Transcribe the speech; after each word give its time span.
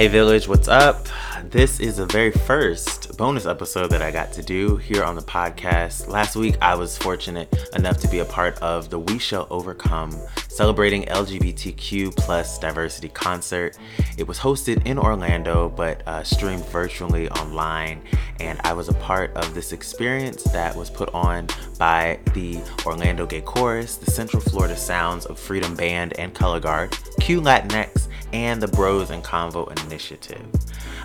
Hey 0.00 0.08
Village, 0.08 0.48
what's 0.48 0.66
up? 0.66 1.08
This 1.44 1.78
is 1.78 1.98
the 1.98 2.06
very 2.06 2.30
first 2.30 3.18
bonus 3.18 3.44
episode 3.44 3.90
that 3.90 4.00
I 4.00 4.10
got 4.10 4.32
to 4.32 4.42
do 4.42 4.76
here 4.76 5.04
on 5.04 5.14
the 5.14 5.20
podcast. 5.20 6.08
Last 6.08 6.36
week, 6.36 6.56
I 6.62 6.74
was 6.74 6.96
fortunate 6.96 7.54
enough 7.74 7.98
to 7.98 8.08
be 8.08 8.20
a 8.20 8.24
part 8.24 8.56
of 8.62 8.88
the 8.88 8.98
We 8.98 9.18
Shall 9.18 9.46
Overcome 9.50 10.18
celebrating 10.48 11.04
LGBTQ 11.04 12.16
plus 12.16 12.58
diversity 12.58 13.08
concert. 13.08 13.76
It 14.16 14.26
was 14.26 14.38
hosted 14.38 14.86
in 14.86 14.98
Orlando, 14.98 15.68
but 15.68 16.02
uh, 16.08 16.22
streamed 16.22 16.64
virtually 16.66 17.28
online, 17.30 18.02
and 18.40 18.60
I 18.64 18.72
was 18.72 18.88
a 18.88 18.94
part 18.94 19.32
of 19.36 19.54
this 19.54 19.72
experience 19.72 20.42
that 20.44 20.74
was 20.74 20.90
put 20.90 21.12
on 21.14 21.46
by 21.78 22.18
the 22.34 22.60
Orlando 22.86 23.26
Gay 23.26 23.42
Chorus, 23.42 23.96
the 23.96 24.10
Central 24.10 24.42
Florida 24.42 24.76
Sounds 24.76 25.26
of 25.26 25.38
Freedom 25.38 25.74
Band 25.74 26.18
and 26.18 26.34
Color 26.34 26.60
Guard, 26.60 26.90
QLatinx, 27.20 28.08
and 28.32 28.62
the 28.62 28.68
Bros 28.68 29.10
in 29.10 29.22
Convo 29.22 29.70
Initiative. 29.86 30.46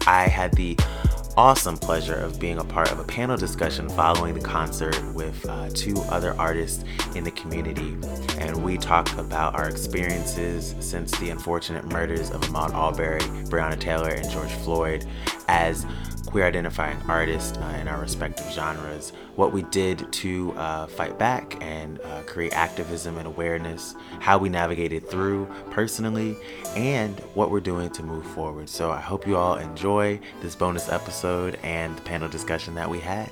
I 0.07 0.23
had 0.27 0.53
the 0.53 0.77
awesome 1.37 1.77
pleasure 1.77 2.15
of 2.15 2.39
being 2.39 2.59
a 2.59 2.63
part 2.63 2.91
of 2.91 2.99
a 2.99 3.03
panel 3.03 3.35
discussion 3.35 3.89
following 3.89 4.33
the 4.33 4.39
concert 4.39 4.97
with 5.13 5.45
uh, 5.49 5.69
two 5.73 5.95
other 6.09 6.33
artists 6.39 6.85
in 7.13 7.23
the 7.23 7.31
community. 7.31 7.97
And 8.39 8.63
we 8.63 8.77
talked 8.77 9.13
about 9.19 9.55
our 9.55 9.67
experiences 9.67 10.75
since 10.79 11.11
the 11.19 11.29
unfortunate 11.29 11.85
murders 11.91 12.31
of 12.31 12.41
Ahmaud 12.41 12.73
Arbery, 12.73 13.19
Breonna 13.49 13.79
Taylor, 13.79 14.11
and 14.11 14.29
George 14.29 14.51
Floyd 14.51 15.05
as 15.47 15.85
queer 16.35 16.45
identifying 16.45 16.97
artists 17.07 17.57
uh, 17.59 17.77
in 17.79 17.87
our 17.87 18.01
respective 18.01 18.45
genres, 18.51 19.13
what 19.37 19.53
we 19.53 19.61
did 19.71 20.11
to 20.11 20.51
uh, 20.57 20.85
fight 20.85 21.17
back 21.17 21.55
and 21.61 22.01
uh, 22.01 22.21
create 22.23 22.51
activism 22.51 23.17
and 23.17 23.25
awareness, 23.25 23.95
how 24.19 24.37
we 24.37 24.49
navigated 24.49 25.09
through 25.09 25.47
personally, 25.71 26.35
and 26.75 27.21
what 27.35 27.51
we're 27.51 27.61
doing 27.61 27.89
to 27.89 28.03
move 28.03 28.25
forward. 28.25 28.67
So 28.67 28.91
I 28.91 28.99
hope 28.99 29.25
you 29.25 29.37
all 29.37 29.55
enjoy 29.55 30.19
this 30.41 30.57
bonus 30.57 30.89
episode 30.89 31.57
and 31.63 31.95
the 31.95 32.01
panel 32.01 32.27
discussion 32.27 32.75
that 32.75 32.89
we 32.89 32.99
had. 32.99 33.29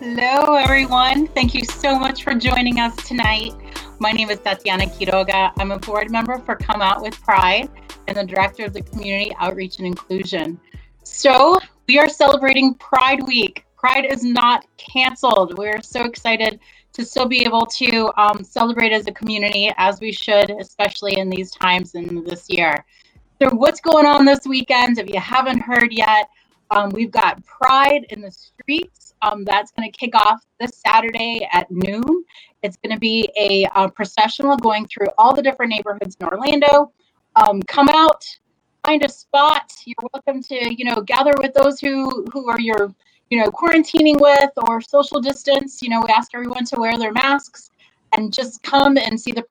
Hello, 0.00 0.54
everyone. 0.54 1.26
Thank 1.26 1.52
you 1.52 1.66
so 1.66 1.98
much 1.98 2.24
for 2.24 2.32
joining 2.32 2.80
us 2.80 2.96
tonight. 3.06 3.52
My 3.98 4.12
name 4.12 4.30
is 4.30 4.40
Tatiana 4.40 4.86
Quiroga. 4.86 5.52
I'm 5.58 5.72
a 5.72 5.78
board 5.78 6.10
member 6.10 6.38
for 6.38 6.56
Come 6.56 6.80
Out 6.80 7.02
with 7.02 7.20
Pride 7.20 7.68
and 8.06 8.16
the 8.16 8.24
director 8.24 8.64
of 8.64 8.72
the 8.72 8.80
Community 8.80 9.30
Outreach 9.38 9.76
and 9.76 9.86
Inclusion. 9.86 10.58
So, 11.02 11.58
we 11.88 11.98
are 11.98 12.08
celebrating 12.08 12.74
Pride 12.74 13.26
Week. 13.26 13.64
Pride 13.78 14.04
is 14.04 14.22
not 14.22 14.66
canceled. 14.76 15.56
We're 15.56 15.80
so 15.80 16.04
excited 16.04 16.60
to 16.92 17.04
still 17.04 17.26
be 17.26 17.44
able 17.44 17.64
to 17.64 18.10
um, 18.20 18.44
celebrate 18.44 18.92
as 18.92 19.06
a 19.06 19.12
community 19.12 19.72
as 19.78 19.98
we 19.98 20.12
should, 20.12 20.50
especially 20.50 21.18
in 21.18 21.30
these 21.30 21.50
times 21.50 21.94
and 21.94 22.26
this 22.26 22.44
year. 22.50 22.84
So, 23.40 23.48
what's 23.54 23.80
going 23.80 24.04
on 24.04 24.26
this 24.26 24.40
weekend? 24.46 24.98
If 24.98 25.08
you 25.08 25.18
haven't 25.18 25.60
heard 25.60 25.92
yet, 25.92 26.28
um, 26.70 26.90
we've 26.90 27.10
got 27.10 27.42
Pride 27.46 28.04
in 28.10 28.20
the 28.20 28.32
streets. 28.32 29.14
Um, 29.22 29.44
that's 29.44 29.72
going 29.72 29.90
to 29.90 29.98
kick 29.98 30.14
off 30.14 30.44
this 30.60 30.82
Saturday 30.86 31.48
at 31.52 31.70
noon. 31.70 32.24
It's 32.62 32.76
going 32.76 32.94
to 32.94 33.00
be 33.00 33.28
a, 33.36 33.66
a, 33.74 33.90
processional 33.90 34.56
going 34.56 34.86
through 34.86 35.08
all 35.16 35.34
the 35.34 35.42
different 35.42 35.70
neighborhoods 35.70 36.16
in 36.20 36.26
Orlando. 36.26 36.92
Um, 37.34 37.62
come 37.62 37.88
out, 37.88 38.24
find 38.88 39.04
a 39.04 39.08
spot. 39.08 39.70
You're 39.84 40.08
welcome 40.14 40.42
to, 40.44 40.74
you 40.74 40.86
know, 40.86 41.02
gather 41.02 41.34
with 41.38 41.52
those 41.52 41.78
who 41.78 42.24
who 42.32 42.48
are 42.48 42.58
your, 42.58 42.90
you 43.28 43.38
know, 43.38 43.50
quarantining 43.50 44.18
with 44.18 44.50
or 44.66 44.80
social 44.80 45.20
distance. 45.20 45.82
You 45.82 45.90
know, 45.90 46.00
we 46.00 46.08
ask 46.08 46.30
everyone 46.34 46.64
to 46.66 46.76
wear 46.78 46.96
their 46.96 47.12
masks 47.12 47.70
and 48.14 48.32
just 48.32 48.62
come 48.62 48.96
and 48.96 49.20
see 49.20 49.32
the 49.32 49.44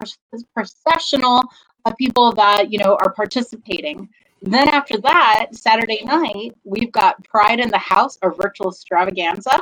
processional 0.56 1.44
of 1.86 1.96
people 1.98 2.32
that 2.34 2.72
you 2.72 2.80
know 2.80 2.98
are 3.02 3.14
participating. 3.14 4.10
Then 4.42 4.70
after 4.70 4.98
that, 5.02 5.50
Saturday 5.52 6.04
night, 6.04 6.56
we've 6.64 6.92
got 6.92 7.24
Pride 7.24 7.60
in 7.60 7.70
the 7.70 7.78
House, 7.78 8.18
a 8.24 8.32
virtual 8.32 8.70
extravaganza. 8.72 9.60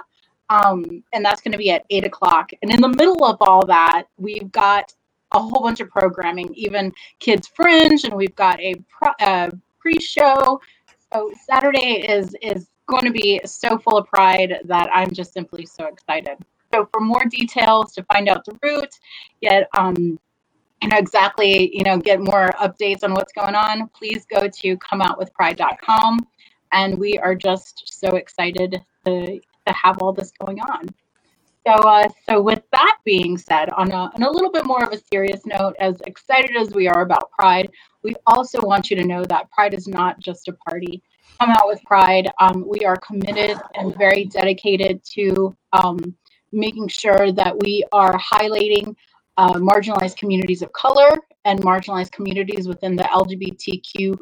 Um, 0.49 1.03
and 1.11 1.25
that's 1.25 1.41
going 1.41 1.53
to 1.53 1.57
be 1.57 1.71
at 1.71 1.85
eight 1.89 2.05
o'clock. 2.05 2.51
And 2.61 2.71
in 2.71 2.79
the 2.79 2.89
middle 2.89 3.25
of 3.25 3.37
all 3.41 3.65
that, 3.65 4.03
we've 4.17 4.51
got 4.51 4.93
a 5.35 5.39
whole 5.39 5.61
bunch 5.61 5.79
of 5.81 5.89
programming, 5.89 6.53
even 6.55 6.91
Kids 7.19 7.47
Fringe, 7.47 8.03
and 8.05 8.13
we've 8.13 8.35
got 8.35 8.59
a, 8.59 8.75
pro- 8.89 9.49
pre-show. 9.79 10.59
So 11.13 11.31
Saturday 11.47 12.05
is 12.07 12.35
is 12.41 12.67
going 12.87 13.03
to 13.03 13.11
be 13.11 13.39
so 13.45 13.77
full 13.77 13.97
of 13.97 14.07
pride 14.07 14.61
that 14.65 14.89
I'm 14.93 15.11
just 15.11 15.33
simply 15.33 15.65
so 15.65 15.85
excited. 15.85 16.37
So 16.73 16.89
for 16.91 16.99
more 16.99 17.23
details 17.29 17.93
to 17.93 18.03
find 18.03 18.27
out 18.27 18.43
the 18.45 18.57
route, 18.63 18.95
get 19.41 19.69
um, 19.77 20.19
you 20.81 20.89
know 20.89 20.97
exactly 20.97 21.75
you 21.75 21.83
know 21.83 21.97
get 21.97 22.19
more 22.19 22.49
updates 22.59 23.03
on 23.03 23.13
what's 23.13 23.33
going 23.33 23.55
on, 23.55 23.89
please 23.89 24.25
go 24.25 24.47
to 24.47 24.77
comeoutwithpride.com. 24.77 26.19
And 26.71 26.97
we 26.97 27.17
are 27.19 27.35
just 27.35 27.83
so 27.85 28.09
excited 28.15 28.81
to 29.05 29.39
to 29.67 29.73
have 29.73 29.99
all 30.01 30.13
this 30.13 30.31
going 30.43 30.59
on. 30.61 30.89
So, 31.67 31.73
uh, 31.73 32.07
so 32.29 32.41
with 32.41 32.61
that 32.73 32.97
being 33.05 33.39
said, 33.39 33.69
on 33.71 33.91
a, 33.91 34.11
on 34.13 34.21
a 34.21 34.29
little 34.29 34.51
bit 34.51 34.67
more 34.67 34.83
of 34.83 34.93
a 34.93 35.01
serious 35.11 35.47
note, 35.47 35.75
as 35.79 35.99
excited 36.01 36.55
as 36.55 36.75
we 36.75 36.87
are 36.87 37.01
about 37.01 37.31
Pride, 37.31 37.71
we 38.03 38.13
also 38.27 38.61
want 38.61 38.91
you 38.91 38.95
to 38.97 39.03
know 39.03 39.23
that 39.25 39.49
Pride 39.49 39.73
is 39.73 39.87
not 39.87 40.19
just 40.19 40.47
a 40.47 40.53
party. 40.53 41.01
Come 41.39 41.49
out 41.49 41.65
with 41.65 41.83
Pride. 41.83 42.29
Um, 42.39 42.65
we 42.67 42.85
are 42.85 42.97
committed 42.97 43.57
and 43.73 43.97
very 43.97 44.25
dedicated 44.25 45.03
to 45.15 45.55
um, 45.73 45.97
making 46.51 46.87
sure 46.87 47.31
that 47.31 47.59
we 47.59 47.83
are 47.91 48.15
highlighting 48.19 48.95
uh, 49.37 49.53
marginalized 49.53 50.17
communities 50.17 50.61
of 50.61 50.71
color 50.73 51.09
and 51.45 51.59
marginalized 51.61 52.11
communities 52.11 52.67
within 52.67 52.95
the 52.95 53.03
LGBTQ 53.05 54.15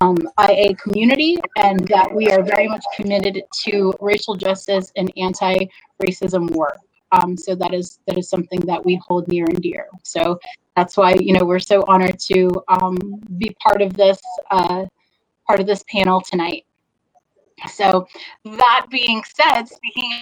um, 0.00 0.18
IA 0.38 0.74
community, 0.76 1.38
and 1.56 1.80
that 1.88 2.14
we 2.14 2.30
are 2.30 2.42
very 2.42 2.68
much 2.68 2.84
committed 2.94 3.42
to 3.64 3.92
racial 4.00 4.34
justice 4.34 4.92
and 4.96 5.10
anti-racism 5.16 6.50
work. 6.50 6.76
Um, 7.12 7.36
so 7.36 7.54
that 7.56 7.74
is 7.74 7.98
that 8.06 8.18
is 8.18 8.28
something 8.28 8.60
that 8.60 8.84
we 8.84 9.00
hold 9.06 9.28
near 9.28 9.44
and 9.44 9.60
dear. 9.60 9.88
So 10.04 10.38
that's 10.76 10.96
why 10.96 11.14
you 11.14 11.32
know 11.32 11.44
we're 11.44 11.58
so 11.58 11.84
honored 11.88 12.18
to 12.20 12.50
um, 12.68 12.96
be 13.38 13.54
part 13.60 13.82
of 13.82 13.94
this 13.94 14.20
uh, 14.50 14.86
part 15.46 15.60
of 15.60 15.66
this 15.66 15.84
panel 15.88 16.20
tonight. 16.20 16.64
So 17.68 18.06
that 18.44 18.86
being 18.90 19.22
said, 19.24 19.64
speaking 19.64 20.12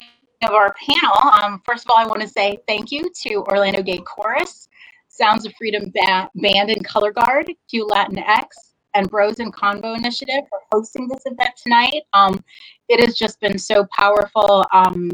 of 0.43 0.50
our 0.53 0.75
panel, 0.75 1.15
um, 1.43 1.62
first 1.65 1.84
of 1.84 1.91
all, 1.91 1.99
I 1.99 2.06
want 2.06 2.21
to 2.22 2.28
say 2.28 2.59
thank 2.66 2.91
you 2.91 3.10
to 3.22 3.34
Orlando 3.49 3.82
Gay 3.82 3.99
Chorus, 3.99 4.69
Sounds 5.09 5.47
of 5.47 5.53
Freedom 5.55 5.93
ba- 5.94 6.31
Band 6.34 6.70
and 6.70 6.84
Color 6.84 7.12
Guard, 7.12 7.53
Q 7.70 7.88
X, 7.94 8.75
and 8.94 9.09
Bros 9.09 9.41
in 9.41 9.53
Convo 9.53 9.97
Initiative 9.97 10.44
for 10.49 10.59
hosting 10.72 11.09
this 11.09 11.22
event 11.26 11.50
tonight. 11.62 12.03
Um, 12.12 12.43
it 12.88 13.00
has 13.05 13.15
just 13.15 13.41
been 13.41 13.59
so 13.59 13.87
powerful. 13.97 14.65
Um, 14.72 15.10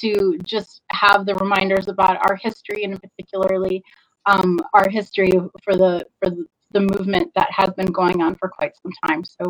to 0.00 0.38
just 0.42 0.82
have 0.90 1.26
the 1.26 1.34
reminders 1.36 1.88
about 1.88 2.16
our 2.28 2.36
history 2.36 2.84
and 2.84 3.00
particularly 3.00 3.82
um, 4.26 4.58
our 4.72 4.88
history 4.88 5.30
for 5.62 5.76
the 5.76 6.06
for 6.18 6.30
the 6.72 6.80
movement 6.80 7.30
that 7.34 7.50
has 7.50 7.70
been 7.74 7.92
going 7.92 8.20
on 8.20 8.34
for 8.36 8.48
quite 8.48 8.72
some 8.82 8.92
time. 9.06 9.24
So 9.24 9.46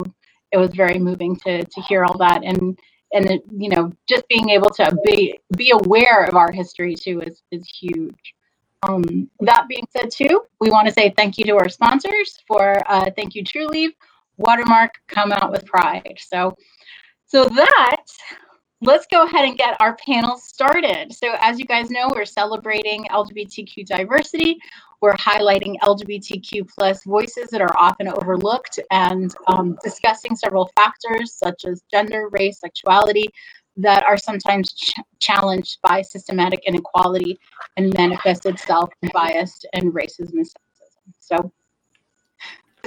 it 0.52 0.58
was 0.58 0.74
very 0.74 0.98
moving 0.98 1.36
to 1.36 1.64
to 1.64 1.80
hear 1.82 2.04
all 2.04 2.18
that 2.18 2.42
and 2.44 2.78
and 3.12 3.40
you 3.50 3.68
know 3.70 3.92
just 4.08 4.26
being 4.28 4.50
able 4.50 4.70
to 4.70 4.94
be 5.04 5.38
be 5.56 5.70
aware 5.70 6.24
of 6.24 6.34
our 6.34 6.50
history 6.52 6.94
too 6.94 7.20
is 7.22 7.42
is 7.50 7.68
huge. 7.68 8.34
Um, 8.86 9.30
that 9.40 9.66
being 9.66 9.86
said, 9.96 10.10
too, 10.10 10.42
we 10.60 10.68
want 10.68 10.86
to 10.88 10.92
say 10.92 11.14
thank 11.16 11.38
you 11.38 11.44
to 11.46 11.56
our 11.56 11.70
sponsors 11.70 12.38
for 12.46 12.82
uh, 12.86 13.10
thank 13.16 13.34
you 13.34 13.42
Trulieve, 13.42 13.94
Watermark, 14.36 14.92
come 15.08 15.32
out 15.32 15.50
with 15.50 15.64
pride. 15.64 16.18
So 16.18 16.54
so 17.26 17.44
that 17.44 18.06
let's 18.84 19.06
go 19.06 19.24
ahead 19.24 19.46
and 19.46 19.56
get 19.56 19.76
our 19.80 19.96
panel 19.96 20.36
started. 20.36 21.12
So, 21.12 21.34
as 21.40 21.58
you 21.58 21.64
guys 21.64 21.90
know, 21.90 22.12
we're 22.14 22.26
celebrating 22.26 23.06
LGBTQ 23.10 23.86
diversity. 23.86 24.58
We're 25.00 25.14
highlighting 25.14 25.76
LGBTQ 25.80 26.68
plus 26.68 27.04
voices 27.04 27.48
that 27.50 27.60
are 27.60 27.74
often 27.78 28.08
overlooked 28.08 28.78
and 28.90 29.34
um, 29.46 29.78
discussing 29.82 30.36
several 30.36 30.70
factors 30.76 31.34
such 31.34 31.64
as 31.64 31.82
gender, 31.90 32.28
race, 32.30 32.60
sexuality 32.60 33.26
that 33.76 34.04
are 34.04 34.16
sometimes 34.16 34.72
ch- 34.72 34.94
challenged 35.18 35.78
by 35.82 36.02
systematic 36.02 36.60
inequality 36.66 37.38
and 37.76 37.92
manifest 37.94 38.46
itself 38.46 38.90
in 39.02 39.10
bias 39.12 39.64
and 39.72 39.92
racism 39.92 40.32
and 40.34 40.46
sexism. 40.46 41.12
So, 41.20 41.52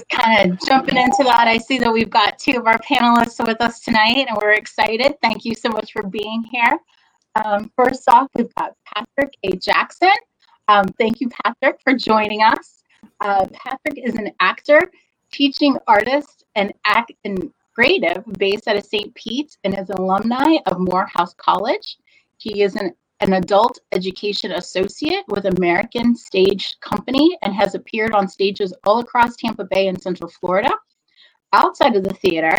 kind 0.09 0.51
of 0.51 0.59
jumping 0.67 0.97
into 0.97 1.23
that, 1.23 1.47
I 1.47 1.57
see 1.57 1.77
that 1.79 1.91
we've 1.91 2.09
got 2.09 2.39
two 2.39 2.57
of 2.57 2.67
our 2.67 2.79
panelists 2.79 3.45
with 3.45 3.61
us 3.61 3.79
tonight, 3.79 4.25
and 4.27 4.37
we're 4.41 4.53
excited. 4.53 5.15
Thank 5.21 5.45
you 5.45 5.55
so 5.55 5.69
much 5.69 5.91
for 5.91 6.03
being 6.03 6.43
here. 6.43 6.79
Um, 7.43 7.71
first 7.75 8.07
off, 8.09 8.29
we've 8.35 8.53
got 8.55 8.73
Patrick 8.85 9.33
A. 9.43 9.55
Jackson. 9.55 10.13
Um, 10.67 10.85
thank 10.97 11.21
you, 11.21 11.29
Patrick, 11.29 11.79
for 11.83 11.93
joining 11.93 12.41
us. 12.41 12.83
Uh, 13.21 13.45
Patrick 13.53 13.97
is 13.97 14.15
an 14.15 14.31
actor, 14.39 14.81
teaching 15.31 15.77
artist, 15.87 16.43
and 16.55 16.73
act 16.85 17.11
and 17.23 17.51
creative 17.73 18.23
based 18.39 18.67
out 18.67 18.75
of 18.75 18.85
St. 18.85 19.13
Pete 19.13 19.55
and 19.63 19.77
is 19.77 19.89
an 19.89 19.97
alumni 19.97 20.57
of 20.65 20.79
Morehouse 20.79 21.33
College. 21.35 21.97
He 22.37 22.63
is 22.63 22.75
an 22.75 22.93
an 23.19 23.33
adult 23.33 23.79
education 23.91 24.51
associate 24.51 25.23
with 25.29 25.45
American 25.45 26.15
Stage 26.15 26.77
Company 26.81 27.37
and 27.41 27.53
has 27.53 27.73
appeared 27.73 28.13
on 28.13 28.27
stages 28.27 28.73
all 28.85 28.99
across 28.99 29.35
Tampa 29.35 29.65
Bay 29.65 29.87
and 29.87 30.01
Central 30.01 30.29
Florida. 30.29 30.69
Outside 31.53 31.95
of 31.95 32.03
the 32.03 32.13
theater, 32.13 32.55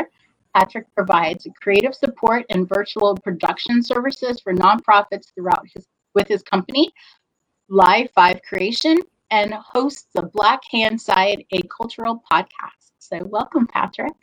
Patrick 0.55 0.87
provides 0.95 1.47
creative 1.63 1.95
support 1.95 2.45
and 2.51 2.69
virtual 2.69 3.15
production 3.17 3.83
services 3.83 4.41
for 4.41 4.53
nonprofits 4.53 5.33
throughout 5.35 5.65
his 5.73 5.87
with 6.15 6.27
his 6.27 6.43
company, 6.43 6.91
Live 7.69 8.11
Five 8.13 8.41
Creation, 8.43 8.99
and 9.31 9.55
hosts 9.55 10.07
the 10.15 10.23
Black 10.23 10.61
Hand 10.73 11.01
Side, 11.01 11.45
a 11.53 11.61
cultural 11.69 12.23
podcast. 12.33 12.93
So, 12.99 13.23
welcome, 13.25 13.67
Patrick. 13.67 14.15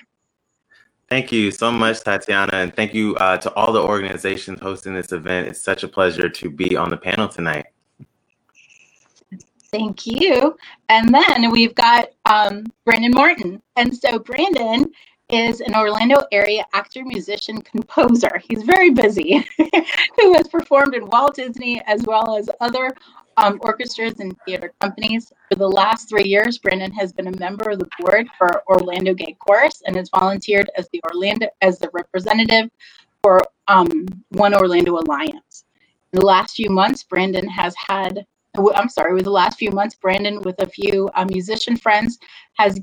Thank 1.10 1.31
you 1.31 1.52
so 1.52 1.72
much, 1.72 2.02
Tatiana, 2.02 2.54
and 2.54 2.75
thank 2.75 2.94
you 2.94 3.16
uh, 3.18 3.38
to 3.38 3.54
all 3.54 3.72
the 3.72 3.81
organizations 3.81 4.60
hosting 4.60 4.96
this 4.96 5.12
event. 5.12 5.48
It's 5.48 5.62
such 5.62 5.84
a 5.84 5.88
pleasure 5.88 6.30
to 6.30 6.50
be 6.50 6.75
on 6.75 6.90
the 6.90 6.98
panel 6.98 7.28
tonight. 7.28 7.68
Thank 9.72 10.07
you. 10.07 10.57
And 10.90 11.13
then 11.13 11.52
we've 11.52 11.75
got 11.75 12.07
um, 12.25 12.66
Brandon 12.86 13.12
Martin. 13.12 13.62
And 13.75 13.96
so 13.96 14.18
Brandon 14.18 14.92
is 15.36 15.62
an 15.62 15.76
Orlando 15.76 16.24
area 16.32 16.66
actor, 16.74 17.04
musician, 17.04 17.62
composer. 17.62 18.42
He's 18.50 18.64
very 18.64 18.92
busy, 18.92 19.46
who 19.58 20.34
has 20.34 20.48
performed 20.48 20.96
in 20.96 21.06
Walt 21.08 21.36
Disney 21.36 21.82
as 21.86 22.04
well 22.04 22.38
as 22.38 22.50
other 22.62 22.96
um, 23.38 23.60
orchestras 23.62 24.20
and 24.20 24.36
theater 24.46 24.74
companies. 24.80 25.32
For 25.50 25.56
the 25.58 25.68
last 25.68 26.08
three 26.08 26.24
years, 26.24 26.58
Brandon 26.58 26.92
has 26.94 27.12
been 27.12 27.28
a 27.28 27.38
member 27.38 27.70
of 27.70 27.80
the 27.80 27.90
board 28.00 28.28
for 28.38 28.64
Orlando 28.68 29.14
Gay 29.14 29.36
Chorus 29.40 29.84
and 29.86 29.96
has 29.98 30.10
volunteered 30.10 30.72
as 30.78 30.88
the 30.94 31.02
Orlando 31.12 31.48
as 31.62 31.80
the 31.80 31.90
representative 31.94 32.70
for 33.22 33.42
um, 33.68 34.06
One 34.30 34.54
Orlando 34.54 34.98
Alliance. 34.98 35.66
In 36.14 36.20
the 36.20 36.26
last 36.26 36.56
few 36.56 36.70
months, 36.70 37.04
Brandon 37.04 37.48
has 37.48 37.76
had. 37.76 38.26
I'm 38.74 38.88
sorry, 38.88 39.14
with 39.14 39.26
the 39.26 39.32
last 39.32 39.60
few 39.60 39.72
months, 39.72 39.96
Brandon, 39.96 40.42
with 40.44 40.62
a 40.62 40.66
few 40.66 41.10
uh, 41.14 41.26
musician 41.26 41.76
friends, 41.76 42.18
has 42.54 42.80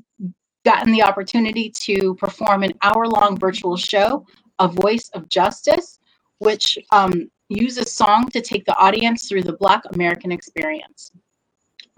gotten 0.64 0.92
the 0.92 1.02
opportunity 1.02 1.70
to 1.70 2.14
perform 2.14 2.62
an 2.62 2.72
hour 2.82 3.06
long 3.06 3.36
virtual 3.38 3.76
show, 3.76 4.26
A 4.58 4.68
Voice 4.68 5.10
of 5.14 5.28
Justice, 5.28 5.98
which 6.38 6.78
um, 6.92 7.30
uses 7.48 7.92
song 7.92 8.28
to 8.30 8.40
take 8.40 8.64
the 8.64 8.76
audience 8.76 9.28
through 9.28 9.42
the 9.42 9.54
Black 9.54 9.82
American 9.92 10.32
experience. 10.32 11.12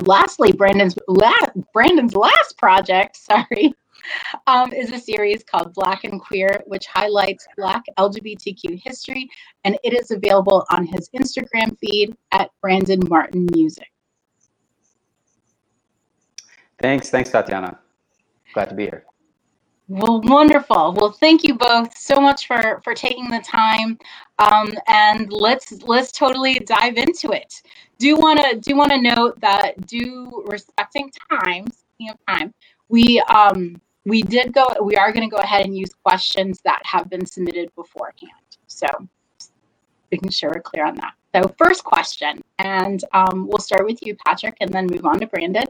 Lastly, 0.02 0.52
Brandon's, 0.52 0.96
la- 1.08 1.32
Brandon's 1.72 2.14
last 2.14 2.58
project, 2.58 3.16
sorry, 3.16 3.74
um, 4.46 4.72
is 4.72 4.92
a 4.92 4.98
series 4.98 5.44
called 5.44 5.72
Black 5.72 6.04
and 6.04 6.20
Queer, 6.20 6.62
which 6.66 6.86
highlights 6.86 7.46
Black 7.56 7.82
LGBTQ 7.98 8.80
history, 8.82 9.30
and 9.64 9.78
it 9.84 9.94
is 9.94 10.10
available 10.10 10.66
on 10.70 10.86
his 10.86 11.08
Instagram 11.10 11.78
feed 11.78 12.14
at 12.32 12.50
Brandon 12.60 13.00
Martin 13.08 13.46
Music. 13.54 13.88
Thanks, 16.82 17.08
thanks, 17.08 17.30
Tatiana. 17.30 17.78
Glad 18.54 18.70
to 18.70 18.74
be 18.74 18.84
here. 18.84 19.04
Well, 19.88 20.22
wonderful. 20.22 20.94
Well, 20.96 21.12
thank 21.12 21.44
you 21.44 21.54
both 21.54 21.96
so 21.98 22.18
much 22.20 22.46
for 22.46 22.80
for 22.82 22.94
taking 22.94 23.28
the 23.28 23.40
time, 23.40 23.98
um, 24.38 24.72
and 24.86 25.30
let's 25.30 25.82
let's 25.82 26.10
totally 26.10 26.54
dive 26.60 26.96
into 26.96 27.32
it. 27.32 27.60
Do 27.98 28.16
want 28.16 28.40
to 28.40 28.58
do 28.58 28.76
want 28.76 28.92
to 28.92 29.00
note 29.00 29.38
that 29.40 29.86
do 29.86 30.44
respecting 30.46 31.10
time, 31.28 31.66
speaking 31.70 32.10
of 32.10 32.18
time, 32.26 32.54
we 32.88 33.20
um 33.28 33.78
we 34.06 34.22
did 34.22 34.54
go 34.54 34.66
we 34.82 34.96
are 34.96 35.12
going 35.12 35.28
to 35.28 35.34
go 35.34 35.42
ahead 35.42 35.66
and 35.66 35.76
use 35.76 35.90
questions 36.02 36.60
that 36.64 36.80
have 36.84 37.10
been 37.10 37.26
submitted 37.26 37.74
beforehand. 37.74 38.30
So 38.68 38.86
making 40.10 40.30
sure 40.30 40.50
we're 40.54 40.62
clear 40.62 40.86
on 40.86 40.94
that. 40.94 41.12
So 41.34 41.52
first 41.58 41.84
question, 41.84 42.40
and 42.58 43.04
um, 43.12 43.48
we'll 43.48 43.58
start 43.58 43.84
with 43.84 44.00
you, 44.06 44.16
Patrick, 44.24 44.56
and 44.60 44.70
then 44.70 44.86
move 44.86 45.04
on 45.04 45.18
to 45.20 45.26
Brandon. 45.26 45.64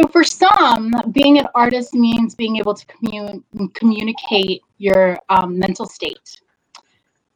So 0.00 0.08
for 0.08 0.24
some, 0.24 0.92
being 1.12 1.38
an 1.38 1.46
artist 1.54 1.94
means 1.94 2.34
being 2.34 2.56
able 2.56 2.74
to 2.74 2.86
commun- 2.86 3.44
communicate 3.74 4.62
your 4.78 5.18
um, 5.28 5.58
mental 5.58 5.86
state 5.86 6.40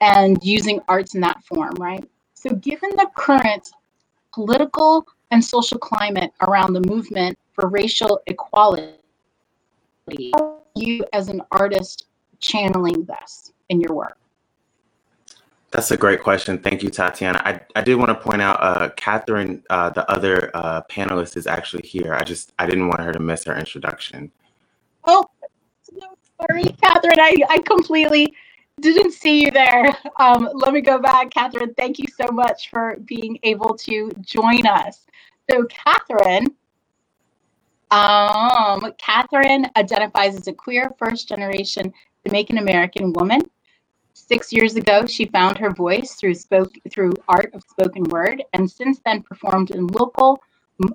and 0.00 0.42
using 0.42 0.80
arts 0.88 1.14
in 1.14 1.20
that 1.20 1.42
form, 1.44 1.74
right? 1.78 2.04
So 2.34 2.50
given 2.50 2.90
the 2.96 3.08
current 3.16 3.70
political 4.32 5.06
and 5.30 5.44
social 5.44 5.78
climate 5.78 6.32
around 6.46 6.72
the 6.72 6.80
movement 6.80 7.38
for 7.52 7.68
racial 7.68 8.20
equality, 8.26 8.94
you 10.74 11.04
as 11.12 11.28
an 11.28 11.42
artist 11.50 12.06
channeling 12.40 13.04
this 13.04 13.52
in 13.68 13.80
your 13.80 13.94
work? 13.94 14.18
That's 15.72 15.90
a 15.90 15.96
great 15.96 16.22
question. 16.22 16.58
Thank 16.58 16.82
you, 16.82 16.90
Tatiana. 16.90 17.42
I, 17.44 17.60
I 17.74 17.82
did 17.82 17.96
want 17.96 18.08
to 18.08 18.14
point 18.14 18.40
out, 18.40 18.62
uh, 18.62 18.90
Kathryn, 18.90 19.62
uh, 19.68 19.90
the 19.90 20.08
other 20.10 20.50
uh, 20.54 20.82
panelist, 20.88 21.36
is 21.36 21.46
actually 21.46 21.86
here. 21.86 22.14
I 22.14 22.22
just 22.22 22.52
I 22.58 22.66
didn't 22.66 22.88
want 22.88 23.00
her 23.00 23.12
to 23.12 23.18
miss 23.18 23.44
her 23.44 23.56
introduction. 23.56 24.30
Oh, 25.04 25.26
sorry, 26.40 26.64
Kathryn. 26.64 27.18
I, 27.18 27.36
I 27.50 27.58
completely 27.66 28.32
didn't 28.80 29.12
see 29.12 29.44
you 29.44 29.50
there. 29.50 29.96
Um, 30.18 30.48
let 30.54 30.72
me 30.72 30.80
go 30.80 30.98
back, 30.98 31.30
Kathryn. 31.30 31.76
Thank 31.76 31.98
you 31.98 32.06
so 32.20 32.30
much 32.32 32.70
for 32.70 32.96
being 33.04 33.38
able 33.42 33.74
to 33.78 34.10
join 34.20 34.66
us. 34.66 35.04
So, 35.50 35.64
Kathryn, 35.64 36.46
um, 37.90 38.92
Kathryn 38.98 39.68
identifies 39.76 40.36
as 40.36 40.46
a 40.46 40.52
queer 40.52 40.92
first 40.98 41.28
generation 41.28 41.92
Jamaican 42.24 42.58
American 42.58 43.12
woman 43.12 43.42
Six 44.26 44.52
years 44.52 44.74
ago, 44.74 45.06
she 45.06 45.26
found 45.26 45.56
her 45.58 45.70
voice 45.70 46.14
through 46.14 46.34
spoke 46.34 46.72
through 46.90 47.12
art 47.28 47.54
of 47.54 47.62
spoken 47.62 48.02
word, 48.04 48.42
and 48.54 48.68
since 48.68 49.00
then 49.04 49.22
performed 49.22 49.70
in 49.70 49.86
local 49.86 50.42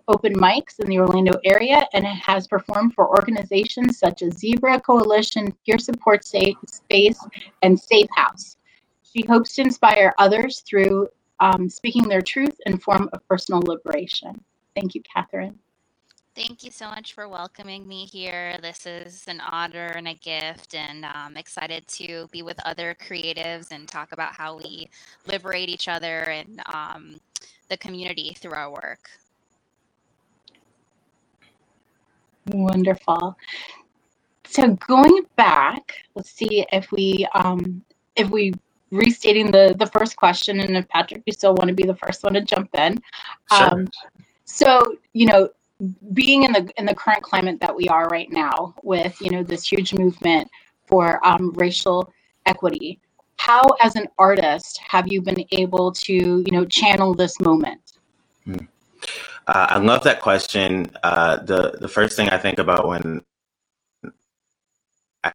open 0.10 0.36
mics 0.36 0.80
in 0.80 0.88
the 0.88 1.00
Orlando 1.00 1.40
area, 1.46 1.88
and 1.94 2.06
has 2.06 2.46
performed 2.46 2.94
for 2.94 3.10
organizations 3.10 3.98
such 3.98 4.22
as 4.22 4.38
Zebra 4.38 4.82
Coalition, 4.82 5.56
Peer 5.66 5.80
Support 5.80 6.26
Space, 6.26 7.26
and 7.62 7.80
Safe 7.80 8.10
House. 8.14 8.58
She 9.02 9.26
hopes 9.26 9.56
to 9.56 9.62
inspire 9.62 10.14
others 10.20 10.60
through 10.60 11.08
um, 11.40 11.70
speaking 11.70 12.10
their 12.10 12.22
truth 12.22 12.60
and 12.66 12.84
form 12.84 13.10
of 13.14 13.26
personal 13.30 13.62
liberation. 13.62 14.44
Thank 14.76 14.94
you, 14.94 15.02
Kathryn. 15.04 15.56
Thank 16.48 16.64
you 16.64 16.72
so 16.72 16.88
much 16.88 17.14
for 17.14 17.30
welcoming 17.30 17.88
me 17.88 18.06
here. 18.06 18.58
This 18.64 18.88
is 18.88 19.26
an 19.28 19.40
honor 19.42 19.94
and 19.96 20.08
a 20.08 20.16
gift, 20.16 20.74
and 20.74 21.06
I'm 21.06 21.38
excited 21.38 21.88
to 21.90 22.28
be 22.32 22.42
with 22.42 22.60
other 22.66 22.96
creatives 23.00 23.68
and 23.70 23.88
talk 23.88 24.12
about 24.12 24.34
how 24.34 24.58
we 24.58 24.90
liberate 25.28 25.70
each 25.70 25.88
other 25.88 26.22
and 26.22 26.60
um, 26.74 27.20
the 27.70 27.78
community 27.78 28.36
through 28.40 28.54
our 28.54 28.72
work. 28.72 29.12
Wonderful. 32.48 33.38
So 34.48 34.76
going 34.88 35.22
back, 35.36 35.94
let's 36.16 36.32
see 36.32 36.66
if 36.72 36.92
we 36.92 37.28
um, 37.36 37.84
if 38.16 38.32
we 38.32 38.52
restating 38.90 39.52
the 39.52 39.76
the 39.78 39.86
first 39.86 40.16
question, 40.16 40.60
and 40.60 40.76
if 40.76 40.90
Patrick, 40.90 41.22
you 41.28 41.34
still 41.34 41.54
want 41.54 41.68
to 41.68 41.76
be 41.76 41.84
the 41.84 41.96
first 41.96 42.24
one 42.24 42.34
to 42.34 42.42
jump 42.42 42.74
in. 42.74 42.98
Sure. 43.54 43.74
Um, 43.74 43.88
so 44.46 44.98
you 45.14 45.28
know 45.28 45.48
being 46.14 46.44
in 46.44 46.52
the 46.52 46.70
in 46.78 46.86
the 46.86 46.94
current 46.94 47.24
climate 47.24 47.60
that 47.60 47.76
we 47.76 47.88
are 47.88 48.08
right 48.08 48.32
now 48.32 48.74
with 48.84 49.20
you 49.22 49.32
know 49.32 49.44
this 49.44 49.66
huge 49.66 49.94
movement 49.94 50.50
for 50.86 51.26
um, 51.26 51.52
racial 51.54 52.12
equity 52.46 53.00
how 53.38 53.64
as 53.82 53.96
an 53.96 54.08
artist 54.20 54.78
have 54.80 55.12
you 55.12 55.22
been 55.22 55.44
able 55.52 55.92
to 55.92 56.14
you 56.14 56.52
know 56.52 56.66
channel 56.66 57.14
this 57.14 57.40
moment 57.40 57.94
hmm. 58.46 58.58
uh, 59.48 59.68
i 59.70 59.78
love 59.78 60.04
that 60.04 60.22
question 60.22 60.90
uh, 61.04 61.38
the 61.38 61.78
the 61.80 61.88
first 61.88 62.16
thing 62.16 62.30
i 62.30 62.38
think 62.38 62.60
about 62.60 62.88
when 62.88 63.22
I 65.24 65.34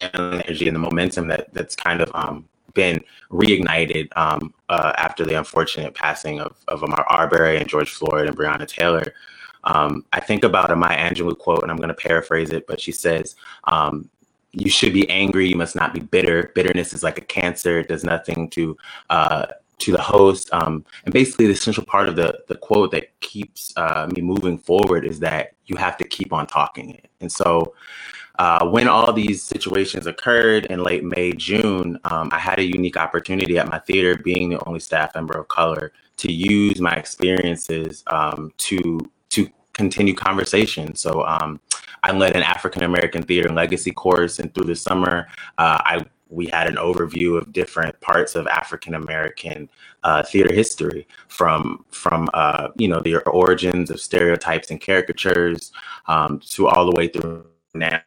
energy 0.00 0.66
and 0.66 0.74
the 0.74 0.80
momentum 0.80 1.28
that 1.28 1.52
that's 1.52 1.76
kind 1.76 2.00
of 2.00 2.10
um, 2.14 2.48
been 2.74 3.00
reignited 3.30 4.08
um, 4.16 4.54
uh, 4.68 4.92
after 4.96 5.24
the 5.24 5.36
unfortunate 5.36 5.94
passing 5.94 6.40
of, 6.40 6.56
of 6.68 6.80
Ahmaud 6.80 7.04
Arbery 7.08 7.58
and 7.58 7.68
George 7.68 7.90
Floyd 7.90 8.26
and 8.26 8.36
Breonna 8.36 8.66
Taylor. 8.66 9.14
Um, 9.64 10.04
I 10.12 10.20
think 10.20 10.44
about 10.44 10.70
a 10.70 10.76
Maya 10.76 11.10
Angelou 11.10 11.36
quote, 11.36 11.62
and 11.62 11.70
I'm 11.70 11.76
going 11.76 11.88
to 11.88 11.94
paraphrase 11.94 12.50
it, 12.50 12.66
but 12.66 12.80
she 12.80 12.92
says, 12.92 13.36
um, 13.64 14.08
"You 14.52 14.70
should 14.70 14.92
be 14.92 15.08
angry. 15.10 15.48
You 15.48 15.56
must 15.56 15.76
not 15.76 15.92
be 15.94 16.00
bitter. 16.00 16.52
Bitterness 16.54 16.92
is 16.92 17.02
like 17.02 17.18
a 17.18 17.22
cancer; 17.22 17.80
it 17.80 17.88
does 17.88 18.04
nothing 18.04 18.48
to 18.50 18.76
uh, 19.10 19.46
to 19.78 19.92
the 19.92 20.00
host." 20.00 20.48
Um, 20.52 20.84
and 21.04 21.12
basically, 21.12 21.46
the 21.46 21.52
essential 21.52 21.84
part 21.84 22.08
of 22.08 22.16
the 22.16 22.40
the 22.48 22.56
quote 22.56 22.90
that 22.92 23.18
keeps 23.20 23.72
uh, 23.76 24.08
me 24.14 24.22
moving 24.22 24.58
forward 24.58 25.04
is 25.04 25.20
that 25.20 25.52
you 25.66 25.76
have 25.76 25.96
to 25.98 26.04
keep 26.04 26.32
on 26.32 26.46
talking 26.46 26.90
it. 26.90 27.10
And 27.20 27.30
so, 27.30 27.74
uh, 28.38 28.66
when 28.66 28.88
all 28.88 29.12
these 29.12 29.42
situations 29.42 30.06
occurred 30.06 30.66
in 30.66 30.82
late 30.82 31.04
May, 31.04 31.32
June, 31.32 31.98
um, 32.04 32.30
I 32.32 32.38
had 32.38 32.58
a 32.58 32.64
unique 32.64 32.96
opportunity 32.96 33.58
at 33.58 33.68
my 33.68 33.78
theater, 33.78 34.16
being 34.16 34.50
the 34.50 34.64
only 34.66 34.80
staff 34.80 35.14
member 35.14 35.38
of 35.38 35.48
color, 35.48 35.92
to 36.16 36.32
use 36.32 36.80
my 36.80 36.92
experiences 36.94 38.02
um, 38.06 38.52
to 38.58 38.78
to 38.78 39.19
continue 39.80 40.14
conversation. 40.14 40.94
So 40.94 41.24
um, 41.24 41.58
I 42.02 42.12
led 42.12 42.36
an 42.36 42.42
African 42.42 42.82
American 42.82 43.22
theater 43.22 43.50
legacy 43.62 43.92
course, 43.92 44.38
and 44.38 44.52
through 44.52 44.68
the 44.72 44.76
summer, 44.76 45.26
uh, 45.56 45.78
I 45.92 46.04
we 46.28 46.46
had 46.46 46.66
an 46.68 46.76
overview 46.76 47.36
of 47.38 47.52
different 47.52 47.98
parts 48.00 48.36
of 48.36 48.46
African 48.46 48.94
American 48.94 49.68
uh, 50.04 50.22
theater 50.22 50.52
history, 50.52 51.06
from 51.28 51.84
from 52.02 52.28
uh, 52.34 52.68
you 52.76 52.88
know 52.88 53.00
the 53.00 53.16
origins 53.44 53.90
of 53.90 53.98
stereotypes 54.00 54.70
and 54.70 54.80
caricatures 54.80 55.72
um, 56.08 56.40
to 56.54 56.68
all 56.68 56.84
the 56.84 56.96
way 56.98 57.08
through 57.08 57.46
now 57.74 58.00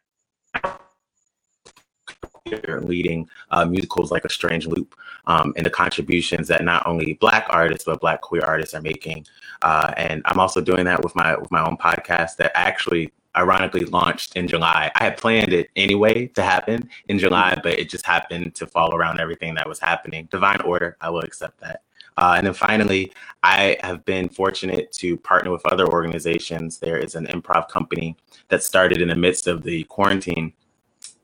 leading 2.46 3.26
uh, 3.50 3.64
musicals 3.64 4.10
like 4.10 4.24
A 4.26 4.28
Strange 4.28 4.66
Loop 4.66 4.94
um, 5.26 5.54
and 5.56 5.64
the 5.64 5.70
contributions 5.70 6.46
that 6.48 6.62
not 6.62 6.86
only 6.86 7.14
Black 7.14 7.46
artists 7.48 7.84
but 7.84 8.00
Black 8.00 8.20
queer 8.20 8.42
artists 8.42 8.74
are 8.74 8.82
making. 8.82 9.26
Uh, 9.62 9.94
and 9.96 10.20
I'm 10.26 10.38
also 10.38 10.60
doing 10.60 10.84
that 10.84 11.02
with 11.02 11.16
my 11.16 11.36
with 11.36 11.50
my 11.50 11.64
own 11.64 11.78
podcast 11.78 12.36
that 12.36 12.52
actually 12.54 13.12
ironically 13.36 13.86
launched 13.86 14.36
in 14.36 14.46
July. 14.46 14.92
I 14.94 15.04
had 15.04 15.16
planned 15.16 15.54
it 15.54 15.70
anyway 15.74 16.26
to 16.28 16.42
happen 16.42 16.88
in 17.08 17.18
July, 17.18 17.58
but 17.62 17.78
it 17.78 17.88
just 17.88 18.04
happened 18.04 18.54
to 18.56 18.66
fall 18.66 18.94
around 18.94 19.20
everything 19.20 19.54
that 19.54 19.66
was 19.68 19.80
happening. 19.80 20.28
Divine 20.30 20.60
order, 20.60 20.96
I 21.00 21.08
will 21.10 21.20
accept 21.20 21.60
that. 21.60 21.80
Uh, 22.16 22.34
and 22.36 22.46
then 22.46 22.54
finally, 22.54 23.12
I 23.42 23.76
have 23.82 24.04
been 24.04 24.28
fortunate 24.28 24.92
to 24.92 25.16
partner 25.16 25.50
with 25.50 25.66
other 25.66 25.88
organizations. 25.88 26.78
There 26.78 26.98
is 26.98 27.16
an 27.16 27.26
improv 27.26 27.68
company 27.68 28.16
that 28.50 28.62
started 28.62 29.00
in 29.00 29.08
the 29.08 29.16
midst 29.16 29.48
of 29.48 29.64
the 29.64 29.82
quarantine 29.84 30.52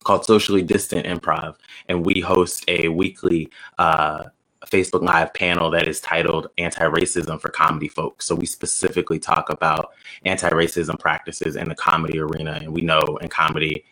called 0.04 0.25
Socially 0.25 0.62
Distant 0.62 1.07
Improv, 1.07 1.57
and 1.88 2.04
we 2.04 2.21
host 2.21 2.64
a 2.69 2.88
weekly 2.88 3.50
uh, 3.78 4.25
Facebook 4.66 5.02
Live 5.02 5.33
panel 5.35 5.71
that 5.71 5.88
is 5.88 6.00
titled 6.00 6.49
Anti 6.59 6.85
Racism 6.85 7.40
for 7.40 7.49
Comedy 7.49 7.88
Folks. 7.88 8.26
So 8.26 8.35
we 8.35 8.47
specifically 8.47 9.19
talk 9.19 9.50
about 9.50 9.92
anti 10.25 10.49
racism 10.50 10.99
practices 10.99 11.57
in 11.57 11.69
the 11.69 11.75
comedy 11.75 12.19
arena. 12.19 12.52
And 12.62 12.73
we 12.73 12.83
know 12.83 13.19
in 13.21 13.28
comedy, 13.28 13.85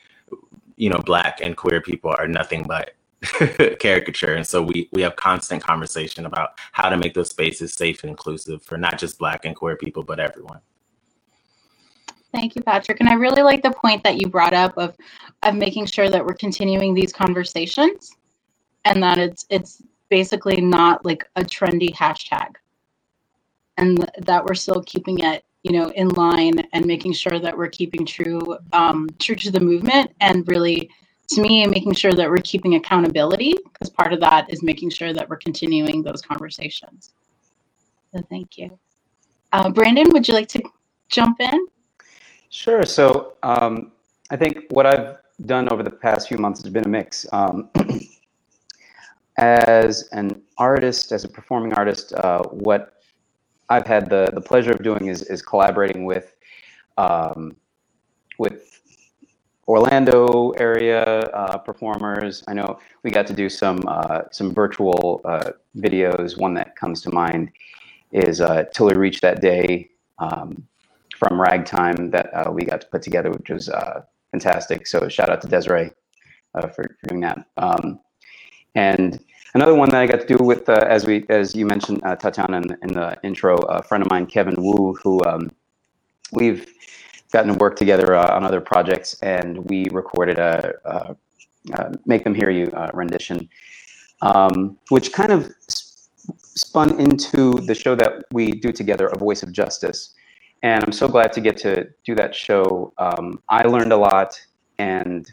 you 0.77 0.91
know, 0.91 0.99
Black 0.99 1.41
and 1.43 1.57
queer 1.57 1.81
people 1.81 2.15
are 2.19 2.29
nothing 2.29 2.65
but 2.65 2.93
caricature. 3.81 4.35
And 4.35 4.47
so 4.47 4.63
we, 4.63 4.89
we 4.93 5.03
have 5.03 5.17
constant 5.17 5.63
conversation 5.63 6.27
about 6.27 6.51
how 6.73 6.89
to 6.89 6.97
make 6.97 7.15
those 7.15 7.31
spaces 7.31 7.73
safe 7.73 8.03
and 8.03 8.11
inclusive 8.11 8.63
for 8.63 8.77
not 8.77 8.99
just 8.99 9.19
Black 9.19 9.45
and 9.45 9.57
queer 9.57 9.77
people, 9.77 10.03
but 10.03 10.21
everyone. 10.21 10.61
Thank 12.33 12.57
you, 12.57 12.63
Patrick. 12.63 13.01
And 13.01 13.09
I 13.09 13.15
really 13.15 13.43
like 13.43 13.63
the 13.63 13.71
point 13.71 14.05
that 14.05 14.21
you 14.21 14.29
brought 14.29 14.55
up 14.55 14.77
of 14.77 14.97
of 15.43 15.55
making 15.55 15.87
sure 15.87 16.11
that 16.11 16.25
we're 16.25 16.35
continuing 16.35 16.95
these 16.95 17.13
conversations 17.13 18.17
and 18.85 19.03
that 19.03 19.19
it's 19.19 19.47
it's 19.51 19.83
basically 20.09 20.61
not 20.61 21.05
like 21.05 21.29
a 21.37 21.43
trendy 21.43 21.95
hashtag. 21.95 22.55
And 23.77 24.11
that 24.19 24.45
we're 24.45 24.55
still 24.55 24.83
keeping 24.83 25.21
it 25.21 25.45
you 25.63 25.73
know 25.73 25.91
in 25.91 26.09
line 26.11 26.55
and 26.73 26.87
making 26.87 27.13
sure 27.13 27.39
that 27.39 27.57
we're 27.57 27.69
keeping 27.69 28.05
true 28.05 28.57
um, 28.73 29.09
true 29.19 29.35
to 29.37 29.51
the 29.51 29.61
movement 29.61 30.11
and 30.21 30.47
really 30.49 30.91
to 31.29 31.41
me 31.41 31.67
making 31.67 31.95
sure 31.95 32.13
that 32.13 32.29
we're 32.29 32.39
keeping 32.39 32.75
accountability 32.75 33.55
because 33.73 33.91
part 33.91 34.13
of 34.13 34.21
that 34.21 34.51
is 34.53 34.63
making 34.63 34.91
sure 34.91 35.13
that 35.13 35.29
we're 35.29 35.37
continuing 35.37 36.03
those 36.03 36.23
conversations. 36.23 37.13
So 38.13 38.23
thank 38.31 38.57
you. 38.59 38.79
Uh, 39.53 39.71
brandon 39.71 40.07
would 40.13 40.29
you 40.29 40.35
like 40.35 40.49
to 40.49 40.63
jump 41.09 41.41
in 41.41 41.67
Sure. 42.51 42.85
So 42.85 43.35
um, 43.43 43.93
I 44.31 44.37
think 44.37 44.67
what 44.71 44.87
I've 44.87 45.19
done 45.47 45.69
over 45.71 45.83
the 45.83 45.91
past 45.91 46.29
few 46.29 46.39
months 46.39 46.63
has 46.63 46.73
been 46.73 46.85
a 46.85 46.89
mix. 46.89 47.27
Um, 47.33 47.69
as 49.39 50.09
an 50.13 50.43
artist, 50.57 51.13
as 51.13 51.25
a 51.25 51.29
performing 51.29 51.75
artist, 51.75 52.13
uh, 52.15 52.43
what 52.45 52.95
I've 53.69 53.87
had 53.87 54.09
the, 54.09 54.31
the 54.33 54.41
pleasure 54.41 54.73
of 54.73 54.83
doing 54.83 55.07
is, 55.07 55.23
is 55.23 55.43
collaborating 55.43 56.05
with 56.05 56.35
um, 56.97 57.55
with 58.39 58.81
Orlando 59.69 60.51
area 60.53 61.03
uh, 61.05 61.59
performers. 61.59 62.43
I 62.49 62.55
know 62.55 62.79
we 63.03 63.11
got 63.11 63.27
to 63.29 63.35
do 63.35 63.49
some 63.49 63.81
uh, 63.87 64.23
some 64.31 64.55
virtual 64.55 65.21
uh, 65.25 65.53
videos. 65.77 66.39
One 66.39 66.55
that 66.55 66.75
comes 66.77 67.03
to 67.03 67.11
mind 67.11 67.51
is 68.11 68.41
uh, 68.41 68.65
"Till 68.73 68.87
We 68.87 68.95
Reach 68.95 69.21
That 69.21 69.41
Day." 69.43 69.91
Um, 70.19 70.67
from 71.19 71.41
Ragtime 71.41 72.11
that 72.11 72.33
uh, 72.33 72.51
we 72.53 72.65
got 72.65 72.81
to 72.81 72.87
put 72.87 73.03
together, 73.03 73.31
which 73.31 73.51
was 73.51 73.69
uh, 73.69 74.03
fantastic. 74.31 74.87
So 74.87 75.09
shout 75.09 75.29
out 75.29 75.43
to 75.43 75.49
Desiree 75.49 75.91
uh, 76.55 76.69
for, 76.69 76.97
for, 77.01 77.09
doing 77.09 77.21
that. 77.23 77.45
Um, 77.57 78.01
and 78.75 79.19
another 79.55 79.75
one 79.75 79.91
that 79.91 80.01
I 80.01 80.07
got 80.07 80.21
to 80.21 80.37
do 80.37 80.43
with, 80.43 80.69
uh, 80.69 80.85
as 80.89 81.07
we 81.07 81.27
as 81.29 81.57
you 81.57 81.67
mentioned, 81.67 82.03
uh, 82.05 82.15
Tatiana 82.15 82.59
in, 82.59 82.77
in, 82.83 82.93
the 82.95 83.19
intro, 83.25 83.57
a 83.57 83.83
friend 83.83 84.03
of 84.05 84.11
mine, 84.11 84.27
Kevin 84.27 84.55
Wu, 84.63 84.97
who 85.03 85.23
um, 85.25 85.51
we've 86.33 86.67
gotten 87.33 87.53
to 87.53 87.59
work 87.59 87.77
together 87.77 88.15
uh, 88.15 88.35
on 88.35 88.45
other 88.45 88.61
projects, 88.61 89.21
and 89.21 89.69
we 89.69 89.87
recorded 89.91 90.39
a, 90.39 91.17
"Make 92.07 92.25
Them 92.25 92.35
Hear 92.35 92.51
You" 92.51 92.71
rendition, 92.95 93.49
um, 94.23 94.79
which 94.91 95.13
kind 95.13 95.33
of 95.33 95.53
spun 96.39 96.99
into 97.01 97.53
the 97.67 97.75
show 97.75 97.95
that 97.97 98.25
we 98.33 98.53
do 98.53 98.71
together, 98.71 99.09
"A 99.09 99.19
Voice 99.19 99.43
of 99.43 99.53
Justice." 99.53 100.15
And 100.63 100.83
I'm 100.85 100.93
so 100.93 101.09
glad 101.09 101.33
to 101.35 101.41
get 101.41 101.57
to 101.59 101.89
do 102.05 102.15
that 102.17 102.35
show. 102.35 102.93
Um, 102.99 103.41
I 103.49 103.63
learned 103.63 103.93
a 103.93 103.97
lot, 103.97 104.41
and 104.79 105.31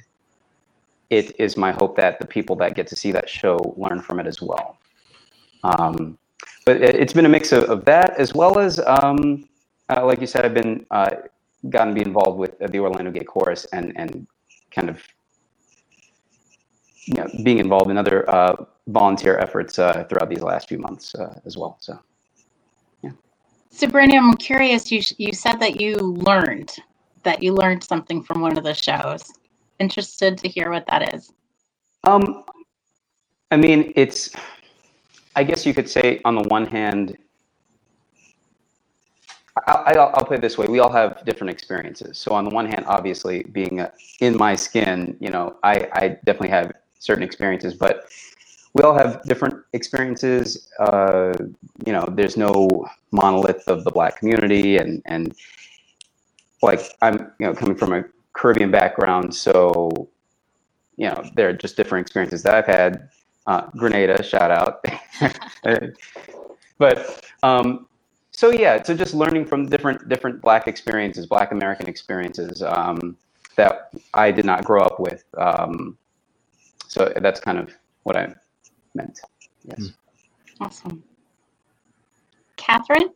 it 1.09 1.39
is 1.39 1.57
my 1.57 1.71
hope 1.71 1.95
that 1.97 2.19
the 2.19 2.27
people 2.27 2.55
that 2.57 2.75
get 2.75 2.87
to 2.87 2.95
see 2.95 3.11
that 3.11 3.29
show 3.29 3.57
learn 3.77 4.01
from 4.01 4.19
it 4.19 4.27
as 4.27 4.41
well. 4.41 4.77
Um, 5.63 6.17
but 6.65 6.81
it, 6.81 6.99
has 6.99 7.13
been 7.13 7.25
a 7.25 7.29
mix 7.29 7.51
of, 7.51 7.63
of, 7.65 7.85
that 7.85 8.19
as 8.19 8.33
well 8.33 8.59
as, 8.59 8.79
um, 8.85 9.47
uh, 9.89 10.05
like 10.05 10.21
you 10.21 10.27
said, 10.27 10.45
I've 10.45 10.53
been 10.53 10.85
uh, 10.91 11.09
gotten 11.69 11.93
to 11.93 11.95
be 11.95 12.07
involved 12.07 12.37
with 12.37 12.57
the 12.59 12.79
Orlando 12.79 13.11
Gay 13.11 13.23
Chorus 13.23 13.65
and 13.65 13.93
and 13.95 14.27
kind 14.71 14.89
of 14.89 15.01
you 17.05 17.15
know 17.15 17.27
being 17.43 17.59
involved 17.59 17.89
in 17.89 17.97
other 17.97 18.29
uh, 18.29 18.65
volunteer 18.87 19.37
efforts 19.37 19.79
uh, 19.79 20.03
throughout 20.09 20.29
these 20.29 20.41
last 20.41 20.67
few 20.67 20.77
months 20.77 21.15
uh, 21.15 21.39
as 21.45 21.57
well. 21.57 21.77
So. 21.79 21.99
So, 23.75 23.89
I'm 23.93 24.33
curious. 24.35 24.89
You 24.89 25.01
you 25.17 25.33
said 25.33 25.59
that 25.59 25.81
you 25.81 25.97
learned 25.97 26.73
that 27.23 27.43
you 27.43 27.53
learned 27.53 27.83
something 27.83 28.23
from 28.23 28.39
one 28.39 28.57
of 28.57 28.63
the 28.63 28.73
shows. 28.73 29.33
Interested 29.79 30.37
to 30.37 30.47
hear 30.47 30.71
what 30.71 30.85
that 30.87 31.13
is. 31.13 31.33
Um, 32.05 32.45
I 33.51 33.57
mean, 33.57 33.91
it's. 33.97 34.31
I 35.35 35.43
guess 35.43 35.65
you 35.65 35.73
could 35.73 35.89
say, 35.89 36.21
on 36.23 36.35
the 36.35 36.43
one 36.43 36.65
hand, 36.65 37.17
I, 39.67 39.91
will 39.97 40.23
put 40.23 40.35
it 40.35 40.41
this 40.41 40.57
way: 40.57 40.67
we 40.67 40.79
all 40.79 40.91
have 40.91 41.25
different 41.25 41.51
experiences. 41.51 42.17
So, 42.17 42.31
on 42.31 42.45
the 42.45 42.51
one 42.51 42.67
hand, 42.67 42.85
obviously, 42.87 43.43
being 43.43 43.85
in 44.21 44.37
my 44.37 44.55
skin, 44.55 45.17
you 45.19 45.31
know, 45.31 45.57
I, 45.63 45.89
I 45.91 46.07
definitely 46.23 46.51
have 46.51 46.71
certain 46.99 47.23
experiences, 47.23 47.73
but 47.73 48.05
we 48.75 48.83
all 48.83 48.93
have 48.93 49.23
different 49.23 49.63
experiences. 49.71 50.69
Uh, 50.79 51.33
you 51.85 51.93
know, 51.93 52.05
there's 52.11 52.35
no 52.35 52.67
monolith 53.11 53.63
of 53.67 53.85
the 53.85 53.89
black 53.89 54.17
community, 54.17 54.77
and 54.77 55.01
and 55.05 55.33
like 56.61 56.81
I'm, 57.01 57.31
you 57.39 57.47
know, 57.47 57.53
coming 57.53 57.77
from 57.77 57.93
a 57.93 58.03
Caribbean 58.33 58.71
background, 58.71 59.33
so 59.33 60.09
you 60.97 61.07
know, 61.07 61.23
there 61.35 61.49
are 61.49 61.53
just 61.53 61.77
different 61.77 62.05
experiences 62.05 62.43
that 62.43 62.53
I've 62.53 62.65
had. 62.67 63.09
Uh, 63.47 63.67
Grenada, 63.77 64.21
shout 64.23 64.51
out. 64.51 64.83
but 66.77 67.25
um, 67.43 67.87
so 68.31 68.51
yeah, 68.51 68.83
so 68.83 68.93
just 68.93 69.13
learning 69.13 69.45
from 69.45 69.67
different 69.67 70.09
different 70.09 70.41
Black 70.41 70.67
experiences, 70.67 71.25
Black 71.25 71.53
American 71.53 71.87
experiences 71.87 72.61
um, 72.61 73.15
that 73.55 73.93
I 74.13 74.31
did 74.31 74.43
not 74.43 74.65
grow 74.65 74.81
up 74.81 74.99
with. 74.99 75.23
Um, 75.37 75.97
so 76.89 77.13
that's 77.21 77.39
kind 77.39 77.57
of 77.57 77.73
what 78.03 78.17
I 78.17 78.35
meant. 78.95 79.19
Yes. 79.63 79.79
Mm. 79.79 79.93
Awesome. 80.61 81.03
Kathryn? 82.57 83.09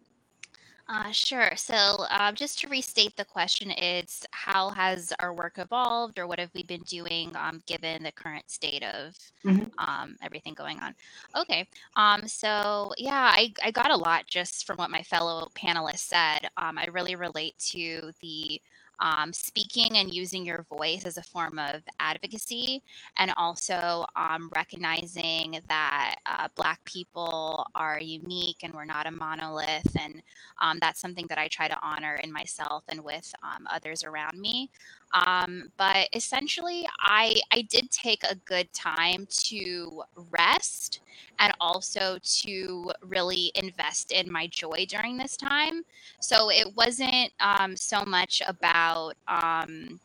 Uh, 0.92 1.12
sure. 1.12 1.52
So, 1.56 1.76
uh, 2.10 2.32
just 2.32 2.58
to 2.60 2.68
restate 2.68 3.16
the 3.16 3.24
question, 3.24 3.70
it's 3.70 4.26
how 4.32 4.70
has 4.70 5.14
our 5.20 5.32
work 5.34 5.60
evolved, 5.60 6.18
or 6.18 6.26
what 6.26 6.40
have 6.40 6.50
we 6.56 6.64
been 6.64 6.82
doing, 6.82 7.32
um, 7.36 7.62
given 7.68 8.02
the 8.02 8.12
current 8.12 8.50
state 8.50 8.84
of 8.84 9.16
mm-hmm. 9.46 9.66
um, 9.78 10.16
everything 10.24 10.56
going 10.56 10.80
on? 10.80 10.96
Okay. 11.36 11.68
Um, 11.96 12.28
so, 12.28 12.92
yeah, 12.98 13.32
I, 13.32 13.54
I 13.64 13.70
got 13.70 13.92
a 13.92 13.96
lot 13.96 14.26
just 14.26 14.66
from 14.66 14.78
what 14.78 14.90
my 14.90 15.04
fellow 15.04 15.52
panelists 15.56 16.00
said. 16.00 16.50
Um, 16.58 16.80
I 16.80 16.86
really 16.86 17.16
relate 17.16 17.56
to 17.70 18.12
the 18.22 18.60
um, 19.00 19.32
speaking 19.34 19.98
and 19.98 20.14
using 20.14 20.46
your 20.46 20.66
voice 20.70 21.06
as 21.06 21.18
a 21.18 21.24
form 21.24 21.60
of 21.60 21.82
advocacy, 22.00 22.82
and 23.18 23.32
also 23.38 24.06
um, 24.16 24.50
recognizing 24.56 25.60
that 25.68 26.16
uh, 26.26 26.48
Black 26.56 26.84
people 26.86 27.66
are 27.76 28.00
unique 28.00 28.58
and 28.64 28.74
we're 28.74 28.86
not 28.86 29.08
a 29.08 29.12
monolith. 29.12 29.96
And 30.00 30.22
um, 30.62 30.78
that's 30.82 31.02
something 31.02 31.26
that 31.30 31.38
I 31.38 31.48
try 31.48 31.68
to 31.68 31.78
honor 31.82 32.16
in 32.24 32.32
myself 32.32 32.84
and 32.90 33.04
with 33.04 33.34
um, 33.44 33.68
others 33.70 34.04
around 34.04 34.40
me. 34.40 34.70
Um, 35.14 35.72
but 35.78 36.08
essentially, 36.14 36.88
I 37.00 37.40
I 37.52 37.62
did 37.64 37.90
take 37.92 38.24
a 38.24 38.36
good 38.36 38.72
time 38.74 39.28
to 39.30 40.04
rest 40.30 41.02
and 41.40 41.54
also 41.60 42.18
to 42.22 42.92
really 43.02 43.52
invest 43.56 44.12
in 44.12 44.32
my 44.32 44.48
joy 44.48 44.86
during 44.88 45.18
this 45.18 45.36
time. 45.38 45.84
So 46.20 46.52
it 46.52 46.76
wasn't 46.76 47.32
um, 47.40 47.76
so 47.76 48.04
much 48.06 48.42
about 48.48 49.14
um, 49.28 50.00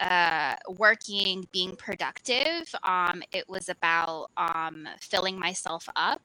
uh, 0.00 0.56
working, 0.68 1.46
being 1.52 1.76
productive. 1.76 2.74
Um, 2.82 3.22
it 3.32 3.48
was 3.48 3.68
about 3.68 4.30
um, 4.36 4.88
filling 5.00 5.38
myself 5.38 5.88
up. 5.96 6.20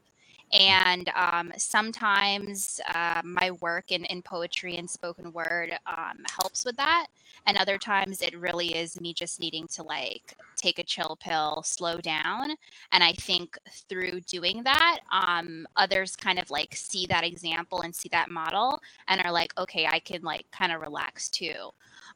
And 0.53 1.10
um, 1.15 1.51
sometimes 1.58 2.81
uh, 2.93 3.22
my 3.24 3.51
work 3.62 3.91
in, 3.91 4.05
in 4.05 4.22
poetry 4.22 4.77
and 4.77 4.89
spoken 4.89 5.31
word 5.31 5.77
um, 5.88 6.17
helps 6.29 6.65
with 6.65 6.75
that. 6.77 7.08
And 7.48 7.58
other 7.58 7.77
times 7.77 8.22
it 8.22 8.38
really 8.38 8.75
is 8.75 9.00
me 9.01 9.13
just 9.13 9.39
needing 9.39 9.67
to 9.70 9.84
like 9.84 10.36
take 10.55 10.77
a 10.77 10.84
chill 10.84 11.17
pill, 11.20 11.63
slow 11.65 11.98
down. 11.98 12.51
And 12.91 13.03
I 13.03 13.13
think 13.13 13.58
through 13.89 14.22
doing 14.22 14.63
that, 14.63 15.00
um, 15.12 15.65
others 15.75 16.15
kind 16.15 16.38
of 16.38 16.51
like 16.51 16.75
see 16.75 17.05
that 17.08 17.24
example 17.24 17.81
and 17.81 17.96
see 17.96 18.10
that 18.10 18.29
model 18.29 18.79
and 19.08 19.22
are 19.22 19.31
like, 19.31 19.58
okay, 19.58 19.88
I 19.88 20.00
can 20.00 20.22
like 20.22 20.46
kind 20.51 20.72
of 20.72 20.81
relax 20.81 21.29
too. 21.29 21.72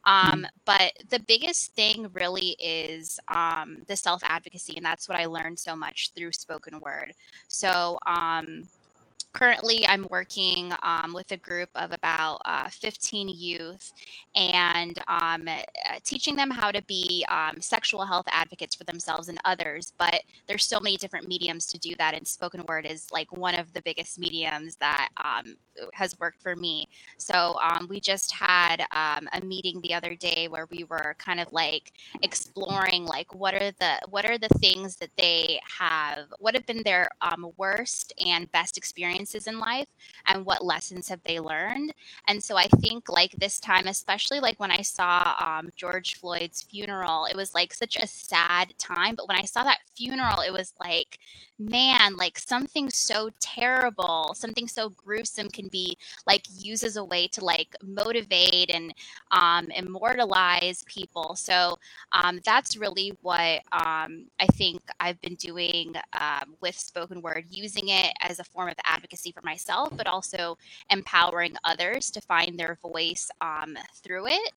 Mm-hmm. 0.06 0.34
Um, 0.44 0.48
but 0.66 0.94
the 1.10 1.20
biggest 1.20 1.74
thing 1.74 2.10
really 2.14 2.56
is 2.60 3.20
um, 3.28 3.78
the 3.88 3.96
self 3.96 4.22
advocacy, 4.24 4.76
and 4.78 4.86
that's 4.86 5.08
what 5.10 5.20
I 5.20 5.26
learned 5.26 5.60
so 5.60 5.76
much 5.76 6.12
through 6.16 6.32
spoken 6.32 6.80
word. 6.80 7.14
So, 7.48 7.98
um, 8.06 8.68
currently 9.36 9.86
i'm 9.88 10.08
working 10.10 10.72
um, 10.82 11.14
with 11.14 11.30
a 11.34 11.38
group 11.38 11.70
of 11.76 11.92
about 11.92 12.40
uh, 12.46 12.70
15 12.70 13.28
youth 13.28 13.92
and 14.36 14.98
um, 15.10 15.46
uh, 15.48 15.62
teaching 16.06 16.38
them 16.38 16.50
how 16.50 16.72
to 16.72 16.82
be 16.84 17.26
um, 17.28 17.60
sexual 17.60 18.06
health 18.06 18.26
advocates 18.32 18.76
for 18.76 18.86
themselves 18.86 19.28
and 19.28 19.38
others 19.44 19.92
but 19.98 20.22
there's 20.48 20.66
so 20.66 20.80
many 20.80 20.96
different 20.96 21.28
mediums 21.28 21.66
to 21.66 21.78
do 21.78 21.94
that 22.00 22.14
and 22.14 22.26
spoken 22.26 22.64
word 22.70 22.86
is 22.86 23.12
like 23.12 23.30
one 23.36 23.56
of 23.56 23.74
the 23.74 23.82
biggest 23.82 24.18
mediums 24.18 24.78
that 24.78 25.10
um, 25.24 25.58
has 25.94 26.18
worked 26.20 26.42
for 26.42 26.56
me. 26.56 26.88
So 27.18 27.58
um, 27.62 27.88
we 27.90 28.00
just 28.00 28.32
had 28.32 28.86
um, 28.92 29.28
a 29.34 29.42
meeting 29.44 29.82
the 29.82 29.94
other 29.94 30.16
day 30.16 30.48
where 30.48 30.68
we 30.72 30.86
were 30.86 31.16
kind 31.18 31.40
of 31.40 31.52
like 31.52 31.92
exploring 32.22 33.06
like 33.06 33.34
what 33.34 33.54
are 33.54 33.72
the 33.80 34.00
what 34.10 34.26
are 34.26 34.38
the 34.38 34.50
things 34.60 34.96
that 34.98 35.10
they 35.18 35.60
have 35.80 36.28
what 36.40 36.56
have 36.56 36.66
been 36.66 36.82
their 36.84 37.10
worst 37.58 38.14
and 38.26 38.52
best 38.52 38.78
experiences 38.78 39.25
experiences 39.26 39.48
in 39.48 39.60
life 39.60 39.88
and 40.28 40.46
what 40.46 40.64
lessons 40.64 41.10
have 41.10 41.22
they 41.26 41.40
learned. 41.40 41.94
And 42.28 42.44
so 42.44 42.58
i 42.58 42.68
think 42.82 43.10
like 43.10 43.32
this 43.38 43.60
time 43.60 43.88
especially 43.88 44.40
like 44.40 44.60
when 44.60 44.72
i 44.72 44.82
saw 44.82 45.34
um, 45.40 45.70
george 45.76 46.16
floyd's 46.16 46.64
funeral 46.64 47.26
it 47.26 47.36
was 47.36 47.54
like 47.54 47.74
such 47.74 47.98
a 47.98 48.08
sad 48.08 48.74
time 48.78 49.16
but 49.16 49.28
when 49.28 49.38
i 49.38 49.44
saw 49.44 49.64
that 49.64 49.80
funeral 49.96 50.42
it 50.42 50.52
was 50.52 50.74
like 50.80 51.20
man, 51.58 52.16
like 52.18 52.38
something 52.38 52.90
so 52.90 53.30
terrible, 53.40 54.34
something 54.36 54.68
so 54.68 54.90
gruesome 54.90 55.50
can 55.50 55.68
be 55.70 55.98
like 56.28 56.46
used 56.58 56.84
as 56.84 56.98
a 56.98 57.04
way 57.04 57.28
to 57.28 57.44
like 57.44 57.76
motivate 57.84 58.70
and 58.70 58.94
um, 59.32 59.70
immortalize 59.72 60.84
people. 60.86 61.36
So 61.36 61.78
um, 62.12 62.40
that's 62.46 62.78
really 62.78 63.14
what 63.22 63.62
um, 63.72 64.26
I 64.40 64.48
think 64.54 64.82
I've 65.00 65.20
been 65.22 65.36
doing 65.36 65.96
um, 66.20 66.56
with 66.62 66.78
spoken 66.78 67.22
word, 67.22 67.46
using 67.50 67.90
it 67.90 68.14
as 68.22 68.40
a 68.40 68.44
form 68.44 68.70
of 68.70 68.76
advocacy 68.86 69.32
for 69.32 69.42
myself, 69.44 69.96
but 69.96 70.08
also 70.08 70.58
empowering 70.92 71.56
others 71.64 72.12
to 72.12 72.22
find 72.22 72.60
their 72.60 72.78
voice 72.82 73.30
um, 73.42 73.78
through 74.04 74.28
it. 74.28 74.52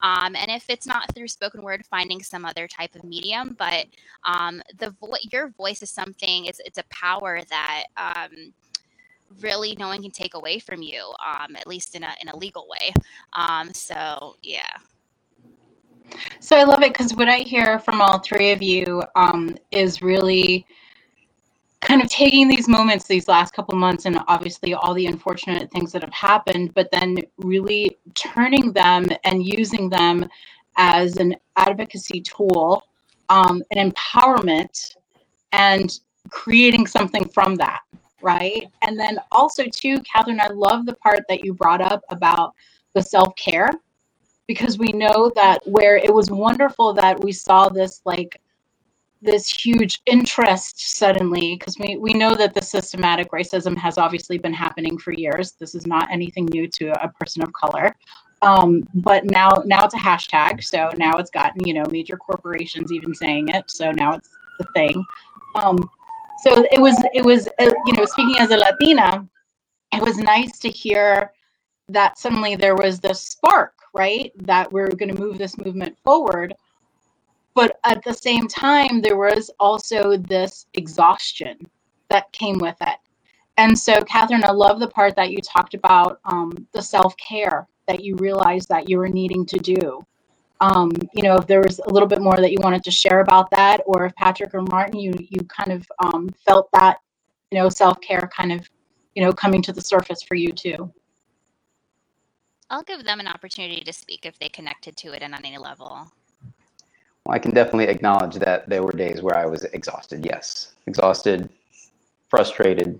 Um, 0.00 0.34
and 0.36 0.50
if 0.50 0.68
it's 0.68 0.86
not 0.86 1.14
through 1.14 1.28
spoken 1.28 1.62
word, 1.62 1.84
finding 1.86 2.22
some 2.22 2.44
other 2.44 2.66
type 2.68 2.94
of 2.94 3.04
medium. 3.04 3.56
But 3.58 3.86
um, 4.24 4.62
the 4.78 4.90
vo- 5.00 5.16
your 5.30 5.48
voice 5.50 5.82
is 5.82 5.90
something. 5.90 6.46
It's 6.46 6.60
it's 6.64 6.78
a 6.78 6.84
power 6.90 7.40
that 7.50 7.84
um, 7.96 8.52
really 9.40 9.76
no 9.78 9.88
one 9.88 10.02
can 10.02 10.10
take 10.10 10.34
away 10.34 10.58
from 10.58 10.82
you, 10.82 11.12
um, 11.24 11.56
at 11.56 11.66
least 11.66 11.94
in 11.94 12.02
a 12.02 12.14
in 12.20 12.28
a 12.28 12.36
legal 12.36 12.66
way. 12.68 12.92
Um, 13.32 13.72
so 13.72 14.36
yeah. 14.42 14.76
So 16.40 16.56
I 16.56 16.64
love 16.64 16.82
it 16.82 16.92
because 16.92 17.14
what 17.14 17.28
I 17.28 17.38
hear 17.38 17.78
from 17.78 18.00
all 18.00 18.18
three 18.18 18.50
of 18.52 18.62
you 18.62 19.02
um, 19.14 19.56
is 19.70 20.02
really 20.02 20.66
kind 21.82 22.00
of 22.00 22.08
taking 22.08 22.48
these 22.48 22.68
moments 22.68 23.06
these 23.06 23.28
last 23.28 23.52
couple 23.52 23.76
months 23.76 24.06
and 24.06 24.18
obviously 24.28 24.72
all 24.72 24.94
the 24.94 25.06
unfortunate 25.06 25.70
things 25.70 25.92
that 25.92 26.02
have 26.02 26.14
happened 26.14 26.72
but 26.74 26.90
then 26.92 27.18
really 27.38 27.98
turning 28.14 28.72
them 28.72 29.06
and 29.24 29.44
using 29.44 29.90
them 29.90 30.26
as 30.76 31.16
an 31.16 31.34
advocacy 31.56 32.20
tool 32.20 32.82
um, 33.28 33.62
an 33.72 33.90
empowerment 33.90 34.96
and 35.52 36.00
creating 36.30 36.86
something 36.86 37.28
from 37.28 37.56
that 37.56 37.80
right? 38.22 38.68
And 38.82 38.98
then 38.98 39.18
also 39.32 39.64
too 39.64 39.98
kathryn 39.98 40.40
i 40.40 40.48
love 40.48 40.86
the 40.86 40.94
part 40.94 41.24
that 41.28 41.44
you 41.44 41.52
brought 41.52 41.80
up 41.80 42.02
about 42.08 42.54
the 42.94 43.02
self-care 43.02 43.70
because 44.46 44.78
we 44.78 44.92
know 44.92 45.32
that 45.34 45.60
where 45.66 45.96
it 45.96 46.12
was 46.12 46.30
wonderful 46.30 46.92
that 46.94 47.22
we 47.22 47.32
saw 47.32 47.68
this 47.68 48.00
like 48.04 48.40
this 49.22 49.48
huge 49.48 50.02
interest 50.06 50.96
suddenly 50.96 51.56
because 51.56 51.78
we, 51.78 51.96
we 51.96 52.12
know 52.12 52.34
that 52.34 52.54
the 52.54 52.62
systematic 52.62 53.30
racism 53.30 53.76
has 53.76 53.96
obviously 53.96 54.36
been 54.36 54.52
happening 54.52 54.98
for 54.98 55.12
years. 55.12 55.52
This 55.52 55.74
is 55.74 55.86
not 55.86 56.10
anything 56.10 56.46
new 56.46 56.68
to 56.68 56.90
a 57.02 57.08
person 57.08 57.42
of 57.42 57.52
color. 57.52 57.94
Um, 58.42 58.82
but 58.94 59.24
now 59.24 59.62
now 59.64 59.84
it's 59.84 59.94
a 59.94 59.98
hashtag 59.98 60.64
so 60.64 60.90
now 60.96 61.12
it's 61.12 61.30
gotten 61.30 61.64
you 61.64 61.74
know 61.74 61.84
major 61.92 62.16
corporations 62.16 62.90
even 62.90 63.14
saying 63.14 63.50
it 63.50 63.70
so 63.70 63.92
now 63.92 64.14
it's 64.14 64.28
the 64.58 64.66
thing. 64.74 65.04
Um, 65.54 65.78
so 66.42 66.64
it 66.72 66.80
was 66.80 67.00
it 67.14 67.24
was 67.24 67.46
uh, 67.60 67.70
you 67.86 67.92
know 67.92 68.04
speaking 68.04 68.40
as 68.40 68.50
a 68.50 68.56
latina 68.56 69.28
it 69.92 70.02
was 70.02 70.18
nice 70.18 70.58
to 70.58 70.68
hear 70.68 71.32
that 71.88 72.18
suddenly 72.18 72.56
there 72.56 72.74
was 72.74 72.98
this 72.98 73.20
spark 73.20 73.74
right 73.94 74.32
that 74.38 74.72
we're 74.72 74.88
going 74.88 75.14
to 75.14 75.20
move 75.20 75.38
this 75.38 75.56
movement 75.58 75.96
forward 76.02 76.52
but 77.54 77.78
at 77.84 78.02
the 78.04 78.14
same 78.14 78.48
time 78.48 79.00
there 79.00 79.16
was 79.16 79.50
also 79.60 80.16
this 80.16 80.66
exhaustion 80.74 81.58
that 82.08 82.30
came 82.32 82.58
with 82.58 82.76
it. 82.80 82.98
And 83.56 83.78
so 83.78 83.94
kathryn 84.00 84.44
i 84.44 84.50
love 84.50 84.80
the 84.80 84.88
part 84.88 85.16
that 85.16 85.30
you 85.30 85.38
talked 85.40 85.74
about 85.74 86.20
um, 86.24 86.66
the 86.72 86.82
self-care 86.82 87.66
that 87.88 88.02
you 88.02 88.16
realized 88.16 88.68
that 88.68 88.88
you 88.88 88.98
were 88.98 89.08
needing 89.08 89.44
to 89.46 89.58
do. 89.58 90.00
Um, 90.60 90.92
you 91.14 91.22
know 91.24 91.36
if 91.36 91.46
there 91.46 91.60
was 91.60 91.80
a 91.80 91.90
little 91.90 92.08
bit 92.08 92.22
more 92.22 92.36
that 92.36 92.52
you 92.52 92.58
wanted 92.60 92.84
to 92.84 92.90
share 92.90 93.20
about 93.20 93.50
that 93.50 93.80
or 93.84 94.06
if 94.06 94.14
patrick 94.14 94.54
or 94.54 94.62
martin 94.62 95.00
you 95.00 95.12
you 95.18 95.42
kind 95.44 95.72
of 95.72 95.84
um, 95.98 96.30
felt 96.46 96.68
that 96.72 96.98
you 97.50 97.58
know 97.58 97.68
self-care 97.68 98.30
kind 98.34 98.52
of 98.52 98.68
you 99.14 99.22
know 99.24 99.32
coming 99.32 99.60
to 99.62 99.72
the 99.72 99.80
surface 99.80 100.22
for 100.22 100.34
you 100.36 100.52
too. 100.52 100.92
I'll 102.70 102.82
give 102.82 103.04
them 103.04 103.20
an 103.20 103.26
opportunity 103.26 103.82
to 103.82 103.92
speak 103.92 104.24
if 104.24 104.38
they 104.38 104.48
connected 104.48 104.96
to 104.98 105.12
it 105.12 105.22
on 105.22 105.34
any 105.34 105.58
level 105.58 106.10
I 107.28 107.38
can 107.38 107.52
definitely 107.52 107.88
acknowledge 107.88 108.34
that 108.36 108.68
there 108.68 108.82
were 108.82 108.92
days 108.92 109.22
where 109.22 109.36
I 109.36 109.46
was 109.46 109.64
exhausted. 109.64 110.24
Yes, 110.24 110.72
exhausted, 110.86 111.48
frustrated, 112.28 112.98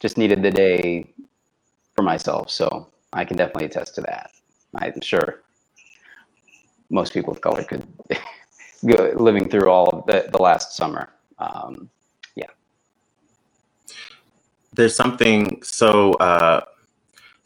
just 0.00 0.18
needed 0.18 0.42
the 0.42 0.50
day 0.50 1.12
for 1.96 2.02
myself. 2.02 2.50
So 2.50 2.88
I 3.12 3.24
can 3.24 3.36
definitely 3.36 3.66
attest 3.66 3.94
to 3.96 4.02
that. 4.02 4.30
I'm 4.74 5.00
sure 5.00 5.42
most 6.90 7.12
people 7.14 7.32
of 7.32 7.40
color 7.40 7.64
could 7.64 7.86
go 8.86 9.12
living 9.16 9.48
through 9.48 9.70
all 9.70 9.88
of 9.88 10.06
the, 10.06 10.28
the 10.30 10.40
last 10.40 10.76
summer. 10.76 11.10
Um, 11.38 11.88
yeah. 12.36 12.46
There's 14.74 14.94
something 14.94 15.62
so 15.62 16.12
uh, 16.14 16.64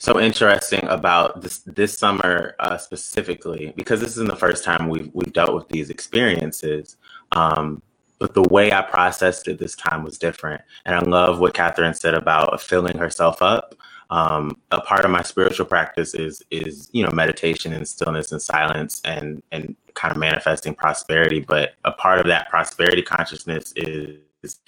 so 0.07 0.21
interesting 0.21 0.85
about 0.85 1.43
this 1.43 1.59
this 1.67 1.99
summer 1.99 2.55
uh, 2.61 2.79
specifically 2.79 3.73
because 3.75 4.01
this 4.01 4.11
isn't 4.11 4.29
the 4.29 4.37
first 4.37 4.63
time 4.63 4.89
we've 4.89 5.11
we've 5.13 5.33
dealt 5.33 5.53
with 5.53 5.69
these 5.69 5.91
experiences. 5.91 6.97
Um, 7.33 7.83
but 8.21 8.33
the 8.33 8.45
way 8.45 8.73
I 8.73 8.83
processed 8.83 9.49
it 9.49 9.59
this 9.59 9.75
time 9.75 10.05
was 10.05 10.17
different, 10.17 10.63
and 10.85 10.95
I 10.95 11.01
love 11.01 11.41
what 11.41 11.55
Kathryn 11.55 11.95
said 11.97 12.15
about 12.15 12.63
filling 12.63 12.97
herself 12.97 13.43
up. 13.43 13.75
Um, 14.09 14.57
a 14.71 14.81
part 14.81 15.05
of 15.05 15.11
my 15.11 15.23
spiritual 15.23 15.67
practice 15.67 16.15
is 16.15 16.41
is 16.53 16.89
you 16.93 17.03
know 17.03 17.11
meditation 17.11 17.73
and 17.73 17.87
stillness 17.87 18.31
and 18.31 18.41
silence 18.41 19.03
and 19.05 19.43
and 19.51 19.75
kind 19.95 20.13
of 20.13 20.19
manifesting 20.19 20.77
prosperity. 20.77 21.41
But 21.41 21.75
a 21.85 21.91
part 21.91 22.21
of 22.21 22.27
that 22.27 22.49
prosperity 22.49 23.03
consciousness 23.03 23.73
is, 23.75 24.61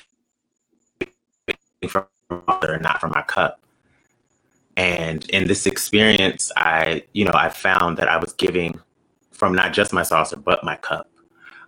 from 1.88 2.07
not 2.29 3.01
from 3.01 3.12
my 3.12 3.22
cup. 3.22 3.61
And 4.79 5.29
in 5.31 5.49
this 5.49 5.67
experience, 5.67 6.53
I, 6.57 7.03
you 7.12 7.25
know, 7.25 7.33
I 7.35 7.49
found 7.49 7.97
that 7.97 8.09
I 8.09 8.17
was 8.17 8.33
giving 8.33 8.81
from 9.33 9.53
not 9.53 9.73
just 9.73 9.93
my 9.93 10.05
saucer, 10.05 10.37
but 10.37 10.62
my 10.62 10.77
cup. 10.77 11.11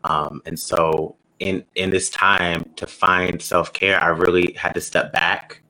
Um, 0.04 0.40
and 0.46 0.56
so 0.56 1.16
in 1.40 1.64
in 1.74 1.90
this 1.90 2.08
time 2.08 2.70
to 2.76 2.86
find 2.86 3.42
self 3.42 3.72
care, 3.72 4.00
I 4.00 4.06
really 4.08 4.52
had 4.52 4.74
to 4.74 4.80
step 4.80 5.12
back 5.12 5.60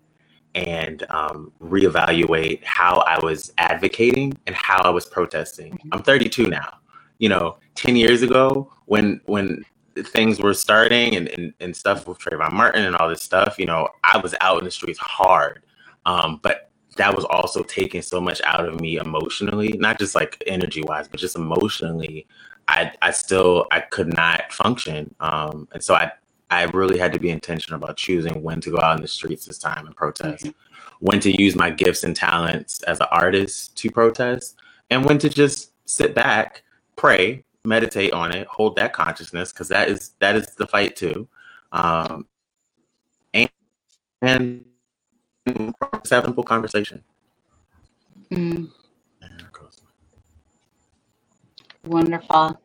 and 0.55 1.07
um, 1.09 1.51
reevaluate 1.63 2.63
how 2.63 2.99
I 3.07 3.19
was 3.25 3.55
advocating 3.57 4.37
and 4.47 4.55
how 4.55 4.83
I 4.83 4.91
was 4.91 5.07
protesting. 5.07 5.73
Mm-hmm. 5.73 5.89
I'm 5.93 6.03
32 6.03 6.47
now. 6.47 6.77
You 7.21 7.31
know, 7.31 7.57
10 7.77 7.97
years 7.97 8.21
ago, 8.21 8.71
when 8.85 9.19
when 9.25 9.65
things 9.97 10.41
were 10.41 10.53
starting 10.53 11.17
and, 11.17 11.29
and, 11.29 11.55
and 11.61 11.75
stuff 11.75 12.07
with 12.07 12.19
Trayvon 12.19 12.53
Martin 12.53 12.85
and 12.85 12.97
all 12.97 13.09
this 13.09 13.23
stuff, 13.23 13.59
you 13.59 13.65
know, 13.65 13.89
I 14.05 14.19
was 14.19 14.35
out 14.43 14.59
in 14.59 14.65
the 14.67 14.71
streets 14.71 14.99
hard. 14.99 15.63
Um, 16.05 16.39
but 16.43 16.70
that 17.01 17.17
was 17.17 17.25
also 17.25 17.63
taking 17.63 18.03
so 18.03 18.21
much 18.21 18.43
out 18.45 18.69
of 18.69 18.79
me 18.79 18.99
emotionally, 18.99 19.73
not 19.79 19.99
just 19.99 20.15
like 20.15 20.43
energy 20.47 20.83
wise, 20.83 21.09
but 21.09 21.19
just 21.19 21.35
emotionally. 21.35 22.27
I 22.69 22.93
I 23.01 23.11
still 23.11 23.67
I 23.71 23.81
could 23.81 24.15
not 24.15 24.53
function, 24.53 25.15
um, 25.19 25.67
and 25.73 25.83
so 25.83 25.95
I 25.95 26.13
I 26.51 26.65
really 26.65 26.99
had 26.99 27.15
to 27.15 27.19
be 27.19 27.31
intentional 27.31 27.83
about 27.83 27.97
choosing 27.97 28.43
when 28.43 28.61
to 28.61 28.71
go 28.71 28.79
out 28.81 28.97
in 28.97 29.03
the 29.03 29.09
streets 29.09 29.47
this 29.47 29.57
time 29.57 29.87
and 29.87 29.97
protest, 29.97 30.45
mm-hmm. 30.45 30.97
when 30.99 31.21
to 31.21 31.43
use 31.43 31.57
my 31.57 31.71
gifts 31.71 32.05
and 32.05 32.15
talents 32.15 32.83
as 32.83 33.01
an 33.01 33.07
artist 33.11 33.77
to 33.79 33.91
protest, 33.91 34.57
and 34.91 35.07
when 35.07 35.17
to 35.21 35.31
just 35.31 35.73
sit 35.87 36.15
back, 36.15 36.63
pray, 36.97 37.45
meditate 37.65 38.13
on 38.13 38.31
it, 38.31 38.47
hold 38.47 38.77
that 38.77 38.93
consciousness 38.93 39.53
because 39.55 39.69
that 39.69 39.89
is 39.89 40.11
that 40.19 40.37
is 40.37 40.55
the 40.57 40.67
fight 40.67 40.97
too, 40.97 41.27
um, 41.73 42.27
and 43.33 43.51
and 44.21 44.67
have 45.47 46.03
simple 46.05 46.45
conversation. 46.45 47.03
Mm. 48.31 48.71
Wonderful. 51.87 52.61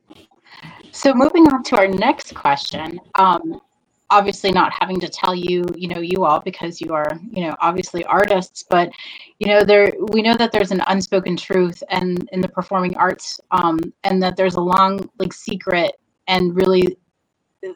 So 0.92 1.14
moving 1.14 1.48
on 1.48 1.64
to 1.64 1.78
our 1.78 1.88
next 1.88 2.36
question. 2.36 3.00
Um, 3.16 3.62
obviously 4.10 4.52
not 4.52 4.72
having 4.80 5.00
to 5.00 5.10
tell 5.10 5.34
you, 5.34 5.66
you 5.76 5.88
know, 5.88 6.00
you 6.00 6.26
all 6.26 6.40
because 6.40 6.80
you 6.80 6.94
are, 6.94 7.20
you 7.32 7.46
know, 7.46 7.56
obviously 7.60 8.04
artists, 8.06 8.64
but 8.70 8.90
you 9.40 9.48
know, 9.48 9.64
there 9.64 9.92
we 10.12 10.22
know 10.22 10.36
that 10.38 10.52
there's 10.52 10.72
an 10.72 10.82
unspoken 10.88 11.36
truth 11.36 11.82
and 11.90 12.28
in 12.32 12.42
the 12.42 12.48
performing 12.48 12.96
arts, 12.98 13.40
um, 13.52 13.80
and 14.04 14.22
that 14.22 14.36
there's 14.36 14.56
a 14.56 14.62
long 14.62 15.10
like 15.18 15.34
secret 15.34 15.94
and 16.28 16.56
really 16.56 16.98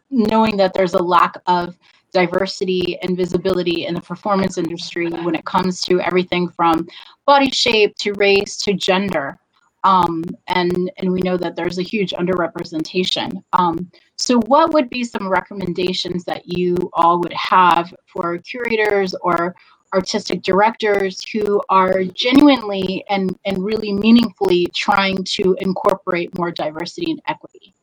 knowing 0.09 0.55
that 0.57 0.73
there's 0.73 0.93
a 0.93 1.01
lack 1.01 1.35
of 1.47 1.77
diversity 2.11 2.97
and 3.01 3.15
visibility 3.15 3.85
in 3.85 3.93
the 3.93 4.01
performance 4.01 4.57
industry 4.57 5.09
when 5.09 5.35
it 5.35 5.45
comes 5.45 5.81
to 5.81 5.99
everything 6.01 6.49
from 6.49 6.87
body 7.25 7.49
shape 7.51 7.95
to 7.97 8.13
race 8.13 8.57
to 8.57 8.73
gender 8.73 9.39
um, 9.83 10.23
and 10.47 10.91
and 10.97 11.11
we 11.11 11.21
know 11.21 11.37
that 11.37 11.55
there's 11.55 11.77
a 11.77 11.83
huge 11.83 12.11
underrepresentation. 12.11 13.43
Um, 13.53 13.89
so, 14.17 14.39
what 14.41 14.73
would 14.73 14.89
be 14.89 15.03
some 15.03 15.27
recommendations 15.27 16.25
that 16.25 16.45
you 16.45 16.75
all 16.93 17.19
would 17.19 17.33
have 17.33 17.93
for 18.05 18.37
curators 18.39 19.15
or 19.21 19.55
artistic 19.93 20.43
directors 20.43 21.23
who 21.31 21.61
are 21.69 22.03
genuinely 22.03 23.05
and 23.09 23.37
and 23.45 23.63
really 23.63 23.93
meaningfully 23.93 24.67
trying 24.75 25.23
to 25.23 25.55
incorporate 25.61 26.37
more 26.37 26.51
diversity 26.51 27.11
and 27.11 27.21
equity? 27.27 27.73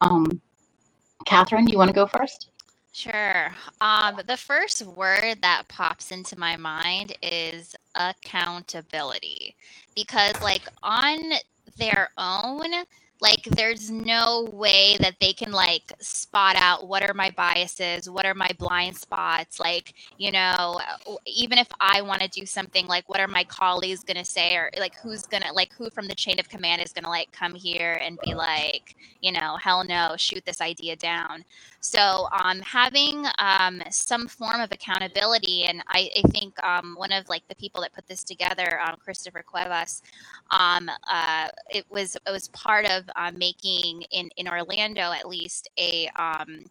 Um, 0.00 0.40
Catherine, 1.26 1.64
do 1.64 1.72
you 1.72 1.78
want 1.78 1.88
to 1.88 1.94
go 1.94 2.06
first? 2.06 2.51
Sure. 2.92 3.54
Um, 3.80 4.20
the 4.26 4.36
first 4.36 4.82
word 4.82 5.38
that 5.40 5.64
pops 5.68 6.12
into 6.12 6.38
my 6.38 6.56
mind 6.56 7.16
is 7.22 7.74
accountability 7.94 9.56
because, 9.96 10.34
like, 10.42 10.68
on 10.82 11.18
their 11.78 12.10
own, 12.18 12.70
like 13.22 13.44
there's 13.44 13.90
no 13.90 14.48
way 14.52 14.96
that 15.00 15.14
they 15.20 15.32
can 15.32 15.52
like 15.52 15.92
spot 16.00 16.56
out 16.56 16.88
what 16.88 17.08
are 17.08 17.14
my 17.14 17.30
biases 17.30 18.10
what 18.10 18.26
are 18.26 18.34
my 18.34 18.50
blind 18.58 18.96
spots 18.96 19.60
like 19.60 19.94
you 20.18 20.32
know 20.32 20.80
even 21.24 21.58
if 21.58 21.68
i 21.80 22.02
want 22.02 22.20
to 22.20 22.28
do 22.28 22.44
something 22.44 22.86
like 22.88 23.08
what 23.08 23.20
are 23.20 23.28
my 23.28 23.44
colleagues 23.44 24.02
going 24.02 24.16
to 24.16 24.24
say 24.24 24.56
or 24.56 24.70
like 24.78 24.94
who's 24.96 25.22
going 25.22 25.42
to 25.42 25.52
like 25.52 25.72
who 25.74 25.88
from 25.90 26.08
the 26.08 26.14
chain 26.14 26.40
of 26.40 26.48
command 26.48 26.82
is 26.82 26.92
going 26.92 27.04
to 27.04 27.10
like 27.10 27.30
come 27.32 27.54
here 27.54 27.98
and 28.02 28.18
be 28.24 28.34
like 28.34 28.96
you 29.20 29.30
know 29.32 29.56
hell 29.62 29.84
no 29.84 30.14
shoot 30.16 30.44
this 30.44 30.60
idea 30.60 30.96
down. 30.96 31.44
So 31.80 32.28
um, 32.44 32.60
having 32.60 33.26
um, 33.38 33.82
some 33.90 34.28
form 34.28 34.60
of 34.60 34.70
accountability 34.72 35.64
and 35.64 35.82
i, 35.88 36.10
I 36.16 36.22
think 36.30 36.62
um, 36.64 36.94
one 36.96 37.12
of 37.12 37.28
like 37.28 37.46
the 37.48 37.54
people 37.56 37.82
that 37.82 37.92
put 37.92 38.06
this 38.06 38.24
together 38.24 38.80
um, 38.80 38.96
christopher 39.04 39.42
cuevas 39.42 40.02
um, 40.50 40.90
uh, 41.10 41.48
it 41.70 41.84
was 41.90 42.16
it 42.26 42.30
was 42.30 42.48
part 42.48 42.86
of 42.86 43.04
uh, 43.16 43.32
making 43.36 44.02
in 44.10 44.28
in 44.36 44.48
Orlando 44.48 45.12
at 45.12 45.28
least 45.28 45.68
a 45.78 46.08
um, 46.16 46.64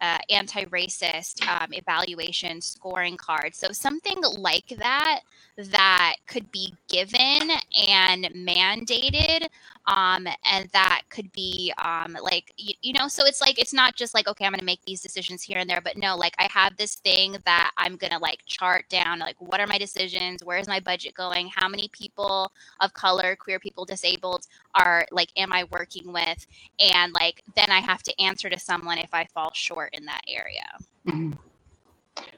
uh, 0.00 0.18
anti-racist 0.30 1.46
um, 1.48 1.72
evaluation 1.72 2.60
scoring 2.60 3.16
card. 3.16 3.54
So 3.54 3.72
something 3.72 4.18
like 4.36 4.68
that 4.78 5.20
that 5.58 6.14
could 6.28 6.50
be 6.52 6.72
given 6.88 7.50
and 7.88 8.24
mandated 8.34 9.48
um, 9.88 10.28
and 10.44 10.68
that 10.72 11.02
could 11.08 11.32
be 11.32 11.72
um, 11.82 12.16
like 12.22 12.52
you, 12.56 12.74
you, 12.80 12.92
know 12.92 13.08
so 13.08 13.24
it's 13.26 13.40
like 13.40 13.58
it's 13.58 13.72
not 13.72 13.96
just 13.96 14.14
like 14.14 14.28
okay 14.28 14.44
i'm 14.44 14.52
gonna 14.52 14.62
make 14.62 14.84
these 14.84 15.00
decisions 15.00 15.42
here 15.42 15.58
and 15.58 15.68
there 15.68 15.80
but 15.80 15.96
no 15.96 16.16
like 16.16 16.34
i 16.38 16.48
have 16.50 16.76
this 16.76 16.96
thing 16.96 17.36
that 17.44 17.72
i'm 17.76 17.96
gonna 17.96 18.18
like 18.20 18.40
chart 18.46 18.88
down 18.88 19.18
like 19.18 19.34
what 19.40 19.60
are 19.60 19.66
my 19.66 19.78
decisions 19.78 20.44
where's 20.44 20.68
my 20.68 20.78
budget 20.78 21.12
going 21.14 21.50
how 21.52 21.68
many 21.68 21.88
people 21.88 22.52
of 22.80 22.92
color 22.94 23.34
queer 23.34 23.58
people 23.58 23.84
disabled 23.84 24.46
are 24.76 25.06
like 25.10 25.30
am 25.36 25.52
i 25.52 25.64
working 25.72 26.12
with 26.12 26.46
and 26.78 27.12
like 27.14 27.42
then 27.56 27.70
i 27.70 27.80
have 27.80 28.02
to 28.02 28.20
answer 28.20 28.48
to 28.48 28.58
someone 28.58 28.98
if 28.98 29.12
i 29.12 29.24
fall 29.24 29.50
short 29.54 29.90
in 29.94 30.04
that 30.04 30.22
area 30.28 30.68
mm-hmm. 31.06 31.32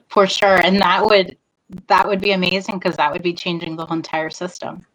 for 0.09 0.25
sure 0.25 0.59
and 0.63 0.79
that 0.81 1.05
would 1.05 1.37
that 1.87 2.07
would 2.07 2.21
be 2.21 2.31
amazing 2.31 2.79
because 2.79 2.97
that 2.97 3.11
would 3.11 3.23
be 3.23 3.33
changing 3.33 3.75
the 3.75 3.85
whole 3.85 3.97
entire 3.97 4.29
system, 4.29 4.85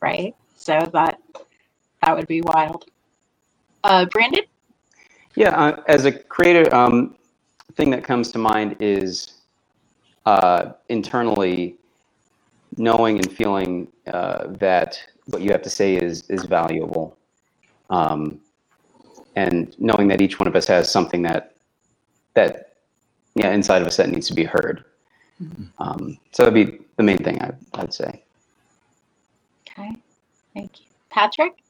right? 0.00 0.34
So 0.56 0.78
that 0.92 1.20
that 2.02 2.16
would 2.16 2.26
be 2.26 2.40
wild. 2.42 2.86
Uh, 3.82 4.06
Brandon? 4.06 4.44
Yeah, 5.36 5.50
uh, 5.50 5.82
as 5.88 6.04
a 6.04 6.12
creator, 6.12 6.72
um, 6.74 7.16
thing 7.74 7.90
that 7.90 8.04
comes 8.04 8.30
to 8.32 8.38
mind 8.38 8.76
is 8.80 9.40
uh, 10.26 10.72
internally 10.88 11.76
knowing 12.76 13.16
and 13.16 13.32
feeling 13.32 13.88
uh, 14.06 14.48
that 14.58 14.98
what 15.26 15.42
you 15.42 15.50
have 15.50 15.62
to 15.62 15.70
say 15.70 15.96
is 15.96 16.28
is 16.30 16.44
valuable, 16.44 17.16
um, 17.90 18.40
and 19.36 19.74
knowing 19.78 20.08
that 20.08 20.20
each 20.20 20.38
one 20.38 20.46
of 20.46 20.54
us 20.54 20.66
has 20.66 20.90
something 20.90 21.22
that 21.22 21.56
that 22.34 22.76
yeah 23.34 23.50
inside 23.52 23.82
of 23.82 23.88
us 23.88 23.96
that 23.96 24.08
needs 24.10 24.28
to 24.28 24.34
be 24.34 24.44
heard. 24.44 24.84
Um, 25.78 26.18
so 26.32 26.44
that'd 26.44 26.54
be 26.54 26.78
the 26.96 27.02
main 27.02 27.18
thing 27.18 27.40
I, 27.42 27.52
I'd 27.74 27.92
say. 27.92 28.22
Okay, 29.68 29.96
thank 30.54 30.80
you, 30.80 30.86
Patrick. 31.10 31.62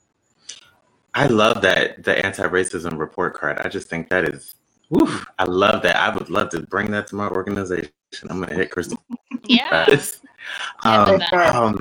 I 1.14 1.28
love 1.28 1.62
that 1.62 2.02
the 2.02 2.24
anti-racism 2.24 2.98
report 2.98 3.34
card. 3.34 3.58
I 3.64 3.68
just 3.68 3.88
think 3.88 4.08
that 4.10 4.28
is, 4.28 4.56
whew, 4.88 5.20
I 5.38 5.44
love 5.44 5.82
that. 5.82 5.96
I 5.96 6.12
would 6.12 6.28
love 6.28 6.50
to 6.50 6.60
bring 6.62 6.90
that 6.90 7.06
to 7.08 7.14
my 7.14 7.28
organization. 7.28 7.90
I'm 8.28 8.40
gonna 8.40 8.54
hit 8.54 8.70
Crystal. 8.70 9.02
yeah. 9.44 9.86
um, 10.84 11.22
um, 11.32 11.78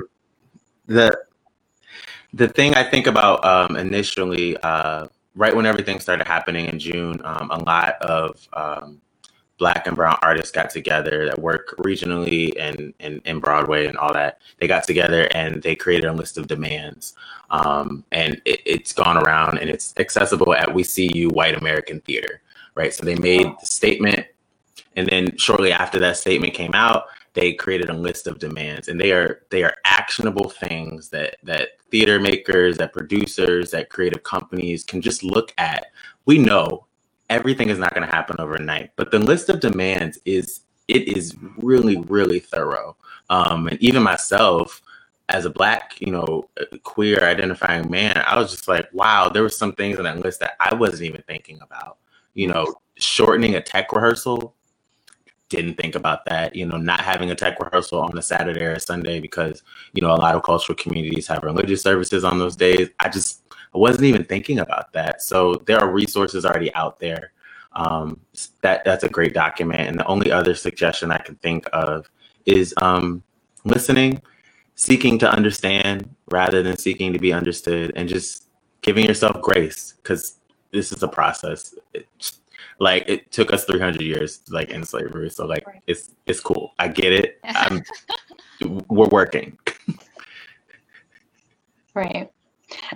the 0.86 1.18
the 2.34 2.48
thing 2.48 2.76
I 2.76 2.84
think 2.84 3.08
about 3.08 3.44
um, 3.46 3.76
initially, 3.76 4.58
uh, 4.58 5.08
right 5.36 5.56
when 5.56 5.66
everything 5.66 6.00
started 6.00 6.28
happening 6.28 6.66
in 6.66 6.80
June, 6.80 7.22
um, 7.24 7.52
a 7.52 7.64
lot 7.64 8.02
of 8.02 8.48
um, 8.54 9.02
black 9.64 9.88
and 9.88 9.96
brown 9.96 10.18
artists 10.22 10.52
got 10.52 10.70
together 10.70 11.26
that 11.26 11.40
work 11.40 11.74
regionally 11.78 12.52
and 12.60 12.94
in 13.00 13.40
Broadway 13.40 13.86
and 13.86 13.98
all 13.98 14.12
that. 14.12 14.42
They 14.60 14.68
got 14.68 14.84
together 14.84 15.30
and 15.34 15.64
they 15.64 15.74
created 15.74 16.10
a 16.10 16.12
list 16.12 16.38
of 16.38 16.48
demands. 16.48 17.16
Um, 17.50 18.04
and 18.12 18.42
it, 18.44 18.60
it's 18.66 18.92
gone 18.92 19.16
around 19.16 19.60
and 19.60 19.70
it's 19.70 19.94
accessible 19.96 20.54
at 20.54 20.74
We 20.74 20.84
See 20.84 21.10
You 21.16 21.30
White 21.30 21.58
American 21.58 22.02
Theater, 22.02 22.42
right? 22.76 22.94
So 22.94 23.06
they 23.06 23.16
made 23.16 23.48
the 23.62 23.66
statement. 23.66 24.28
And 24.98 25.08
then 25.08 25.38
shortly 25.38 25.72
after 25.72 25.98
that 26.00 26.18
statement 26.18 26.54
came 26.54 26.74
out, 26.74 27.06
they 27.34 27.54
created 27.54 27.90
a 27.90 27.94
list 27.94 28.28
of 28.28 28.40
demands 28.40 28.90
and 28.90 29.00
they 29.00 29.14
are 29.14 29.44
they 29.50 29.64
are 29.64 29.76
actionable 29.86 30.50
things 30.50 31.08
that 31.10 31.38
that 31.42 31.70
theater 31.90 32.20
makers 32.20 32.78
that 32.80 32.92
producers 32.92 33.72
that 33.72 33.90
creative 33.90 34.24
companies 34.24 34.84
can 34.84 35.02
just 35.02 35.24
look 35.24 35.54
at 35.58 35.86
we 36.26 36.38
know 36.38 36.86
everything 37.30 37.70
is 37.70 37.80
not 37.80 37.94
going 37.94 38.08
to 38.08 38.14
happen 38.14 38.38
overnight, 38.40 38.92
but 38.96 39.12
the 39.12 39.20
list 39.20 39.50
of 39.50 39.60
demands 39.60 40.20
is 40.26 40.62
it 40.88 41.08
is 41.08 41.36
really 41.58 41.98
really 41.98 42.40
thorough. 42.40 42.96
Um, 43.30 43.68
and 43.68 43.82
even 43.82 44.04
myself, 44.04 44.82
as 45.30 45.46
a 45.46 45.50
black, 45.50 45.96
you 46.00 46.12
know, 46.12 46.50
queer 46.84 47.24
identifying 47.24 47.90
man, 47.90 48.22
I 48.26 48.38
was 48.38 48.52
just 48.52 48.68
like, 48.68 48.90
wow, 48.94 49.30
there 49.30 49.42
were 49.42 49.50
some 49.50 49.74
things 49.74 49.98
on 49.98 50.04
that 50.04 50.20
list 50.20 50.40
that 50.42 50.56
I 50.60 50.76
wasn't 50.76 51.04
even 51.04 51.24
thinking 51.28 51.60
about. 51.62 51.98
You 52.34 52.48
know, 52.48 52.76
shortening 52.98 53.56
a 53.56 53.62
tech 53.62 53.92
rehearsal, 53.92 54.56
didn't 55.50 55.76
think 55.76 55.96
about 55.96 56.26
that. 56.26 56.56
You 56.56 56.66
know, 56.66 56.78
not 56.78 57.00
having 57.00 57.32
a 57.32 57.36
tech 57.36 57.60
rehearsal 57.60 58.02
on 58.02 58.18
a 58.18 58.22
Saturday 58.22 58.64
or 58.64 58.74
a 58.74 58.80
Sunday 58.80 59.20
because, 59.20 59.64
you 59.94 60.02
know, 60.02 60.14
a 60.14 60.18
lot 60.18 60.36
of 60.36 60.44
cultural 60.44 60.76
communities 60.76 61.28
have 61.28 61.44
religious 61.44 61.82
services 61.82 62.24
on 62.24 62.40
those 62.40 62.56
days. 62.56 62.90
I 63.00 63.10
just 63.10 63.43
I 63.74 63.78
wasn't 63.78 64.06
even 64.06 64.24
thinking 64.24 64.60
about 64.60 64.94
that. 64.94 65.22
So 65.22 65.56
there 65.66 65.80
are 65.80 65.92
resources 65.92 66.46
already 66.46 66.74
out 66.76 67.00
there. 67.00 67.32
Um, 67.76 68.20
that 68.62 68.86
that's 68.86 69.04
a 69.04 69.10
great 69.10 69.34
document. 69.34 69.88
And 69.88 70.00
the 70.00 70.06
only 70.06 70.32
other 70.32 70.54
suggestion 70.54 71.12
I 71.12 71.18
can 71.18 71.36
think 71.36 71.68
of 71.74 72.10
is 72.46 72.74
um, 72.78 73.24
listening, 73.66 74.22
seeking 74.76 75.18
to 75.20 75.32
understand 75.32 76.14
rather 76.30 76.62
than 76.62 76.78
seeking 76.78 77.14
to 77.14 77.20
be 77.20 77.34
understood, 77.34 77.94
and 77.96 78.08
just 78.08 78.48
giving 78.82 79.06
yourself 79.06 79.42
grace 79.42 79.94
because 79.98 80.38
this 80.72 80.92
is 80.92 81.02
a 81.02 81.08
process. 81.08 81.74
It, 81.94 82.08
like 82.80 83.06
it 83.08 83.32
took 83.32 83.54
us 83.54 83.66
300 83.66 84.02
years 84.02 84.42
like 84.50 84.70
in 84.70 84.84
slavery 84.84 85.30
so 85.30 85.46
like 85.46 85.66
right. 85.68 85.82
it's 85.86 86.12
it's 86.26 86.40
cool 86.40 86.74
i 86.80 86.88
get 86.88 87.14
it 87.14 87.40
we're 88.90 89.08
working 89.08 89.58
right 91.94 92.32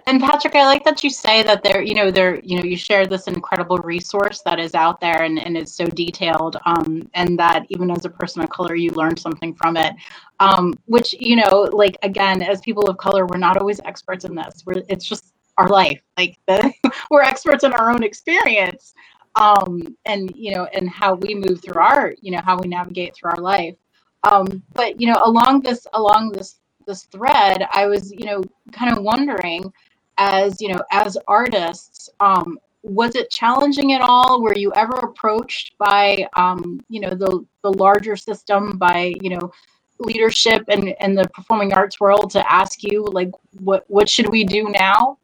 And 0.05 0.21
Patrick, 0.21 0.55
I 0.55 0.65
like 0.65 0.83
that 0.83 1.03
you 1.03 1.09
say 1.09 1.43
that 1.43 1.63
there, 1.63 1.81
you 1.81 1.95
know, 1.95 2.11
there, 2.11 2.39
you 2.41 2.57
know, 2.57 2.63
you 2.63 2.77
share 2.77 3.07
this 3.07 3.27
incredible 3.27 3.77
resource 3.77 4.41
that 4.41 4.59
is 4.59 4.75
out 4.75 4.99
there 4.99 5.23
and, 5.23 5.39
and 5.39 5.57
is 5.57 5.73
so 5.73 5.85
detailed. 5.85 6.57
Um, 6.65 7.09
and 7.13 7.37
that 7.39 7.65
even 7.69 7.89
as 7.91 8.05
a 8.05 8.09
person 8.09 8.41
of 8.43 8.49
color, 8.49 8.75
you 8.75 8.91
learn 8.91 9.17
something 9.17 9.53
from 9.55 9.77
it. 9.77 9.93
Um, 10.39 10.73
which, 10.85 11.15
you 11.19 11.35
know, 11.35 11.69
like 11.71 11.97
again, 12.03 12.41
as 12.41 12.61
people 12.61 12.89
of 12.89 12.97
color, 12.97 13.25
we're 13.25 13.37
not 13.37 13.57
always 13.57 13.79
experts 13.85 14.25
in 14.25 14.35
this. 14.35 14.63
We're 14.65 14.83
it's 14.89 15.05
just 15.05 15.33
our 15.57 15.69
life. 15.69 16.01
Like 16.17 16.37
the, 16.47 16.71
we're 17.11 17.23
experts 17.23 17.63
in 17.63 17.73
our 17.73 17.89
own 17.89 18.03
experience. 18.03 18.93
Um, 19.35 19.95
and 20.05 20.31
you 20.35 20.55
know, 20.55 20.65
and 20.73 20.89
how 20.89 21.15
we 21.15 21.35
move 21.35 21.61
through 21.63 21.81
our, 21.81 22.13
you 22.21 22.31
know, 22.31 22.41
how 22.43 22.57
we 22.57 22.67
navigate 22.67 23.15
through 23.15 23.31
our 23.31 23.41
life. 23.41 23.75
Um, 24.23 24.63
but 24.73 24.99
you 24.99 25.07
know, 25.07 25.21
along 25.23 25.61
this 25.61 25.85
along 25.93 26.31
this 26.31 26.59
this 26.87 27.03
thread, 27.03 27.67
I 27.73 27.85
was, 27.85 28.11
you 28.11 28.25
know, 28.25 28.41
kind 28.71 28.97
of 28.97 29.03
wondering 29.03 29.71
as, 30.17 30.61
you 30.61 30.73
know, 30.73 30.81
as 30.91 31.17
artists, 31.27 32.09
um, 32.19 32.59
was 32.83 33.15
it 33.15 33.29
challenging 33.29 33.93
at 33.93 34.01
all? 34.01 34.41
Were 34.41 34.55
you 34.55 34.71
ever 34.73 34.95
approached 34.95 35.77
by, 35.77 36.27
um, 36.35 36.83
you 36.89 36.99
know, 36.99 37.09
the, 37.09 37.45
the 37.61 37.73
larger 37.73 38.15
system 38.15 38.77
by, 38.77 39.13
you 39.21 39.31
know, 39.31 39.51
leadership 39.99 40.63
and, 40.69 40.95
and 40.99 41.17
the 41.17 41.27
performing 41.29 41.73
arts 41.73 41.99
world 41.99 42.29
to 42.31 42.51
ask 42.51 42.83
you 42.83 43.03
like, 43.03 43.31
what, 43.59 43.83
what 43.87 44.07
should 44.07 44.29
we 44.29 44.43
do 44.43 44.69
now? 44.69 45.17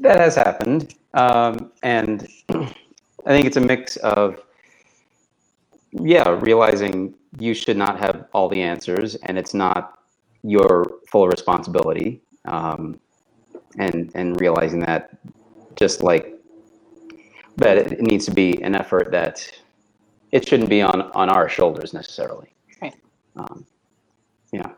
That 0.00 0.20
has 0.20 0.36
happened. 0.36 0.94
Um, 1.14 1.72
and 1.82 2.28
I 2.48 2.70
think 3.26 3.46
it's 3.46 3.56
a 3.56 3.60
mix 3.60 3.96
of, 3.96 4.40
yeah, 6.00 6.28
realizing 6.40 7.14
you 7.38 7.54
should 7.54 7.76
not 7.76 7.98
have 7.98 8.26
all 8.32 8.48
the 8.48 8.62
answers 8.62 9.14
and 9.16 9.38
it's 9.38 9.54
not 9.54 9.98
your 10.42 10.86
full 11.10 11.28
responsibility. 11.28 12.22
Um, 12.44 13.00
and, 13.78 14.10
and 14.14 14.40
realizing 14.40 14.80
that 14.80 15.10
just 15.76 16.02
like 16.02 16.34
that 17.56 17.76
it 17.76 18.00
needs 18.00 18.24
to 18.26 18.30
be 18.30 18.60
an 18.62 18.74
effort 18.74 19.10
that 19.10 19.50
it 20.32 20.46
shouldn't 20.46 20.68
be 20.68 20.82
on, 20.82 21.02
on 21.12 21.28
our 21.28 21.48
shoulders 21.48 21.92
necessarily. 21.92 22.48
Right. 22.80 22.94
Um, 23.36 23.66
yeah. 24.52 24.72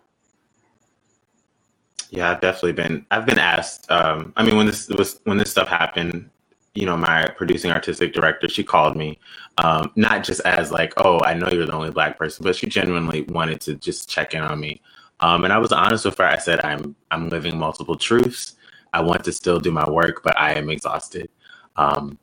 Yeah, 2.10 2.32
I've 2.32 2.40
definitely 2.40 2.72
been. 2.72 3.06
I've 3.12 3.24
been 3.24 3.38
asked. 3.38 3.88
Um, 3.88 4.32
I 4.36 4.42
mean, 4.42 4.56
when 4.56 4.66
this 4.66 4.88
was 4.88 5.20
when 5.24 5.38
this 5.38 5.52
stuff 5.52 5.68
happened, 5.68 6.28
you 6.74 6.86
know, 6.86 6.96
my 6.96 7.26
producing 7.36 7.70
artistic 7.70 8.12
director, 8.12 8.48
she 8.48 8.62
called 8.62 8.96
me, 8.96 9.18
um, 9.58 9.90
not 9.96 10.22
just 10.22 10.40
as 10.42 10.70
like, 10.70 10.92
oh, 10.98 11.20
I 11.20 11.34
know 11.34 11.48
you're 11.48 11.66
the 11.66 11.72
only 11.72 11.90
black 11.90 12.16
person, 12.16 12.44
but 12.44 12.54
she 12.54 12.66
genuinely 12.66 13.22
wanted 13.22 13.60
to 13.62 13.74
just 13.74 14.08
check 14.08 14.34
in 14.34 14.42
on 14.42 14.60
me. 14.60 14.80
Um, 15.20 15.44
and 15.44 15.52
I 15.52 15.58
was 15.58 15.72
honest 15.72 16.04
with 16.04 16.16
her. 16.18 16.24
I 16.24 16.38
said, 16.38 16.64
I'm 16.64 16.94
I'm 17.10 17.28
living 17.28 17.58
multiple 17.58 17.96
truths. 17.96 18.56
I 18.92 19.02
want 19.02 19.24
to 19.24 19.32
still 19.32 19.60
do 19.60 19.70
my 19.70 19.88
work, 19.88 20.22
but 20.22 20.38
I 20.38 20.54
am 20.54 20.70
exhausted. 20.70 21.28
Um, 21.76 22.18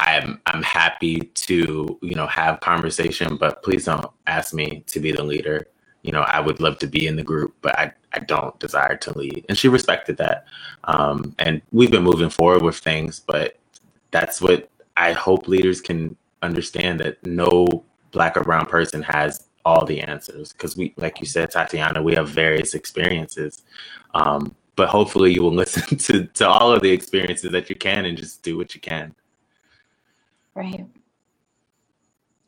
I'm 0.00 0.40
I'm 0.46 0.62
happy 0.62 1.20
to 1.20 1.98
you 2.02 2.14
know 2.14 2.26
have 2.26 2.60
conversation, 2.60 3.36
but 3.36 3.62
please 3.62 3.86
don't 3.86 4.10
ask 4.26 4.52
me 4.52 4.82
to 4.88 5.00
be 5.00 5.12
the 5.12 5.22
leader. 5.22 5.68
You 6.02 6.12
know, 6.12 6.22
I 6.22 6.40
would 6.40 6.60
love 6.60 6.78
to 6.80 6.86
be 6.86 7.06
in 7.06 7.16
the 7.16 7.22
group, 7.22 7.54
but 7.62 7.78
I 7.78 7.92
I 8.12 8.18
don't 8.20 8.58
desire 8.58 8.96
to 8.96 9.18
lead. 9.18 9.46
And 9.48 9.56
she 9.56 9.68
respected 9.68 10.16
that. 10.18 10.46
Um, 10.84 11.34
and 11.38 11.62
we've 11.72 11.90
been 11.90 12.02
moving 12.02 12.30
forward 12.30 12.62
with 12.62 12.76
things, 12.76 13.20
but 13.20 13.58
that's 14.16 14.40
what 14.40 14.70
I 14.96 15.12
hope 15.12 15.46
leaders 15.46 15.82
can 15.82 16.16
understand 16.40 17.00
that 17.00 17.24
no 17.26 17.84
black 18.12 18.34
or 18.34 18.44
brown 18.44 18.64
person 18.64 19.02
has 19.02 19.48
all 19.66 19.84
the 19.84 20.00
answers 20.00 20.54
because 20.54 20.74
we, 20.74 20.94
like 20.96 21.20
you 21.20 21.26
said, 21.26 21.50
Tatiana, 21.50 22.02
we 22.02 22.14
have 22.14 22.30
various 22.30 22.72
experiences. 22.72 23.64
Um, 24.14 24.54
but 24.74 24.88
hopefully 24.88 25.34
you 25.34 25.42
will 25.42 25.52
listen 25.64 25.98
to, 25.98 26.24
to 26.24 26.48
all 26.48 26.72
of 26.72 26.80
the 26.80 26.90
experiences 26.90 27.52
that 27.52 27.68
you 27.68 27.76
can 27.76 28.06
and 28.06 28.16
just 28.16 28.42
do 28.42 28.56
what 28.56 28.74
you 28.74 28.80
can. 28.80 29.14
Right. 30.54 30.86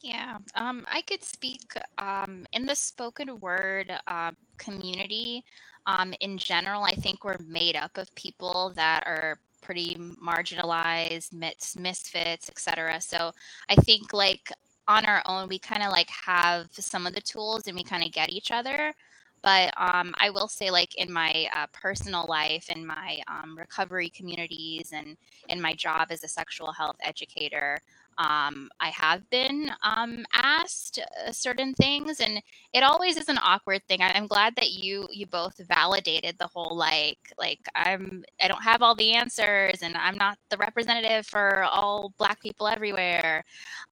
Yeah, 0.01 0.39
um, 0.55 0.87
I 0.91 1.03
could 1.03 1.23
speak 1.23 1.75
um, 1.99 2.47
in 2.55 2.65
the 2.65 2.75
spoken 2.75 3.41
word 3.41 3.93
uh, 4.07 4.31
community. 4.57 5.45
Um, 5.85 6.15
in 6.21 6.39
general, 6.39 6.85
I 6.85 6.93
think 6.93 7.25
we're 7.25 7.45
made 7.47 7.77
up 7.77 7.99
of 7.99 8.15
people 8.15 8.73
that 8.77 9.03
are 9.07 9.39
pretty 9.61 9.97
marginalized, 9.97 11.33
mis- 11.33 11.77
misfits, 11.77 12.49
etc. 12.49 13.01
So 13.01 13.33
I 13.69 13.75
think 13.77 14.13
like 14.13 14.53
on 14.87 15.05
our 15.05 15.23
own, 15.27 15.49
we 15.49 15.59
kind 15.59 15.83
of 15.83 15.93
like 15.93 16.11
have 16.11 16.69
some 16.73 17.07
of 17.07 17.15
the 17.15 17.21
tools 17.21 17.67
and 17.67 17.77
we 17.77 17.85
kind 17.85 18.03
of 18.05 18.13
get 18.13 18.31
each 18.31 18.51
other. 18.51 18.95
But 19.43 19.73
um, 19.77 20.15
I 20.19 20.31
will 20.31 20.49
say, 20.49 20.71
like 20.71 20.97
in 20.97 21.13
my 21.13 21.49
uh, 21.55 21.67
personal 21.73 22.27
life, 22.29 22.69
in 22.71 22.85
my 22.87 23.21
um, 23.29 23.57
recovery 23.57 24.11
communities, 24.11 24.93
and 24.93 25.17
in 25.49 25.61
my 25.61 25.75
job 25.75 26.09
as 26.11 26.25
a 26.25 26.29
sexual 26.29 26.73
health 26.73 26.97
educator, 27.03 27.79
um, 28.19 28.69
I 28.81 28.89
have 28.89 29.29
been 29.31 29.71
um, 29.85 30.27
asked 30.35 30.99
uh, 30.99 31.31
certain 31.31 31.73
things, 31.75 32.19
and 32.19 32.43
it 32.73 32.83
always 32.83 33.17
is 33.17 33.29
an 33.29 33.39
awkward 33.41 33.87
thing. 33.87 34.03
I, 34.03 34.19
am 34.19 34.27
glad 34.27 34.57
that 34.57 34.73
you 34.73 35.07
you 35.13 35.27
both 35.27 35.57
validated 35.69 36.37
the 36.39 36.49
whole 36.49 36.77
like 36.77 37.33
like 37.39 37.61
I'm 37.77 38.25
I 38.43 38.49
don't 38.49 38.63
have 38.63 38.83
all 38.83 38.97
the 38.97 39.13
answers, 39.15 39.83
and 39.83 39.97
I'm 39.97 40.17
not 40.17 40.37
the 40.51 40.57
representative 40.57 41.27
for 41.27 41.63
all 41.63 42.13
Black 42.19 42.41
people 42.41 42.67
everywhere, 42.67 43.45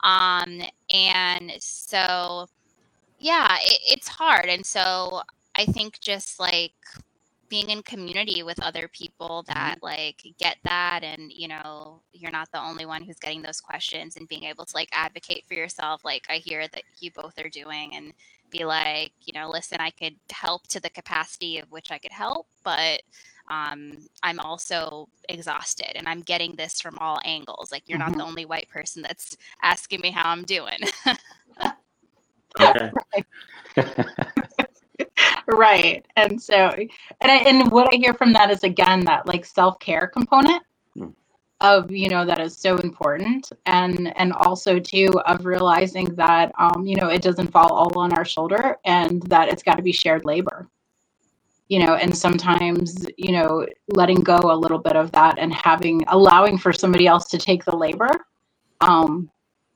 um, 0.02 0.60
and 0.92 1.52
so 1.60 2.48
yeah, 3.20 3.56
it, 3.62 3.80
it's 3.86 4.08
hard, 4.08 4.46
and 4.46 4.66
so 4.66 5.22
I 5.56 5.64
think 5.64 6.00
just 6.00 6.38
like 6.38 6.74
being 7.48 7.70
in 7.70 7.82
community 7.82 8.42
with 8.42 8.62
other 8.62 8.88
people 8.88 9.44
mm-hmm. 9.48 9.54
that 9.54 9.78
like 9.82 10.22
get 10.38 10.56
that 10.64 11.00
and 11.02 11.32
you 11.32 11.48
know 11.48 12.00
you're 12.12 12.30
not 12.30 12.50
the 12.52 12.60
only 12.60 12.86
one 12.86 13.02
who's 13.02 13.18
getting 13.18 13.42
those 13.42 13.60
questions 13.60 14.16
and 14.16 14.28
being 14.28 14.44
able 14.44 14.64
to 14.64 14.76
like 14.76 14.88
advocate 14.92 15.44
for 15.46 15.54
yourself 15.54 16.04
like 16.04 16.24
i 16.28 16.36
hear 16.36 16.66
that 16.68 16.82
you 16.98 17.10
both 17.12 17.38
are 17.38 17.48
doing 17.48 17.94
and 17.94 18.12
be 18.50 18.64
like 18.64 19.12
you 19.22 19.32
know 19.32 19.48
listen 19.50 19.78
i 19.80 19.90
could 19.90 20.14
help 20.30 20.66
to 20.68 20.80
the 20.80 20.90
capacity 20.90 21.58
of 21.58 21.70
which 21.70 21.90
i 21.90 21.98
could 21.98 22.12
help 22.12 22.46
but 22.64 23.02
um, 23.48 23.98
i'm 24.24 24.40
also 24.40 25.08
exhausted 25.28 25.96
and 25.96 26.08
i'm 26.08 26.20
getting 26.22 26.54
this 26.56 26.80
from 26.80 26.98
all 26.98 27.20
angles 27.24 27.70
like 27.70 27.82
you're 27.86 27.98
mm-hmm. 27.98 28.10
not 28.12 28.18
the 28.18 28.24
only 28.24 28.44
white 28.44 28.68
person 28.68 29.02
that's 29.02 29.36
asking 29.62 30.00
me 30.00 30.10
how 30.10 30.30
i'm 30.30 30.42
doing 30.42 30.78
okay 32.60 32.90
right. 35.46 36.06
And 36.16 36.40
so, 36.40 36.54
and 37.20 37.30
I, 37.32 37.36
and 37.38 37.70
what 37.70 37.92
I 37.92 37.96
hear 37.96 38.14
from 38.14 38.32
that 38.34 38.50
is 38.50 38.64
again 38.64 39.04
that 39.04 39.26
like 39.26 39.44
self 39.44 39.78
care 39.78 40.06
component 40.06 40.62
mm. 40.96 41.12
of 41.60 41.90
you 41.90 42.08
know 42.08 42.24
that 42.24 42.40
is 42.40 42.56
so 42.56 42.76
important, 42.78 43.50
and 43.66 44.16
and 44.16 44.32
also 44.32 44.78
too 44.78 45.10
of 45.26 45.46
realizing 45.46 46.06
that 46.16 46.52
um 46.58 46.86
you 46.86 46.96
know 46.96 47.08
it 47.08 47.22
doesn't 47.22 47.52
fall 47.52 47.72
all 47.72 47.98
on 47.98 48.12
our 48.12 48.24
shoulder, 48.24 48.76
and 48.84 49.22
that 49.24 49.48
it's 49.48 49.62
got 49.62 49.76
to 49.76 49.82
be 49.82 49.92
shared 49.92 50.24
labor. 50.24 50.68
You 51.68 51.84
know, 51.84 51.94
and 51.94 52.16
sometimes 52.16 53.06
you 53.16 53.32
know 53.32 53.66
letting 53.88 54.20
go 54.20 54.38
a 54.38 54.56
little 54.56 54.78
bit 54.78 54.96
of 54.96 55.12
that 55.12 55.38
and 55.38 55.52
having 55.52 56.04
allowing 56.08 56.58
for 56.58 56.72
somebody 56.72 57.06
else 57.06 57.26
to 57.30 57.38
take 57.38 57.64
the 57.64 57.76
labor, 57.76 58.26
um, 58.80 59.30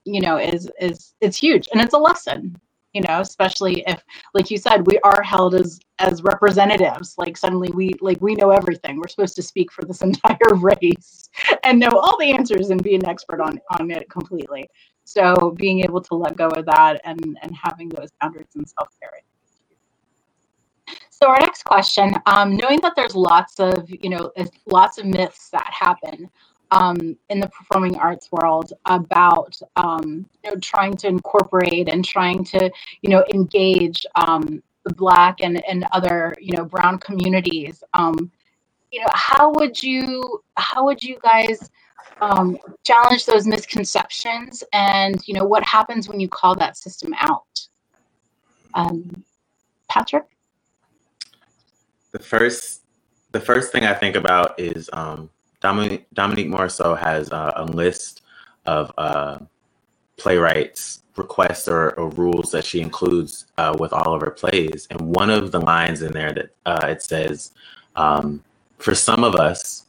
you 0.05 0.21
know, 0.21 0.37
is 0.37 0.71
is 0.81 1.15
it's 1.21 1.37
huge, 1.37 1.69
and 1.73 1.81
it's 1.81 1.95
a 1.95 1.99
lesson 1.99 2.61
you 2.93 3.01
know 3.03 3.21
especially 3.21 3.85
if 3.87 4.03
like 4.35 4.51
you 4.51 4.59
said 4.59 4.87
we 4.87 4.99
are 5.01 5.23
held 5.23 5.55
as 5.55 5.81
as 6.01 6.23
representatives 6.23 7.15
like 7.19 7.37
suddenly 7.37 7.71
we 7.75 7.93
like 8.01 8.21
we 8.21 8.35
know 8.35 8.51
everything. 8.51 8.97
We're 8.97 9.09
supposed 9.09 9.37
to 9.37 9.43
speak 9.43 9.71
for 9.73 9.85
this 9.85 10.03
entire 10.11 10.55
race 10.55 11.29
and 11.63 11.79
know 11.79 11.91
all 11.91 12.19
the 12.19 12.33
answers 12.33 12.71
and 12.71 12.83
be 12.83 12.95
an 12.95 13.07
expert 13.07 13.41
on 13.41 13.61
on 13.79 13.91
it 13.91 14.09
completely. 14.11 14.69
So 15.05 15.55
being 15.57 15.81
able 15.81 16.01
to 16.03 16.15
let 16.15 16.37
go 16.37 16.49
of 16.49 16.67
that 16.67 17.01
and 17.05 17.39
and 17.43 17.55
having 17.55 17.89
those 17.91 18.11
boundaries 18.21 18.49
and 18.55 18.69
self-care. 18.69 19.13
So 21.11 21.29
our 21.29 21.39
next 21.41 21.65
question 21.65 22.15
um, 22.27 22.57
knowing 22.57 22.81
that 22.81 22.95
there's 22.97 23.15
lots 23.15 23.61
of 23.61 23.89
you 23.89 24.11
know 24.11 24.33
lots 24.67 24.99
of 24.99 25.07
myths 25.07 25.51
that 25.51 25.71
happen 25.71 26.31
um, 26.71 27.17
in 27.29 27.41
the 27.41 27.49
performing 27.49 27.97
arts 27.97 28.31
world 28.31 28.73
about 28.87 29.61
um, 29.77 30.27
you 30.45 30.51
know, 30.51 30.57
trying 30.61 30.97
to 30.99 31.09
incorporate 31.09 31.89
and 31.89 32.05
trying 32.05 32.45
to 32.45 32.71
you 33.03 33.11
know 33.11 33.25
engage 33.35 34.07
um, 34.15 34.63
the 34.85 34.95
black 34.95 35.39
and, 35.41 35.63
and 35.67 35.87
other 35.93 36.35
you 36.41 36.57
know 36.57 36.65
brown 36.65 36.99
communities. 36.99 37.83
Um, 37.95 38.31
you 38.93 39.01
know 39.01 39.11
how 39.13 39.53
would 39.53 39.83
you 39.83 40.43
how 40.57 40.85
would 40.85 41.03
you 41.03 41.19
guys 41.23 41.71
um, 42.21 42.59
challenge 42.85 43.27
those 43.27 43.47
misconceptions 43.47 44.63
and 44.73 45.21
you 45.27 45.35
know 45.35 45.45
what 45.45 45.65
happens 45.65 46.09
when 46.09 46.21
you 46.21 46.29
call 46.29 46.55
that 46.57 46.77
system 46.77 47.15
out? 47.19 47.69
Um, 48.75 49.25
patrick? 49.89 50.25
The 52.13 52.19
first 52.19 52.83
the 53.33 53.41
first 53.41 53.71
thing 53.71 53.85
i 53.85 53.95
think 53.95 54.17
about 54.17 54.59
is 54.59 54.91
um, 54.93 55.31
Dominique, 55.61 56.07
Dominique 56.13 56.49
Morisseau 56.49 56.99
has 56.99 57.31
uh, 57.31 57.53
a 57.57 57.65
list 57.65 58.23
of 58.67 58.93
uh, 58.99 59.39
playwrights, 60.17 61.03
requests 61.17 61.69
or, 61.69 61.91
or, 61.99 62.09
rules 62.11 62.51
that 62.53 62.65
she 62.65 62.81
includes 62.81 63.47
uh, 63.59 63.77
with 63.79 63.93
all 63.93 64.15
of 64.15 64.21
her 64.23 64.31
plays. 64.31 64.87
And 64.91 65.01
one 65.01 65.29
of 65.29 65.53
the 65.53 65.61
lines 65.61 66.03
in 66.03 66.13
there 66.13 66.33
that 66.33 66.51
uh, 66.65 66.87
it 66.89 67.03
says, 67.03 67.53
um, 67.97 68.43
for 68.79 68.95
some 68.95 69.25
of 69.25 69.35
us, 69.35 69.87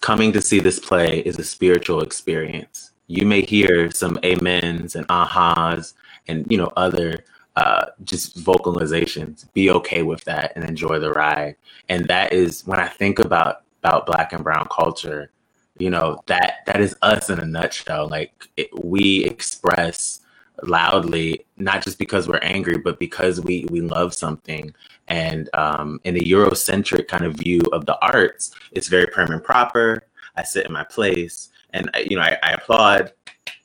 coming 0.00 0.32
to 0.32 0.40
see 0.40 0.60
this 0.60 0.78
play 0.78 1.20
is 1.20 1.38
a 1.38 1.44
spiritual 1.44 2.02
experience. 2.02 2.92
You 3.08 3.26
may 3.26 3.42
hear 3.42 3.90
some 3.90 4.18
amens 4.22 4.94
and 4.94 5.06
ahas 5.08 5.94
and 6.28 6.46
you 6.50 6.58
know 6.58 6.72
other 6.76 7.24
uh, 7.56 7.86
just 8.04 8.38
vocalizations. 8.38 9.52
Be 9.52 9.70
okay 9.70 10.02
with 10.02 10.22
that 10.24 10.52
and 10.54 10.64
enjoy 10.64 10.98
the 10.98 11.10
ride. 11.10 11.56
And 11.88 12.06
that 12.06 12.32
is 12.32 12.64
when 12.66 12.78
I 12.78 12.86
think 12.86 13.18
about 13.18 13.62
about 13.82 14.06
Black 14.06 14.32
and 14.32 14.44
Brown 14.44 14.66
culture. 14.70 15.30
You 15.78 15.90
know 15.90 16.20
that 16.26 16.64
that 16.66 16.80
is 16.80 16.96
us 17.02 17.30
in 17.30 17.38
a 17.38 17.46
nutshell. 17.46 18.08
Like 18.08 18.32
it, 18.56 18.68
we 18.84 19.24
express 19.24 20.20
loudly, 20.64 21.46
not 21.56 21.82
just 21.82 21.98
because 21.98 22.28
we're 22.28 22.38
angry, 22.38 22.78
but 22.78 22.98
because 22.98 23.40
we 23.40 23.66
we 23.70 23.80
love 23.80 24.14
something. 24.14 24.74
And 25.06 25.48
um, 25.54 26.00
in 26.04 26.16
a 26.16 26.20
Eurocentric 26.20 27.08
kind 27.08 27.24
of 27.24 27.34
view 27.34 27.60
of 27.72 27.86
the 27.86 27.98
arts, 28.00 28.50
it's 28.72 28.88
very 28.88 29.06
prim 29.06 29.30
and 29.30 29.42
proper. 29.42 30.02
I 30.36 30.42
sit 30.42 30.66
in 30.66 30.72
my 30.72 30.84
place, 30.84 31.50
and 31.72 31.90
you 32.08 32.16
know, 32.16 32.22
I, 32.22 32.36
I 32.42 32.50
applaud, 32.52 33.12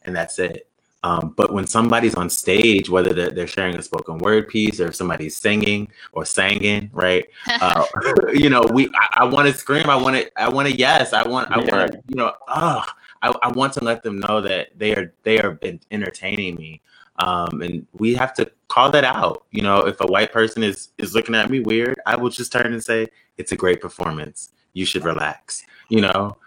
and 0.03 0.15
that's 0.15 0.39
it. 0.39 0.67
Um, 1.03 1.33
but 1.35 1.51
when 1.51 1.67
somebody's 1.67 2.15
on 2.15 2.29
stage, 2.29 2.89
whether 2.89 3.13
they're, 3.13 3.29
they're, 3.29 3.47
sharing 3.47 3.75
a 3.75 3.81
spoken 3.81 4.19
word 4.19 4.47
piece 4.47 4.79
or 4.79 4.87
if 4.87 4.95
somebody's 4.95 5.35
singing 5.35 5.89
or 6.13 6.23
singing, 6.23 6.89
right? 6.93 7.25
Uh, 7.45 7.85
you 8.33 8.49
know, 8.49 8.63
we 8.73 8.87
I, 8.95 9.21
I 9.21 9.23
want 9.25 9.47
to 9.49 9.53
scream. 9.53 9.89
I 9.89 9.97
want 9.97 10.15
to. 10.15 10.41
I 10.41 10.49
want 10.49 10.69
to 10.69 10.75
yes. 10.75 11.11
I 11.11 11.27
want. 11.27 11.51
I 11.51 11.57
want. 11.57 11.95
You 12.07 12.15
know. 12.15 12.33
Oh, 12.47 12.85
I, 13.21 13.33
I 13.41 13.49
want 13.49 13.73
to 13.73 13.83
let 13.83 14.03
them 14.03 14.19
know 14.19 14.41
that 14.41 14.77
they 14.77 14.95
are 14.95 15.13
they 15.23 15.39
are 15.39 15.59
entertaining 15.91 16.55
me. 16.55 16.81
Um, 17.19 17.61
and 17.61 17.85
we 17.93 18.15
have 18.15 18.33
to 18.35 18.51
call 18.69 18.89
that 18.91 19.03
out. 19.03 19.45
You 19.51 19.61
know, 19.61 19.85
if 19.85 19.99
a 20.01 20.07
white 20.07 20.31
person 20.31 20.63
is 20.63 20.89
is 20.97 21.13
looking 21.13 21.35
at 21.35 21.49
me 21.49 21.59
weird, 21.59 21.99
I 22.05 22.15
will 22.15 22.29
just 22.29 22.51
turn 22.51 22.73
and 22.73 22.83
say, 22.83 23.07
"It's 23.37 23.51
a 23.51 23.55
great 23.55 23.81
performance. 23.81 24.51
You 24.73 24.85
should 24.85 25.03
relax." 25.03 25.63
You 25.89 26.01
know, 26.01 26.37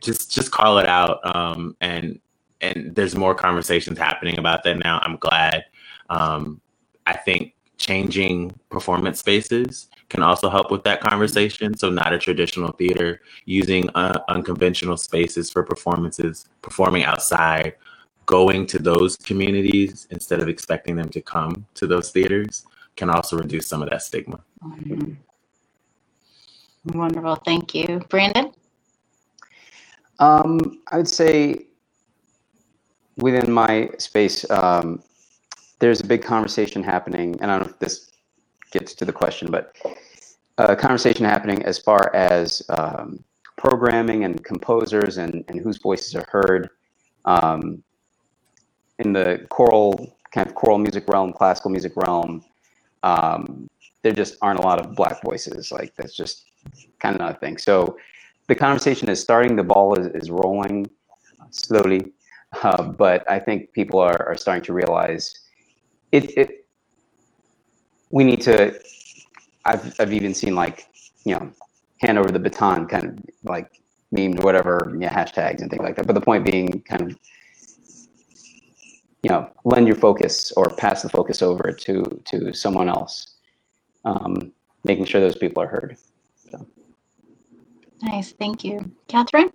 just 0.00 0.32
just 0.32 0.50
call 0.50 0.78
it 0.78 0.86
out. 0.86 1.18
Um, 1.36 1.76
and 1.80 2.20
and 2.64 2.94
there's 2.94 3.14
more 3.14 3.34
conversations 3.34 3.98
happening 3.98 4.38
about 4.38 4.64
that 4.64 4.78
now. 4.78 5.00
I'm 5.02 5.16
glad. 5.16 5.64
Um, 6.10 6.60
I 7.06 7.16
think 7.16 7.54
changing 7.76 8.52
performance 8.70 9.18
spaces 9.18 9.88
can 10.08 10.22
also 10.22 10.48
help 10.48 10.70
with 10.70 10.84
that 10.84 11.00
conversation. 11.00 11.76
So, 11.76 11.90
not 11.90 12.12
a 12.12 12.18
traditional 12.18 12.72
theater, 12.72 13.20
using 13.44 13.90
uh, 13.94 14.20
unconventional 14.28 14.96
spaces 14.96 15.50
for 15.50 15.62
performances, 15.62 16.48
performing 16.62 17.04
outside, 17.04 17.74
going 18.26 18.66
to 18.66 18.78
those 18.78 19.16
communities 19.16 20.06
instead 20.10 20.40
of 20.40 20.48
expecting 20.48 20.96
them 20.96 21.08
to 21.10 21.20
come 21.20 21.66
to 21.74 21.86
those 21.86 22.10
theaters 22.10 22.64
can 22.96 23.10
also 23.10 23.36
reduce 23.36 23.66
some 23.66 23.82
of 23.82 23.90
that 23.90 24.02
stigma. 24.02 24.40
Mm-hmm. 24.64 25.14
Wonderful. 26.98 27.36
Thank 27.44 27.74
you. 27.74 28.00
Brandon? 28.08 28.52
Um, 30.18 30.80
I 30.92 30.98
would 30.98 31.08
say 31.08 31.66
within 33.16 33.52
my 33.52 33.90
space, 33.98 34.48
um, 34.50 35.02
there's 35.78 36.00
a 36.00 36.06
big 36.06 36.22
conversation 36.22 36.82
happening, 36.82 37.36
and 37.40 37.50
I 37.50 37.58
don't 37.58 37.66
know 37.66 37.72
if 37.72 37.78
this 37.78 38.10
gets 38.70 38.94
to 38.94 39.04
the 39.04 39.12
question, 39.12 39.50
but 39.50 39.76
a 40.58 40.76
conversation 40.76 41.24
happening 41.24 41.62
as 41.64 41.78
far 41.78 42.14
as 42.14 42.62
um, 42.70 43.22
programming 43.56 44.24
and 44.24 44.42
composers 44.44 45.18
and, 45.18 45.44
and 45.48 45.60
whose 45.60 45.78
voices 45.78 46.14
are 46.14 46.26
heard 46.30 46.70
um, 47.24 47.82
in 48.98 49.12
the 49.12 49.46
choral 49.50 50.16
kind 50.32 50.48
of 50.48 50.54
choral 50.54 50.78
music 50.78 51.08
realm, 51.08 51.32
classical 51.32 51.70
music 51.70 51.92
realm. 51.96 52.44
Um, 53.02 53.68
there 54.02 54.12
just 54.12 54.36
aren't 54.42 54.58
a 54.58 54.62
lot 54.62 54.80
of 54.80 54.94
black 54.94 55.22
voices. 55.22 55.70
Like 55.70 55.94
that's 55.96 56.16
just 56.16 56.44
kind 56.98 57.14
of 57.14 57.20
not 57.20 57.36
a 57.36 57.38
thing. 57.38 57.56
So 57.58 57.96
the 58.48 58.54
conversation 58.54 59.08
is 59.08 59.20
starting. 59.20 59.56
The 59.56 59.62
ball 59.62 59.94
is, 59.98 60.08
is 60.08 60.30
rolling 60.30 60.90
slowly, 61.50 62.12
uh, 62.62 62.82
but 62.82 63.28
I 63.30 63.38
think 63.38 63.72
people 63.72 64.00
are, 64.00 64.26
are 64.28 64.36
starting 64.36 64.64
to 64.64 64.72
realize 64.72 65.34
it, 66.12 66.36
it. 66.36 66.66
We 68.10 68.24
need 68.24 68.40
to. 68.42 68.78
I've 69.64 69.98
I've 69.98 70.12
even 70.12 70.34
seen 70.34 70.54
like 70.54 70.86
you 71.24 71.34
know 71.34 71.50
hand 72.00 72.18
over 72.18 72.30
the 72.30 72.38
baton 72.38 72.86
kind 72.86 73.04
of 73.04 73.18
like 73.44 73.80
memed 74.14 74.42
whatever 74.42 74.96
yeah, 75.00 75.12
hashtags 75.12 75.62
and 75.62 75.70
things 75.70 75.82
like 75.82 75.96
that. 75.96 76.06
But 76.06 76.14
the 76.14 76.20
point 76.20 76.44
being 76.44 76.82
kind 76.82 77.02
of 77.02 77.18
you 79.22 79.30
know 79.30 79.50
lend 79.64 79.86
your 79.86 79.96
focus 79.96 80.52
or 80.56 80.68
pass 80.70 81.02
the 81.02 81.08
focus 81.08 81.42
over 81.42 81.72
to 81.72 82.22
to 82.26 82.52
someone 82.52 82.88
else, 82.88 83.36
um, 84.04 84.52
making 84.84 85.06
sure 85.06 85.20
those 85.20 85.38
people 85.38 85.62
are 85.62 85.68
heard. 85.68 85.96
Nice, 88.02 88.32
thank 88.32 88.64
you. 88.64 88.92
Kathryn? 89.08 89.50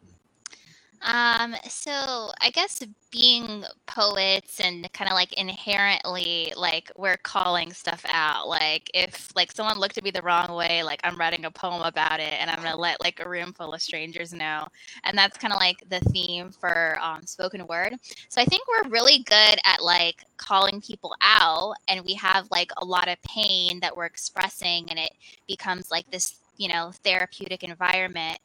Um, 1.01 1.55
so 1.69 2.31
I 2.41 2.49
guess 2.51 2.83
being 3.11 3.63
poets 3.87 4.59
and 4.59 4.91
kind 4.91 5.09
of 5.09 5.15
like 5.15 5.33
inherently 5.33 6.53
like 6.57 6.91
we're 6.97 7.17
calling 7.17 7.71
stuff 7.71 8.03
out. 8.11 8.47
Like 8.49 8.89
if 8.93 9.29
like 9.35 9.51
someone 9.51 9.79
looked 9.79 9.97
at 9.97 10.03
me 10.03 10.11
the 10.11 10.21
wrong 10.21 10.53
way, 10.55 10.83
like 10.83 10.99
I'm 11.03 11.17
writing 11.17 11.45
a 11.45 11.51
poem 11.51 11.81
about 11.83 12.19
it 12.19 12.33
and 12.33 12.49
I'm 12.49 12.61
gonna 12.61 12.75
let 12.75 13.01
like 13.01 13.19
a 13.21 13.29
room 13.29 13.53
full 13.53 13.73
of 13.73 13.81
strangers 13.81 14.33
know. 14.33 14.67
And 15.05 15.17
that's 15.17 15.37
kind 15.37 15.53
of 15.53 15.59
like 15.59 15.77
the 15.89 16.01
theme 16.11 16.51
for 16.51 16.99
um, 17.01 17.25
spoken 17.25 17.65
word. 17.67 17.95
So 18.27 18.41
I 18.41 18.45
think 18.45 18.63
we're 18.67 18.89
really 18.89 19.19
good 19.19 19.57
at 19.63 19.81
like 19.81 20.23
calling 20.37 20.81
people 20.81 21.15
out 21.21 21.75
and 21.87 22.03
we 22.05 22.13
have 22.15 22.47
like 22.51 22.71
a 22.77 22.85
lot 22.85 23.07
of 23.07 23.21
pain 23.23 23.79
that 23.79 23.95
we're 23.95 24.05
expressing 24.05 24.89
and 24.89 24.99
it 24.99 25.13
becomes 25.47 25.91
like 25.91 26.09
this 26.11 26.35
you 26.57 26.67
know 26.67 26.91
therapeutic 27.03 27.63
environment 27.63 28.37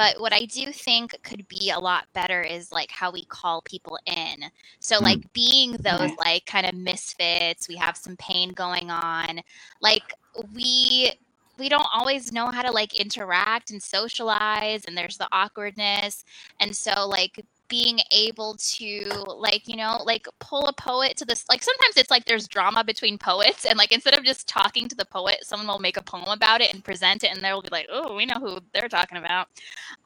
but 0.00 0.18
what 0.18 0.32
i 0.32 0.46
do 0.46 0.72
think 0.72 1.14
could 1.22 1.46
be 1.46 1.68
a 1.68 1.78
lot 1.78 2.06
better 2.14 2.40
is 2.40 2.72
like 2.72 2.90
how 2.90 3.10
we 3.10 3.22
call 3.26 3.60
people 3.62 3.98
in. 4.06 4.50
So 4.78 4.98
mm. 4.98 5.02
like 5.02 5.32
being 5.34 5.72
those 5.72 6.10
like 6.24 6.46
kind 6.46 6.64
of 6.64 6.74
misfits 6.74 7.68
we 7.68 7.76
have 7.76 7.98
some 7.98 8.16
pain 8.16 8.52
going 8.52 8.90
on. 8.90 9.40
Like 9.82 10.14
we 10.54 11.12
we 11.58 11.68
don't 11.68 11.86
always 11.92 12.32
know 12.32 12.46
how 12.46 12.62
to 12.62 12.70
like 12.70 12.98
interact 12.98 13.70
and 13.70 13.82
socialize 13.82 14.86
and 14.86 14.96
there's 14.96 15.18
the 15.18 15.28
awkwardness. 15.32 16.24
And 16.60 16.74
so 16.74 17.06
like 17.06 17.44
being 17.70 18.00
able 18.10 18.56
to 18.58 19.08
like 19.38 19.66
you 19.66 19.76
know 19.76 20.02
like 20.04 20.26
pull 20.40 20.66
a 20.66 20.72
poet 20.72 21.16
to 21.16 21.24
this 21.24 21.46
like 21.48 21.62
sometimes 21.62 21.96
it's 21.96 22.10
like 22.10 22.24
there's 22.26 22.48
drama 22.48 22.84
between 22.84 23.16
poets 23.16 23.64
and 23.64 23.78
like 23.78 23.92
instead 23.92 24.18
of 24.18 24.24
just 24.24 24.48
talking 24.48 24.88
to 24.88 24.96
the 24.96 25.04
poet 25.06 25.38
someone 25.42 25.68
will 25.68 25.78
make 25.78 25.96
a 25.96 26.02
poem 26.02 26.28
about 26.28 26.60
it 26.60 26.74
and 26.74 26.84
present 26.84 27.24
it 27.24 27.30
and 27.32 27.40
they'll 27.40 27.62
be 27.62 27.68
like 27.70 27.86
oh 27.90 28.14
we 28.14 28.26
know 28.26 28.34
who 28.34 28.58
they're 28.74 28.88
talking 28.88 29.18
about. 29.18 29.48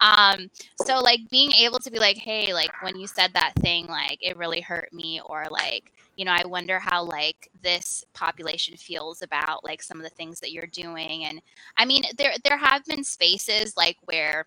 Um 0.00 0.50
so 0.84 1.00
like 1.00 1.20
being 1.30 1.52
able 1.52 1.78
to 1.78 1.90
be 1.90 1.98
like 1.98 2.18
hey 2.18 2.52
like 2.52 2.70
when 2.82 2.96
you 2.96 3.06
said 3.06 3.32
that 3.34 3.54
thing 3.56 3.86
like 3.86 4.18
it 4.20 4.36
really 4.36 4.60
hurt 4.60 4.92
me 4.92 5.20
or 5.26 5.46
like 5.50 5.90
you 6.16 6.24
know 6.24 6.32
i 6.32 6.44
wonder 6.46 6.78
how 6.78 7.02
like 7.02 7.50
this 7.62 8.04
population 8.14 8.76
feels 8.76 9.22
about 9.22 9.64
like 9.64 9.82
some 9.82 9.96
of 9.96 10.04
the 10.04 10.10
things 10.10 10.40
that 10.40 10.52
you're 10.52 10.66
doing 10.66 11.24
and 11.24 11.40
i 11.76 11.84
mean 11.84 12.04
there 12.16 12.34
there 12.44 12.58
have 12.58 12.84
been 12.84 13.02
spaces 13.02 13.76
like 13.76 13.96
where 14.04 14.46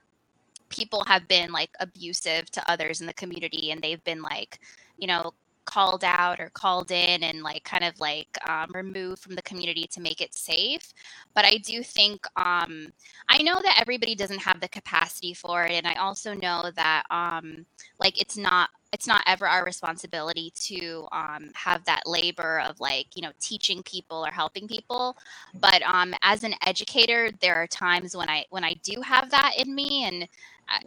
people 0.69 1.03
have 1.07 1.27
been 1.27 1.51
like 1.51 1.69
abusive 1.79 2.49
to 2.51 2.71
others 2.71 3.01
in 3.01 3.07
the 3.07 3.13
community 3.13 3.71
and 3.71 3.81
they've 3.81 4.03
been 4.03 4.21
like 4.21 4.59
you 4.97 5.07
know 5.07 5.33
called 5.65 6.03
out 6.05 6.39
or 6.39 6.49
called 6.53 6.91
in 6.91 7.23
and 7.23 7.43
like 7.43 7.61
kind 7.65 7.83
of 7.83 7.99
like 7.99 8.29
um, 8.47 8.71
removed 8.73 9.21
from 9.21 9.35
the 9.35 9.41
community 9.41 9.85
to 9.91 9.99
make 9.99 10.21
it 10.21 10.33
safe. 10.33 10.93
But 11.35 11.45
i 11.45 11.57
do 11.57 11.83
think 11.83 12.25
um, 12.37 12.91
i 13.29 13.41
know 13.43 13.59
that 13.61 13.77
everybody 13.79 14.15
doesn't 14.15 14.39
have 14.39 14.59
the 14.61 14.69
capacity 14.69 15.33
for 15.33 15.65
it 15.65 15.73
and 15.73 15.87
i 15.87 15.93
also 15.95 16.33
know 16.33 16.71
that 16.75 17.03
um, 17.11 17.65
like 17.99 18.19
it's 18.19 18.37
not 18.37 18.69
it's 18.93 19.07
not 19.07 19.21
ever 19.27 19.45
our 19.45 19.65
responsibility 19.65 20.51
to 20.55 21.07
um, 21.11 21.49
have 21.53 21.83
that 21.85 22.03
labor 22.05 22.59
of 22.61 22.79
like 22.79 23.07
you 23.15 23.21
know 23.21 23.31
teaching 23.39 23.83
people 23.83 24.25
or 24.25 24.31
helping 24.31 24.67
people. 24.67 25.17
But 25.53 25.81
um, 25.83 26.13
as 26.21 26.43
an 26.43 26.55
educator 26.65 27.29
there 27.41 27.55
are 27.55 27.67
times 27.67 28.15
when 28.15 28.29
i 28.29 28.45
when 28.49 28.63
i 28.63 28.73
do 28.83 29.01
have 29.01 29.29
that 29.31 29.53
in 29.57 29.73
me 29.73 30.05
and 30.05 30.27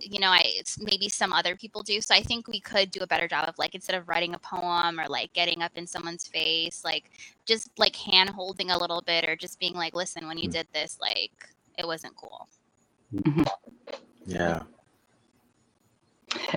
you 0.00 0.20
know, 0.20 0.28
I 0.28 0.60
maybe 0.78 1.08
some 1.08 1.32
other 1.32 1.56
people 1.56 1.82
do. 1.82 2.00
So 2.00 2.14
I 2.14 2.22
think 2.22 2.48
we 2.48 2.60
could 2.60 2.90
do 2.90 3.00
a 3.00 3.06
better 3.06 3.26
job 3.26 3.48
of 3.48 3.58
like 3.58 3.74
instead 3.74 3.96
of 3.96 4.08
writing 4.08 4.34
a 4.34 4.38
poem 4.38 5.00
or 5.00 5.06
like 5.08 5.32
getting 5.32 5.62
up 5.62 5.72
in 5.74 5.86
someone's 5.86 6.26
face, 6.26 6.84
like 6.84 7.10
just 7.46 7.70
like 7.78 7.96
hand 7.96 8.30
holding 8.30 8.70
a 8.70 8.78
little 8.78 9.02
bit 9.02 9.28
or 9.28 9.36
just 9.36 9.58
being 9.58 9.74
like, 9.74 9.94
listen, 9.94 10.26
when 10.26 10.38
you 10.38 10.48
mm. 10.48 10.52
did 10.52 10.66
this, 10.72 10.98
like 11.00 11.32
it 11.78 11.86
wasn't 11.86 12.14
cool. 12.16 12.48
Mm-hmm. 13.14 13.42
Yeah. 14.26 14.62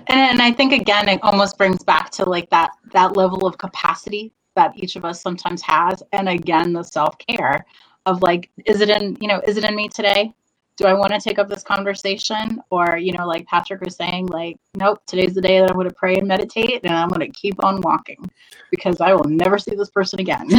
And, 0.07 0.19
and 0.19 0.41
I 0.41 0.51
think 0.51 0.73
again, 0.73 1.09
it 1.09 1.23
almost 1.23 1.57
brings 1.57 1.83
back 1.83 2.11
to 2.11 2.29
like 2.29 2.49
that 2.49 2.71
that 2.91 3.15
level 3.15 3.47
of 3.47 3.57
capacity 3.57 4.31
that 4.55 4.73
each 4.75 4.95
of 4.95 5.03
us 5.03 5.21
sometimes 5.21 5.61
has, 5.63 6.03
and 6.11 6.29
again, 6.29 6.73
the 6.73 6.83
self 6.83 7.17
care 7.17 7.65
of 8.05 8.21
like, 8.21 8.51
is 8.65 8.81
it 8.81 8.89
in 8.89 9.17
you 9.19 9.27
know, 9.27 9.41
is 9.47 9.57
it 9.57 9.63
in 9.63 9.75
me 9.75 9.87
today? 9.87 10.33
Do 10.77 10.85
I 10.85 10.93
want 10.93 11.13
to 11.13 11.19
take 11.19 11.37
up 11.39 11.49
this 11.49 11.63
conversation? 11.63 12.61
Or, 12.69 12.97
you 12.97 13.11
know, 13.13 13.27
like 13.27 13.45
Patrick 13.47 13.81
was 13.81 13.95
saying, 13.95 14.27
like, 14.27 14.57
nope, 14.75 14.99
today's 15.05 15.33
the 15.33 15.41
day 15.41 15.59
that 15.59 15.69
I'm 15.69 15.75
going 15.75 15.87
to 15.87 15.95
pray 15.95 16.15
and 16.15 16.27
meditate 16.27 16.81
and 16.83 16.93
I'm 16.93 17.09
going 17.09 17.19
to 17.19 17.29
keep 17.39 17.63
on 17.63 17.81
walking 17.81 18.17
because 18.71 18.99
I 19.01 19.13
will 19.13 19.25
never 19.25 19.59
see 19.59 19.75
this 19.75 19.89
person 19.89 20.19
again. 20.19 20.47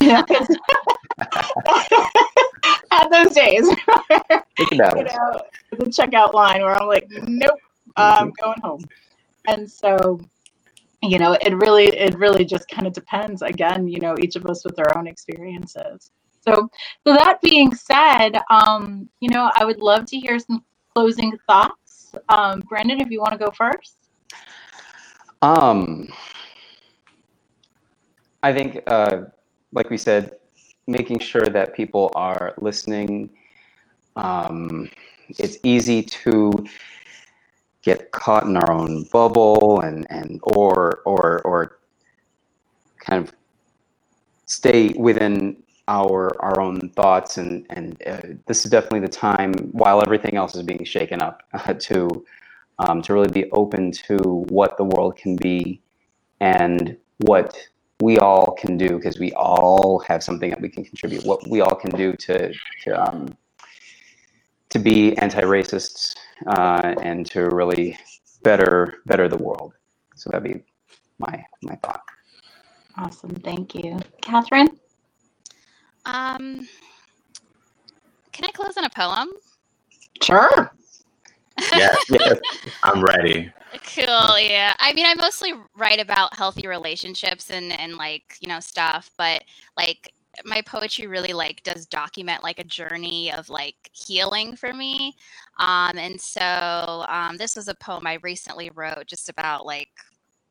At 2.90 3.10
those 3.10 3.34
days, 3.34 3.68
Think 4.56 4.72
about 4.72 4.96
you 4.96 5.04
know, 5.04 5.40
the 5.72 5.86
checkout 5.86 6.32
line 6.32 6.62
where 6.62 6.80
I'm 6.80 6.86
like, 6.86 7.08
nope, 7.10 7.58
mm-hmm. 7.88 7.92
I'm 7.96 8.30
going 8.40 8.60
home. 8.62 8.84
And 9.48 9.70
so, 9.70 10.20
you 11.02 11.18
know, 11.18 11.36
it 11.40 11.54
really, 11.54 11.86
it 11.86 12.16
really 12.16 12.44
just 12.44 12.68
kind 12.68 12.86
of 12.86 12.92
depends. 12.92 13.42
Again, 13.42 13.88
you 13.88 13.98
know, 13.98 14.14
each 14.20 14.36
of 14.36 14.46
us 14.46 14.64
with 14.64 14.78
our 14.78 14.96
own 14.96 15.08
experiences. 15.08 16.12
So, 16.46 16.68
so 17.06 17.14
that 17.14 17.40
being 17.42 17.74
said, 17.74 18.38
um, 18.50 19.08
you 19.20 19.30
know, 19.30 19.50
I 19.54 19.64
would 19.64 19.78
love 19.78 20.04
to 20.06 20.18
hear 20.18 20.38
some 20.38 20.64
closing 20.94 21.32
thoughts. 21.46 22.14
Um, 22.28 22.60
Brandon, 22.68 23.00
if 23.00 23.10
you 23.10 23.20
want 23.20 23.32
to 23.32 23.38
go 23.38 23.50
first. 23.50 23.96
Um, 25.42 26.08
I 28.42 28.52
think, 28.52 28.82
uh, 28.86 29.22
like 29.72 29.90
we 29.90 29.96
said, 29.96 30.36
making 30.86 31.18
sure 31.18 31.46
that 31.46 31.74
people 31.74 32.12
are 32.14 32.54
listening. 32.60 33.30
Um, 34.16 34.90
it's 35.28 35.58
easy 35.62 36.02
to 36.02 36.52
get 37.82 38.10
caught 38.12 38.44
in 38.44 38.56
our 38.56 38.70
own 38.70 39.04
bubble 39.04 39.80
and, 39.80 40.06
and 40.10 40.40
or 40.54 41.00
or 41.04 41.42
or 41.42 41.78
kind 42.98 43.22
of 43.22 43.34
stay 44.46 44.94
within 44.96 45.56
our 45.88 46.30
our 46.42 46.60
own 46.60 46.88
thoughts 46.90 47.36
and 47.36 47.66
and 47.70 48.02
uh, 48.06 48.20
this 48.46 48.64
is 48.64 48.70
definitely 48.70 49.00
the 49.00 49.08
time 49.08 49.52
while 49.72 50.02
everything 50.02 50.36
else 50.36 50.54
is 50.54 50.62
being 50.62 50.82
shaken 50.84 51.20
up 51.22 51.42
to 51.78 52.24
um, 52.78 53.02
to 53.02 53.12
really 53.12 53.28
be 53.28 53.50
open 53.52 53.92
to 53.92 54.16
what 54.48 54.76
the 54.76 54.84
world 54.84 55.16
can 55.16 55.36
be 55.36 55.80
and 56.40 56.96
what 57.18 57.56
we 58.00 58.18
all 58.18 58.52
can 58.52 58.76
do 58.76 58.88
because 58.96 59.18
we 59.18 59.32
all 59.32 60.00
have 60.00 60.22
something 60.22 60.50
that 60.50 60.60
we 60.60 60.68
can 60.68 60.84
contribute. 60.84 61.24
What 61.24 61.48
we 61.48 61.60
all 61.60 61.74
can 61.74 61.90
do 61.90 62.12
to 62.14 62.52
to 62.82 62.90
um, 63.02 63.28
to 64.70 64.78
be 64.78 65.16
anti-racists 65.18 66.16
uh, 66.48 66.94
and 67.00 67.24
to 67.26 67.48
really 67.48 67.98
better 68.42 68.96
better 69.06 69.28
the 69.28 69.36
world. 69.36 69.74
So 70.16 70.30
that'd 70.30 70.52
be 70.52 70.62
my 71.18 71.44
my 71.62 71.76
thought. 71.76 72.02
Awesome. 72.96 73.34
Thank 73.36 73.74
you. 73.74 73.98
Kathryn? 74.22 74.68
Um, 76.06 76.68
can 78.32 78.44
I 78.44 78.50
close 78.52 78.76
on 78.76 78.84
a 78.84 78.90
poem? 78.90 79.28
Sure. 80.22 80.70
Yes, 81.72 81.96
yes, 82.10 82.40
I'm 82.82 83.00
ready. 83.00 83.52
Cool, 83.94 84.38
yeah. 84.40 84.74
I 84.80 84.92
mean, 84.92 85.06
I 85.06 85.14
mostly 85.14 85.52
write 85.76 86.00
about 86.00 86.36
healthy 86.36 86.66
relationships 86.66 87.50
and 87.50 87.72
and 87.72 87.96
like, 87.96 88.36
you 88.40 88.48
know, 88.48 88.58
stuff, 88.58 89.08
but 89.16 89.44
like 89.76 90.12
my 90.44 90.60
poetry 90.62 91.06
really 91.06 91.32
like 91.32 91.62
does 91.62 91.86
document 91.86 92.42
like 92.42 92.58
a 92.58 92.64
journey 92.64 93.32
of 93.32 93.48
like 93.48 93.76
healing 93.92 94.56
for 94.56 94.72
me. 94.72 95.14
Um 95.58 95.96
and 95.96 96.20
so 96.20 97.04
um 97.08 97.36
this 97.36 97.56
was 97.56 97.68
a 97.68 97.74
poem 97.76 98.06
I 98.06 98.18
recently 98.22 98.70
wrote 98.74 99.06
just 99.06 99.28
about 99.28 99.66
like 99.66 99.90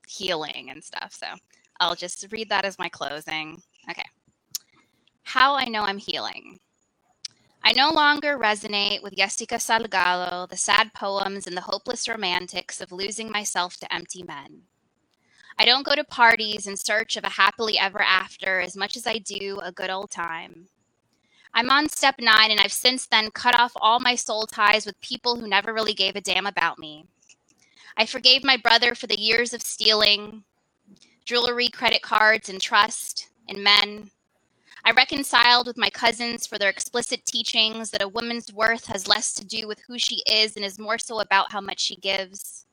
healing 0.07 0.69
and 0.69 0.83
stuff. 0.83 1.13
So 1.13 1.27
I'll 1.79 1.95
just 1.95 2.25
read 2.31 2.49
that 2.49 2.65
as 2.65 2.79
my 2.79 2.89
closing. 2.89 3.61
Okay. 3.89 4.05
How 5.23 5.55
I 5.55 5.65
know 5.65 5.83
I'm 5.83 5.97
healing. 5.97 6.59
I 7.63 7.71
no 7.73 7.91
longer 7.91 8.37
resonate 8.37 9.01
with 9.01 9.15
Jessica 9.15 9.55
Salgado, 9.55 10.49
the 10.49 10.57
sad 10.57 10.93
poems, 10.93 11.47
and 11.47 11.55
the 11.55 11.61
hopeless 11.61 12.07
romantics 12.07 12.81
of 12.81 12.91
losing 12.91 13.31
myself 13.31 13.77
to 13.77 13.93
empty 13.93 14.21
men. 14.23 14.63
I 15.57 15.65
don't 15.65 15.85
go 15.85 15.95
to 15.95 16.03
parties 16.03 16.67
in 16.67 16.75
search 16.75 17.15
of 17.15 17.23
a 17.23 17.29
happily 17.29 17.77
ever 17.77 18.01
after 18.01 18.59
as 18.59 18.75
much 18.75 18.97
as 18.97 19.07
I 19.07 19.19
do 19.19 19.59
a 19.63 19.71
good 19.71 19.89
old 19.89 20.11
time. 20.11 20.67
I'm 21.53 21.69
on 21.69 21.87
step 21.87 22.15
nine, 22.19 22.51
and 22.51 22.59
I've 22.59 22.73
since 22.73 23.05
then 23.05 23.31
cut 23.31 23.57
off 23.57 23.71
all 23.75 23.99
my 23.99 24.15
soul 24.15 24.45
ties 24.45 24.85
with 24.85 24.99
people 25.01 25.35
who 25.39 25.47
never 25.47 25.73
really 25.73 25.93
gave 25.93 26.15
a 26.15 26.21
damn 26.21 26.47
about 26.47 26.79
me. 26.79 27.05
I 27.95 28.05
forgave 28.07 28.43
my 28.43 28.57
brother 28.57 28.95
for 28.95 29.07
the 29.07 29.19
years 29.19 29.53
of 29.53 29.61
stealing, 29.61 30.43
jewelry, 31.25 31.69
credit 31.69 32.01
cards, 32.01 32.49
and 32.49 32.59
trust 32.59 33.29
in 33.47 33.61
men. 33.61 34.09
I 34.85 34.91
reconciled 34.91 35.67
with 35.67 35.77
my 35.77 35.89
cousins 35.89 36.45
for 36.45 36.57
their 36.57 36.69
explicit 36.69 37.25
teachings 37.25 37.89
that 37.91 38.01
a 38.01 38.07
woman's 38.07 38.51
worth 38.51 38.85
has 38.87 39.07
less 39.07 39.33
to 39.35 39.45
do 39.45 39.65
with 39.65 39.79
who 39.87 39.97
she 39.97 40.21
is 40.27 40.57
and 40.57 40.65
is 40.65 40.77
more 40.77 40.97
so 40.97 41.21
about 41.21 41.53
how 41.53 41.61
much 41.61 41.79
she 41.79 41.95
gives. 41.95 42.65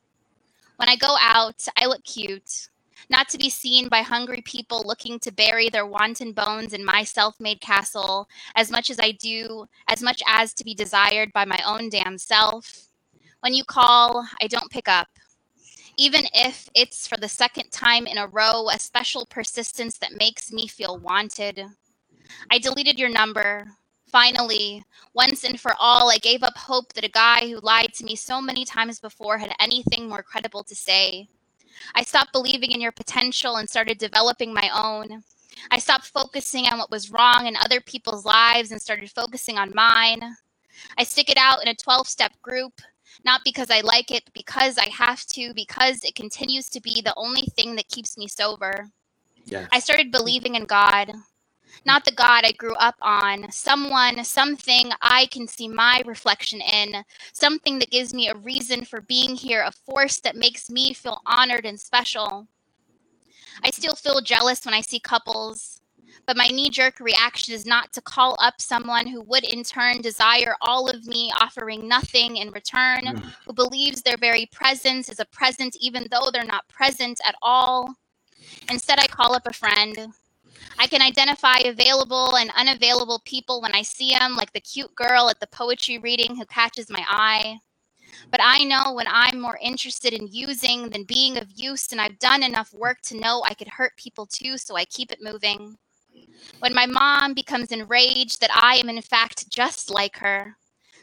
When 0.75 0.89
I 0.89 0.97
go 0.97 1.15
out, 1.21 1.65
I 1.77 1.85
look 1.85 2.03
cute, 2.03 2.67
not 3.09 3.29
to 3.29 3.37
be 3.37 3.49
seen 3.49 3.87
by 3.87 4.01
hungry 4.01 4.41
people 4.41 4.83
looking 4.85 5.19
to 5.19 5.31
bury 5.31 5.69
their 5.69 5.85
wanton 5.85 6.33
bones 6.33 6.73
in 6.73 6.83
my 6.83 7.05
self 7.05 7.39
made 7.39 7.61
castle 7.61 8.27
as 8.55 8.69
much 8.69 8.89
as 8.89 8.99
I 8.99 9.11
do, 9.11 9.67
as 9.87 10.01
much 10.01 10.21
as 10.27 10.53
to 10.55 10.65
be 10.65 10.73
desired 10.73 11.31
by 11.31 11.45
my 11.45 11.59
own 11.65 11.87
damn 11.87 12.17
self. 12.17 12.87
When 13.39 13.53
you 13.53 13.63
call, 13.63 14.27
I 14.41 14.47
don't 14.47 14.69
pick 14.69 14.89
up. 14.89 15.07
Even 15.95 16.25
if 16.33 16.69
it's 16.75 17.07
for 17.07 17.17
the 17.17 17.29
second 17.29 17.71
time 17.71 18.05
in 18.05 18.17
a 18.17 18.27
row, 18.27 18.67
a 18.69 18.79
special 18.79 19.25
persistence 19.25 19.97
that 19.99 20.17
makes 20.17 20.51
me 20.51 20.67
feel 20.67 20.97
wanted. 20.97 21.63
I 22.49 22.59
deleted 22.59 22.99
your 22.99 23.09
number. 23.09 23.65
Finally, 24.11 24.83
once 25.13 25.43
and 25.45 25.59
for 25.59 25.73
all, 25.79 26.11
I 26.11 26.17
gave 26.17 26.43
up 26.43 26.57
hope 26.57 26.91
that 26.93 27.05
a 27.05 27.09
guy 27.09 27.47
who 27.47 27.59
lied 27.61 27.93
to 27.95 28.03
me 28.03 28.15
so 28.15 28.41
many 28.41 28.65
times 28.65 28.99
before 28.99 29.37
had 29.37 29.55
anything 29.59 30.09
more 30.09 30.23
credible 30.23 30.63
to 30.65 30.75
say. 30.75 31.29
I 31.95 32.03
stopped 32.03 32.33
believing 32.33 32.71
in 32.71 32.81
your 32.81 32.91
potential 32.91 33.55
and 33.57 33.69
started 33.69 33.97
developing 33.97 34.53
my 34.53 34.69
own. 34.73 35.23
I 35.69 35.79
stopped 35.79 36.07
focusing 36.07 36.65
on 36.65 36.77
what 36.77 36.91
was 36.91 37.11
wrong 37.11 37.47
in 37.47 37.55
other 37.55 37.81
people's 37.81 38.25
lives 38.25 38.71
and 38.71 38.81
started 38.81 39.11
focusing 39.11 39.57
on 39.57 39.71
mine. 39.73 40.21
I 40.97 41.03
stick 41.03 41.29
it 41.29 41.37
out 41.37 41.61
in 41.61 41.67
a 41.67 41.75
12 41.75 42.07
step 42.07 42.31
group, 42.41 42.81
not 43.23 43.41
because 43.43 43.69
I 43.69 43.81
like 43.81 44.11
it, 44.11 44.25
but 44.25 44.33
because 44.33 44.77
I 44.77 44.87
have 44.89 45.25
to, 45.27 45.53
because 45.53 46.03
it 46.03 46.15
continues 46.15 46.69
to 46.69 46.81
be 46.81 47.01
the 47.01 47.13
only 47.17 47.43
thing 47.55 47.75
that 47.75 47.87
keeps 47.89 48.17
me 48.17 48.27
sober. 48.27 48.89
Yeah. 49.45 49.67
I 49.71 49.79
started 49.79 50.11
believing 50.11 50.55
in 50.55 50.65
God, 50.65 51.11
not 51.85 52.05
the 52.05 52.11
God 52.11 52.43
I 52.45 52.51
grew 52.51 52.75
up 52.75 52.95
on, 53.01 53.51
someone, 53.51 54.23
something 54.23 54.91
I 55.01 55.25
can 55.27 55.47
see 55.47 55.67
my 55.67 56.01
reflection 56.05 56.61
in, 56.61 57.03
something 57.33 57.79
that 57.79 57.91
gives 57.91 58.13
me 58.13 58.27
a 58.29 58.35
reason 58.35 58.85
for 58.85 59.01
being 59.01 59.35
here, 59.35 59.63
a 59.63 59.71
force 59.71 60.19
that 60.21 60.35
makes 60.35 60.69
me 60.69 60.93
feel 60.93 61.21
honored 61.25 61.65
and 61.65 61.79
special. 61.79 62.47
I 63.63 63.71
still 63.71 63.95
feel 63.95 64.21
jealous 64.21 64.65
when 64.65 64.73
I 64.73 64.81
see 64.81 64.99
couples, 64.99 65.81
but 66.25 66.37
my 66.37 66.47
knee 66.47 66.69
jerk 66.69 66.99
reaction 66.99 67.53
is 67.53 67.65
not 67.65 67.91
to 67.93 68.01
call 68.01 68.35
up 68.39 68.61
someone 68.61 69.07
who 69.07 69.21
would 69.23 69.43
in 69.43 69.63
turn 69.63 70.01
desire 70.01 70.55
all 70.61 70.89
of 70.89 71.05
me, 71.07 71.31
offering 71.39 71.87
nothing 71.87 72.37
in 72.37 72.51
return, 72.51 73.01
Mm. 73.05 73.33
who 73.45 73.53
believes 73.53 74.01
their 74.01 74.17
very 74.17 74.45
presence 74.47 75.09
is 75.09 75.19
a 75.19 75.25
present 75.25 75.75
even 75.79 76.07
though 76.11 76.29
they're 76.31 76.43
not 76.43 76.67
present 76.67 77.19
at 77.25 77.35
all. 77.41 77.95
Instead, 78.69 78.99
I 78.99 79.07
call 79.07 79.35
up 79.35 79.47
a 79.47 79.53
friend. 79.53 80.13
I 80.79 80.87
can 80.87 81.01
identify 81.01 81.57
available 81.59 82.35
and 82.37 82.51
unavailable 82.55 83.21
people 83.25 83.61
when 83.61 83.73
I 83.73 83.81
see 83.81 84.11
them, 84.11 84.35
like 84.35 84.51
the 84.53 84.61
cute 84.61 84.93
girl 84.95 85.29
at 85.29 85.39
the 85.39 85.47
poetry 85.47 85.97
reading 85.97 86.35
who 86.35 86.45
catches 86.45 86.89
my 86.89 87.03
eye. 87.07 87.59
But 88.29 88.41
I 88.43 88.63
know 88.63 88.93
when 88.93 89.07
I'm 89.07 89.39
more 89.39 89.59
interested 89.61 90.13
in 90.13 90.27
using 90.27 90.89
than 90.89 91.03
being 91.03 91.37
of 91.37 91.51
use, 91.55 91.91
and 91.91 92.01
I've 92.01 92.19
done 92.19 92.43
enough 92.43 92.73
work 92.73 93.01
to 93.03 93.17
know 93.17 93.43
I 93.45 93.53
could 93.53 93.67
hurt 93.67 93.95
people 93.97 94.25
too, 94.25 94.57
so 94.57 94.75
I 94.75 94.85
keep 94.85 95.11
it 95.11 95.19
moving. 95.21 95.77
When 96.59 96.73
my 96.73 96.85
mom 96.85 97.33
becomes 97.33 97.71
enraged 97.71 98.41
that 98.41 98.51
I 98.53 98.75
am 98.75 98.89
in 98.89 99.01
fact 99.01 99.49
just 99.49 99.89
like 99.89 100.17
her, 100.17 100.57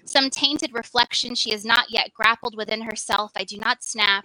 some 0.05 0.31
tainted 0.31 0.73
reflection 0.73 1.35
she 1.35 1.51
has 1.51 1.65
not 1.65 1.91
yet 1.91 2.13
grappled 2.15 2.57
within 2.57 2.83
herself, 2.83 3.33
I 3.37 3.45
do 3.45 3.59
not 3.59 3.85
snap. 3.85 4.25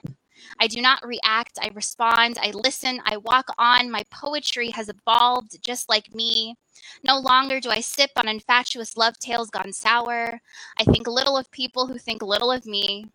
I 0.59 0.67
do 0.67 0.81
not 0.81 1.05
react, 1.05 1.59
I 1.61 1.69
respond, 1.73 2.37
I 2.41 2.51
listen, 2.51 2.99
I 3.05 3.17
walk 3.17 3.47
on. 3.57 3.91
My 3.91 4.03
poetry 4.11 4.69
has 4.71 4.89
evolved 4.89 5.63
just 5.63 5.89
like 5.89 6.13
me. 6.13 6.55
No 7.03 7.19
longer 7.19 7.59
do 7.59 7.69
I 7.69 7.81
sip 7.81 8.11
on 8.15 8.27
infatuous 8.27 8.97
love 8.97 9.17
tales 9.19 9.49
gone 9.49 9.73
sour. 9.73 10.41
I 10.79 10.83
think 10.83 11.07
little 11.07 11.37
of 11.37 11.51
people 11.51 11.87
who 11.87 11.97
think 11.97 12.21
little 12.21 12.51
of 12.51 12.65
me. 12.65 13.05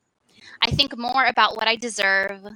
I 0.63 0.71
think 0.71 0.97
more 0.97 1.27
about 1.27 1.57
what 1.57 1.69
I 1.69 1.77
deserve. 1.77 2.47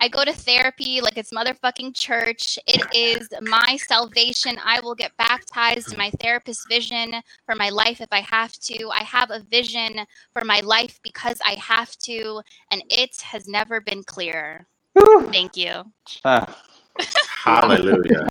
I 0.00 0.08
go 0.08 0.24
to 0.24 0.32
therapy 0.32 1.00
like 1.00 1.16
it's 1.16 1.32
motherfucking 1.32 1.94
church. 1.94 2.58
It 2.66 2.86
is 2.94 3.28
my 3.40 3.76
salvation. 3.86 4.58
I 4.64 4.80
will 4.80 4.94
get 4.94 5.16
baptized 5.16 5.92
in 5.92 5.98
my 5.98 6.10
therapist's 6.20 6.66
vision 6.66 7.14
for 7.46 7.54
my 7.54 7.68
life 7.70 8.00
if 8.00 8.08
I 8.12 8.20
have 8.20 8.52
to. 8.52 8.90
I 8.90 9.02
have 9.04 9.30
a 9.30 9.40
vision 9.40 10.00
for 10.32 10.44
my 10.44 10.60
life 10.60 10.98
because 11.02 11.38
I 11.46 11.54
have 11.54 11.96
to, 11.98 12.42
and 12.70 12.82
it 12.90 13.16
has 13.22 13.48
never 13.48 13.80
been 13.80 14.02
clearer. 14.04 14.66
Whew. 14.94 15.28
Thank 15.32 15.56
you. 15.56 15.84
Ah. 16.24 16.58
Hallelujah. 17.44 18.24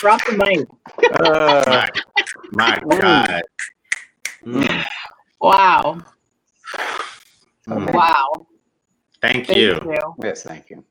Drop 0.00 0.20
the 0.26 0.36
mic. 0.36 0.68
Uh, 1.20 1.86
My 2.52 2.78
God. 3.00 3.42
Mm. 4.46 4.84
Wow. 5.40 6.02
Thank, 9.26 9.46
Thank 9.48 9.58
you. 9.58 9.80
you. 9.84 10.14
Yes, 10.22 10.42
thank 10.44 10.70
you. 10.70 10.84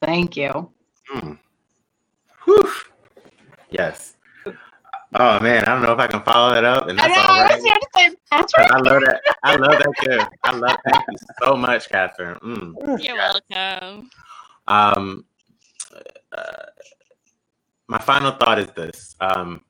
Thank 0.00 0.36
you. 0.36 0.70
Mm. 1.12 1.38
Whew. 2.44 2.72
Yes. 3.70 4.14
Oh 5.14 5.40
man, 5.40 5.64
I 5.64 5.74
don't 5.74 5.82
know 5.82 5.92
if 5.92 5.98
I 5.98 6.06
can 6.06 6.22
follow 6.22 6.54
that 6.54 6.64
up, 6.64 6.86
and 6.88 7.00
I 7.00 7.08
that's 7.08 7.16
know. 7.16 7.22
all 7.34 7.40
I 7.40 7.46
was 7.56 7.64
here 7.64 7.74
to 7.74 7.88
say, 7.96 8.08
'Cause 8.30 8.52
Patrick. 8.52 8.70
I 8.72 8.76
love 8.78 9.02
that. 9.02 9.20
I 9.42 9.56
love 9.56 9.78
that 9.78 9.94
too. 10.02 10.20
I 10.44 10.52
love. 10.56 10.76
Thank 10.88 11.04
you 11.10 11.16
so 11.42 11.56
much, 11.56 11.88
Kathryn. 11.88 12.38
Mm. 12.40 13.04
You're 13.04 13.16
welcome. 13.16 14.10
Um, 14.68 15.24
uh, 16.30 16.66
my 17.88 17.98
final 17.98 18.30
thought 18.30 18.60
is 18.60 18.70
this: 18.76 19.16
um, 19.20 19.62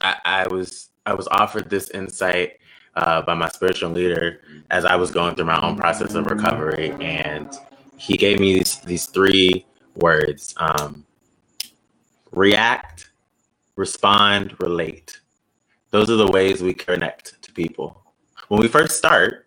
I, 0.00 0.16
I 0.24 0.48
was 0.48 0.90
I 1.06 1.14
was 1.14 1.28
offered 1.28 1.70
this 1.70 1.90
insight 1.90 2.54
uh, 2.98 3.22
by 3.22 3.34
my 3.34 3.48
spiritual 3.48 3.90
leader 3.90 4.40
as 4.70 4.84
I 4.84 4.96
was 4.96 5.10
going 5.12 5.36
through 5.36 5.46
my 5.46 5.60
own 5.62 5.76
process 5.76 6.14
of 6.14 6.26
recovery, 6.26 6.90
and 7.00 7.48
he 7.96 8.16
gave 8.16 8.40
me 8.40 8.54
these 8.54 8.76
these 8.80 9.06
three 9.06 9.64
words: 9.94 10.54
um, 10.58 11.06
react, 12.32 13.10
respond, 13.76 14.56
relate. 14.60 15.20
Those 15.90 16.10
are 16.10 16.16
the 16.16 16.30
ways 16.30 16.60
we 16.62 16.74
connect 16.74 17.40
to 17.42 17.52
people. 17.52 18.02
When 18.48 18.60
we 18.60 18.68
first 18.68 18.96
start, 18.96 19.46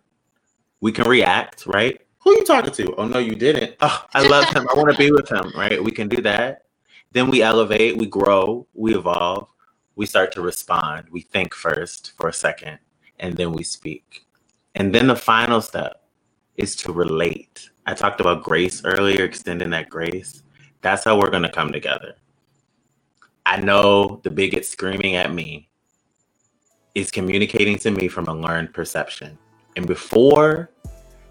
we 0.80 0.90
can 0.90 1.06
react, 1.08 1.66
right? 1.66 2.00
Who 2.20 2.30
are 2.30 2.34
you 2.34 2.44
talking 2.44 2.72
to? 2.72 2.94
Oh 2.96 3.06
no, 3.06 3.18
you 3.18 3.34
didn't. 3.34 3.76
Oh, 3.82 4.04
I 4.14 4.26
love 4.26 4.48
him. 4.48 4.66
I 4.70 4.74
want 4.74 4.90
to 4.90 4.96
be 4.98 5.12
with 5.12 5.30
him, 5.30 5.52
right? 5.56 5.82
We 5.82 5.90
can 5.92 6.08
do 6.08 6.22
that. 6.22 6.64
Then 7.12 7.28
we 7.30 7.42
elevate, 7.42 7.98
we 7.98 8.06
grow, 8.06 8.66
we 8.72 8.94
evolve, 8.94 9.48
we 9.96 10.06
start 10.06 10.32
to 10.32 10.40
respond. 10.40 11.08
We 11.10 11.20
think 11.20 11.54
first 11.54 12.12
for 12.16 12.28
a 12.28 12.32
second, 12.32 12.78
and 13.22 13.36
then 13.36 13.52
we 13.52 13.62
speak. 13.62 14.26
And 14.74 14.94
then 14.94 15.06
the 15.06 15.16
final 15.16 15.62
step 15.62 16.02
is 16.56 16.76
to 16.76 16.92
relate. 16.92 17.70
I 17.86 17.94
talked 17.94 18.20
about 18.20 18.42
grace 18.42 18.82
earlier, 18.84 19.24
extending 19.24 19.70
that 19.70 19.88
grace. 19.88 20.42
That's 20.82 21.04
how 21.04 21.18
we're 21.18 21.30
going 21.30 21.44
to 21.44 21.48
come 21.48 21.72
together. 21.72 22.16
I 23.46 23.58
know 23.58 24.20
the 24.22 24.30
bigot 24.30 24.66
screaming 24.66 25.16
at 25.16 25.32
me 25.32 25.68
is 26.94 27.10
communicating 27.10 27.78
to 27.78 27.90
me 27.90 28.08
from 28.08 28.26
a 28.26 28.34
learned 28.34 28.74
perception. 28.74 29.38
And 29.76 29.86
before 29.86 30.70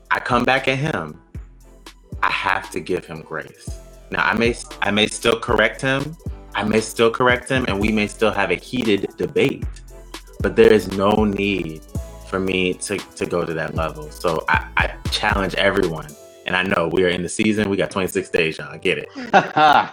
I 0.09 0.19
come 0.19 0.43
back 0.43 0.67
at 0.67 0.77
him, 0.77 1.21
I 2.23 2.31
have 2.31 2.69
to 2.71 2.79
give 2.79 3.05
him 3.05 3.21
grace. 3.21 3.69
Now 4.09 4.25
I 4.25 4.33
may 4.33 4.53
I 4.81 4.91
may 4.91 5.07
still 5.07 5.39
correct 5.39 5.81
him. 5.81 6.17
I 6.53 6.63
may 6.63 6.81
still 6.81 7.09
correct 7.09 7.47
him 7.47 7.65
and 7.67 7.79
we 7.79 7.91
may 7.91 8.07
still 8.07 8.31
have 8.31 8.51
a 8.51 8.55
heated 8.55 9.07
debate. 9.17 9.65
But 10.41 10.55
there 10.55 10.71
is 10.71 10.91
no 10.97 11.25
need 11.25 11.81
for 12.27 12.39
me 12.39 12.73
to, 12.75 12.97
to 12.97 13.25
go 13.25 13.45
to 13.45 13.53
that 13.53 13.75
level. 13.75 14.09
So 14.09 14.43
I, 14.47 14.67
I 14.77 14.95
challenge 15.11 15.55
everyone. 15.55 16.07
And 16.45 16.55
I 16.55 16.63
know 16.63 16.87
we 16.87 17.03
are 17.03 17.09
in 17.09 17.21
the 17.21 17.29
season, 17.29 17.69
we 17.69 17.77
got 17.77 17.91
26 17.91 18.29
days, 18.29 18.57
y'all. 18.57 18.69
I 18.69 18.77
get 18.77 18.97
it. 18.97 19.09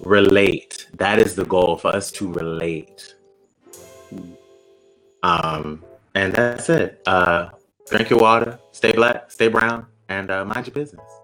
relate. 0.00 0.88
That 0.94 1.18
is 1.18 1.34
the 1.34 1.44
goal 1.44 1.76
for 1.76 1.88
us 1.88 2.10
to 2.12 2.32
relate. 2.32 3.14
Um, 5.22 5.84
and 6.14 6.32
that's 6.32 6.68
it. 6.68 7.02
Uh, 7.06 7.50
drink 7.88 8.10
your 8.10 8.18
water, 8.18 8.58
stay 8.72 8.92
black, 8.92 9.30
stay 9.30 9.48
brown, 9.48 9.86
and 10.08 10.30
uh, 10.30 10.44
mind 10.44 10.66
your 10.66 10.74
business. 10.74 11.17